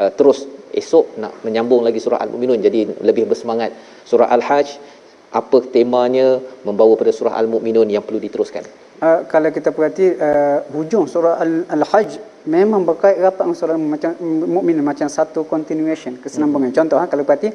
uh, 0.00 0.10
terus 0.18 0.46
esok 0.70 1.18
nak 1.22 1.32
menyambung 1.46 1.82
lagi 1.86 1.98
surah 2.04 2.22
al-mukminun 2.24 2.60
jadi 2.62 2.80
lebih 3.08 3.26
bersemangat. 3.30 3.74
Surah 4.10 4.30
al-hajj 4.36 4.68
apa 5.30 5.58
temanya 5.74 6.42
membawa 6.66 6.94
pada 6.98 7.14
surah 7.14 7.34
al-mukminun 7.38 7.86
yang 7.86 8.02
perlu 8.06 8.18
diteruskan? 8.18 8.66
Uh, 9.00 9.20
kalau 9.32 9.50
kita 9.56 9.70
perhati 9.72 10.06
uh, 10.28 10.58
hujung 10.74 11.06
surah 11.08 11.40
al-hajj 11.74 12.29
memang 12.46 12.86
berkait 12.88 13.20
rapat 13.20 13.44
dengan 13.44 13.56
surah 13.58 13.76
macam 13.76 14.10
mukmin 14.48 14.80
macam 14.80 15.08
satu 15.08 15.44
continuation 15.44 16.16
kesenambungan. 16.16 16.72
Hmm. 16.72 16.78
Contoh 16.84 16.96
ha, 16.96 17.04
kalau 17.10 17.24
perhati 17.28 17.52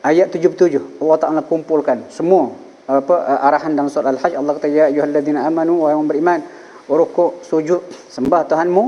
ayat 0.00 0.32
77 0.32 1.02
Allah 1.02 1.18
Taala 1.20 1.42
kumpulkan 1.44 2.08
semua 2.08 2.52
apa 2.88 3.40
arahan 3.46 3.72
dalam 3.76 3.88
surah 3.92 4.10
Al-Hajj 4.10 4.32
Allah 4.40 4.52
kata 4.58 4.68
ya 4.68 4.84
ayyuhallazina 4.90 5.46
amanu 5.46 5.84
wa 5.84 5.88
yang 5.94 6.08
beriman 6.08 6.40
rukuk 6.90 7.44
sujud 7.46 7.82
sembah 8.10 8.42
Tuhanmu 8.50 8.84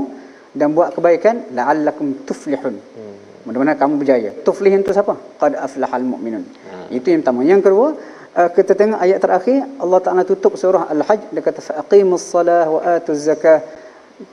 dan 0.55 0.71
buat 0.71 0.95
kebaikan 0.95 1.51
la'allakum 1.57 2.25
tuflihun. 2.27 2.75
Hmm. 2.79 3.15
Mudah-mudahan 3.45 3.77
kamu 3.77 3.93
berjaya. 4.01 4.29
Tuflihin 4.41 4.81
itu 4.81 4.91
siapa? 4.95 5.13
Qad 5.37 5.53
aflahal 5.53 6.01
mu'minun. 6.01 6.43
Hmm. 6.43 6.87
Itu 6.89 7.13
yang 7.13 7.21
pertama. 7.21 7.45
Yang 7.45 7.61
kedua, 7.69 7.87
uh, 8.39 8.49
kita 8.51 8.73
tengok 8.73 8.99
ayat 9.05 9.19
terakhir 9.23 9.57
Allah 9.83 9.99
Taala 10.03 10.23
tutup 10.27 10.53
surah 10.59 10.89
Al-Hajj 10.91 11.21
dia 11.31 11.41
kata 11.45 11.61
faqimus 11.61 12.25
salah 12.25 12.65
wa 12.67 12.79
atuz 12.83 13.23
zakah 13.27 13.63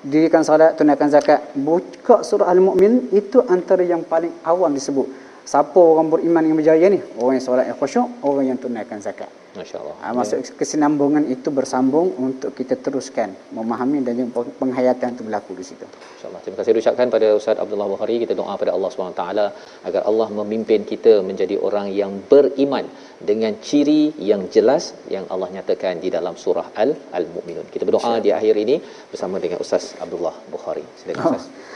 dirikan 0.03 0.43
salat, 0.47 0.79
tunaikan 0.79 1.11
zakat. 1.11 1.55
Buka 1.59 2.23
surah 2.23 2.51
Al-Mu'min 2.51 3.11
itu 3.15 3.43
antara 3.47 3.83
yang 3.83 4.07
paling 4.07 4.31
awal 4.47 4.71
disebut. 4.71 5.22
Siapa 5.43 5.79
orang 5.79 6.09
beriman 6.13 6.43
yang 6.49 6.57
berjaya 6.61 6.87
ni? 6.87 7.01
Orang 7.19 7.35
yang 7.37 7.45
solat 7.45 7.67
yang 7.71 7.79
khusyuk, 7.79 8.09
orang 8.23 8.45
yang 8.51 8.59
tunaikan 8.63 9.03
zakat. 9.03 9.31
Masya-Allah. 9.53 9.97
Ha, 10.01 10.13
maksud 10.17 10.37
ya. 10.41 10.53
kesinambungan 10.61 11.25
itu 11.35 11.49
bersambung 11.59 12.09
untuk 12.27 12.51
kita 12.59 12.75
teruskan 12.85 13.37
memahami 13.57 13.99
dan 14.07 14.17
juga 14.21 14.49
penghayatan 14.61 15.09
itu 15.13 15.23
berlaku 15.29 15.53
di 15.61 15.65
situ. 15.69 15.85
Insya-Allah. 15.85 16.41
Terima 16.45 16.57
kasih 16.59 16.81
ucapkan 16.83 17.09
pada 17.15 17.29
Ustaz 17.41 17.61
Abdullah 17.65 17.89
Bukhari. 17.93 18.17
Kita 18.25 18.33
doa 18.41 18.55
pada 18.63 18.73
Allah 18.77 18.91
Subhanahu 18.93 19.19
taala 19.21 19.47
agar 19.89 20.03
Allah 20.11 20.29
memimpin 20.41 20.89
kita 20.93 21.21
menjadi 21.31 21.59
orang 21.69 21.93
yang 22.01 22.15
beriman 22.33 22.89
dengan 23.31 23.53
ciri 23.69 24.03
yang 24.31 24.49
jelas 24.57 24.97
yang 25.17 25.29
Allah 25.29 25.51
nyatakan 25.57 26.01
di 26.05 26.09
dalam 26.17 26.37
surah 26.45 26.67
Al 26.85 26.97
Al-Mu'minun. 27.21 27.69
Kita 27.75 27.85
berdoa 27.89 28.15
di 28.25 28.33
akhir 28.39 28.57
ini 28.65 28.79
bersama 29.13 29.37
dengan 29.45 29.61
Ustaz 29.67 29.93
Abdullah 30.01 30.35
Bukhari. 30.55 30.87
Silakan 31.03 31.37
Ustaz. 31.37 31.47
Oh. 31.53 31.72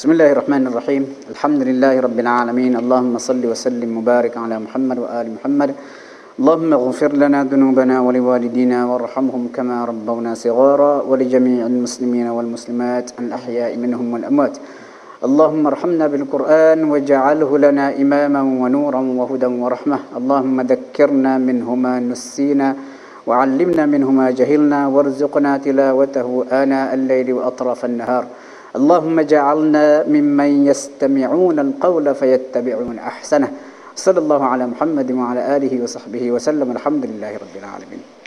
بسم 0.00 0.12
الله 0.16 0.32
الرحمن 0.32 0.64
الرحيم 0.66 1.02
الحمد 1.36 1.60
لله 1.68 1.94
رب 2.00 2.18
العالمين 2.24 2.72
اللهم 2.82 3.14
صل 3.28 3.42
وسلم 3.52 3.90
وبارك 3.98 4.32
على 4.44 4.56
محمد 4.64 4.98
وآل 5.04 5.26
محمد 5.36 5.70
اللهم 6.40 6.70
اغفر 6.72 7.12
لنا 7.22 7.44
ذنوبنا 7.52 7.96
ولوالدينا 8.06 8.78
وارحمهم 8.90 9.42
كما 9.56 9.84
ربونا 9.90 10.32
صغارا 10.44 10.92
ولجميع 11.10 11.66
المسلمين 11.72 12.26
والمسلمات 12.36 13.06
الأحياء 13.22 13.76
منهم 13.76 14.06
والأموات 14.12 14.54
اللهم 15.28 15.62
ارحمنا 15.72 16.06
بالقرآن 16.12 16.78
واجعله 16.92 17.50
لنا 17.66 17.86
إماما 18.02 18.42
ونورا 18.62 19.02
وهدى 19.20 19.50
ورحمة 19.64 19.98
اللهم 20.18 20.56
ذكرنا 20.72 21.32
منه 21.48 21.68
ما 21.84 21.94
نسينا 22.00 22.68
وعلمنا 23.28 23.84
منه 23.94 24.08
ما 24.20 24.26
جهلنا 24.38 24.80
وارزقنا 24.94 25.52
تلاوته 25.64 26.28
آناء 26.62 26.88
الليل 26.98 27.28
وأطراف 27.36 27.80
النهار 27.90 28.24
اللهم 28.76 29.18
اجعلنا 29.18 30.04
ممن 30.06 30.66
يستمعون 30.66 31.58
القول 31.58 32.14
فيتبعون 32.14 32.98
أحسنه. 32.98 33.48
صلى 33.96 34.18
الله 34.18 34.44
على 34.44 34.66
محمد 34.66 35.12
وعلى 35.12 35.56
آله 35.56 35.82
وصحبه 35.82 36.32
وسلم. 36.32 36.70
الحمد 36.70 37.06
لله 37.06 37.32
رب 37.36 37.56
العالمين. 37.58 38.19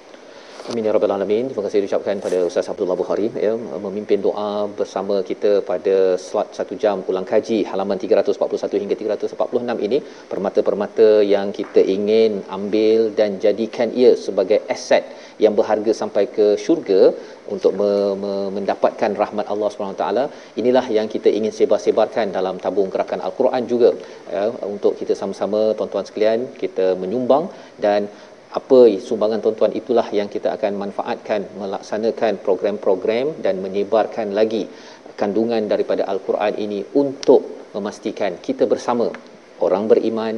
Amin 0.72 0.86
ya 0.88 0.91
rabbal 0.95 1.11
alamin. 1.14 1.45
Terima 1.51 1.64
kasih 1.66 1.80
diucapkan 1.84 2.18
pada 2.26 2.38
Ustaz 2.49 2.68
Abdullah 2.72 2.95
Bukhari 2.99 3.26
ya 3.45 3.51
memimpin 3.86 4.20
doa 4.26 4.51
bersama 4.80 5.16
kita 5.30 5.51
pada 5.70 5.95
slot 6.26 6.55
1 6.55 6.78
jam 6.84 7.03
ulang 7.11 7.28
kaji 7.32 7.57
halaman 7.72 7.99
341 8.03 8.80
hingga 8.84 8.95
346 9.01 9.86
ini 9.88 9.97
permata-permata 10.32 11.09
yang 11.34 11.51
kita 11.59 11.84
ingin 11.95 12.39
ambil 12.57 13.11
dan 13.20 13.43
jadikan 13.45 13.91
ia 14.03 14.16
sebagai 14.26 14.59
aset 14.76 15.03
yang 15.45 15.53
berharga 15.59 15.91
sampai 16.01 16.24
ke 16.38 16.47
syurga 16.66 17.01
untuk 17.55 17.72
me- 17.80 18.16
me- 18.24 18.51
mendapatkan 18.57 19.11
rahmat 19.24 19.45
Allah 19.53 19.70
Subhanahu 19.74 19.99
taala 20.01 20.26
inilah 20.61 20.86
yang 20.97 21.09
kita 21.16 21.30
ingin 21.39 21.53
sebar-sebarkan 21.59 22.32
dalam 22.38 22.55
tabung 22.66 22.88
gerakan 22.93 23.20
al-Quran 23.28 23.64
juga 23.74 23.91
ya 24.36 24.45
untuk 24.76 24.95
kita 25.01 25.16
sama-sama 25.22 25.61
tuan-tuan 25.80 26.07
sekalian 26.07 26.39
kita 26.64 26.88
menyumbang 27.03 27.51
dan 27.86 28.07
apa 28.60 28.80
sumbangan 29.08 29.41
tuan-tuan 29.43 29.74
itulah 29.80 30.08
yang 30.18 30.30
kita 30.36 30.49
akan 30.56 30.74
manfaatkan 30.84 31.41
melaksanakan 31.62 32.34
program-program 32.45 33.41
dan 33.45 33.58
menyebarkan 33.66 34.30
lagi 34.39 34.64
kandungan 35.22 35.66
daripada 35.72 36.06
al-Quran 36.14 36.54
ini 36.66 36.80
untuk 37.04 37.41
memastikan 37.76 38.38
kita 38.47 38.70
bersama 38.74 39.10
orang 39.66 39.86
beriman 39.91 40.36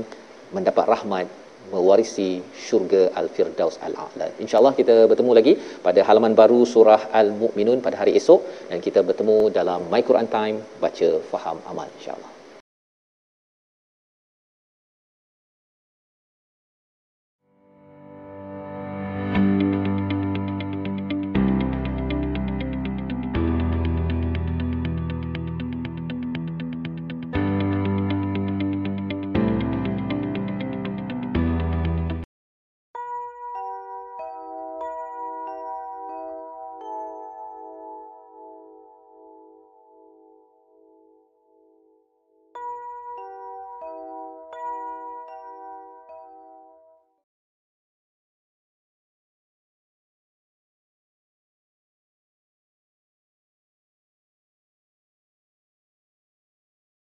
mendapat 0.55 0.85
rahmat 0.93 1.27
mewarisi 1.73 2.29
syurga 2.65 3.09
al-firdaus 3.19 3.77
al-a'la. 3.87 4.27
Insya-Allah 4.43 4.73
kita 4.79 4.95
bertemu 5.11 5.31
lagi 5.39 5.53
pada 5.87 5.99
halaman 6.07 6.37
baru 6.41 6.61
surah 6.73 7.09
al-mukminun 7.21 7.81
pada 7.87 7.99
hari 8.03 8.13
esok 8.21 8.69
dan 8.69 8.79
kita 8.87 9.01
bertemu 9.09 9.37
dalam 9.59 9.89
My 9.91 10.01
Quran 10.05 10.29
Time 10.37 10.59
baca 10.85 11.09
faham 11.33 11.59
amal 11.73 11.89
insya-Allah. 11.97 12.34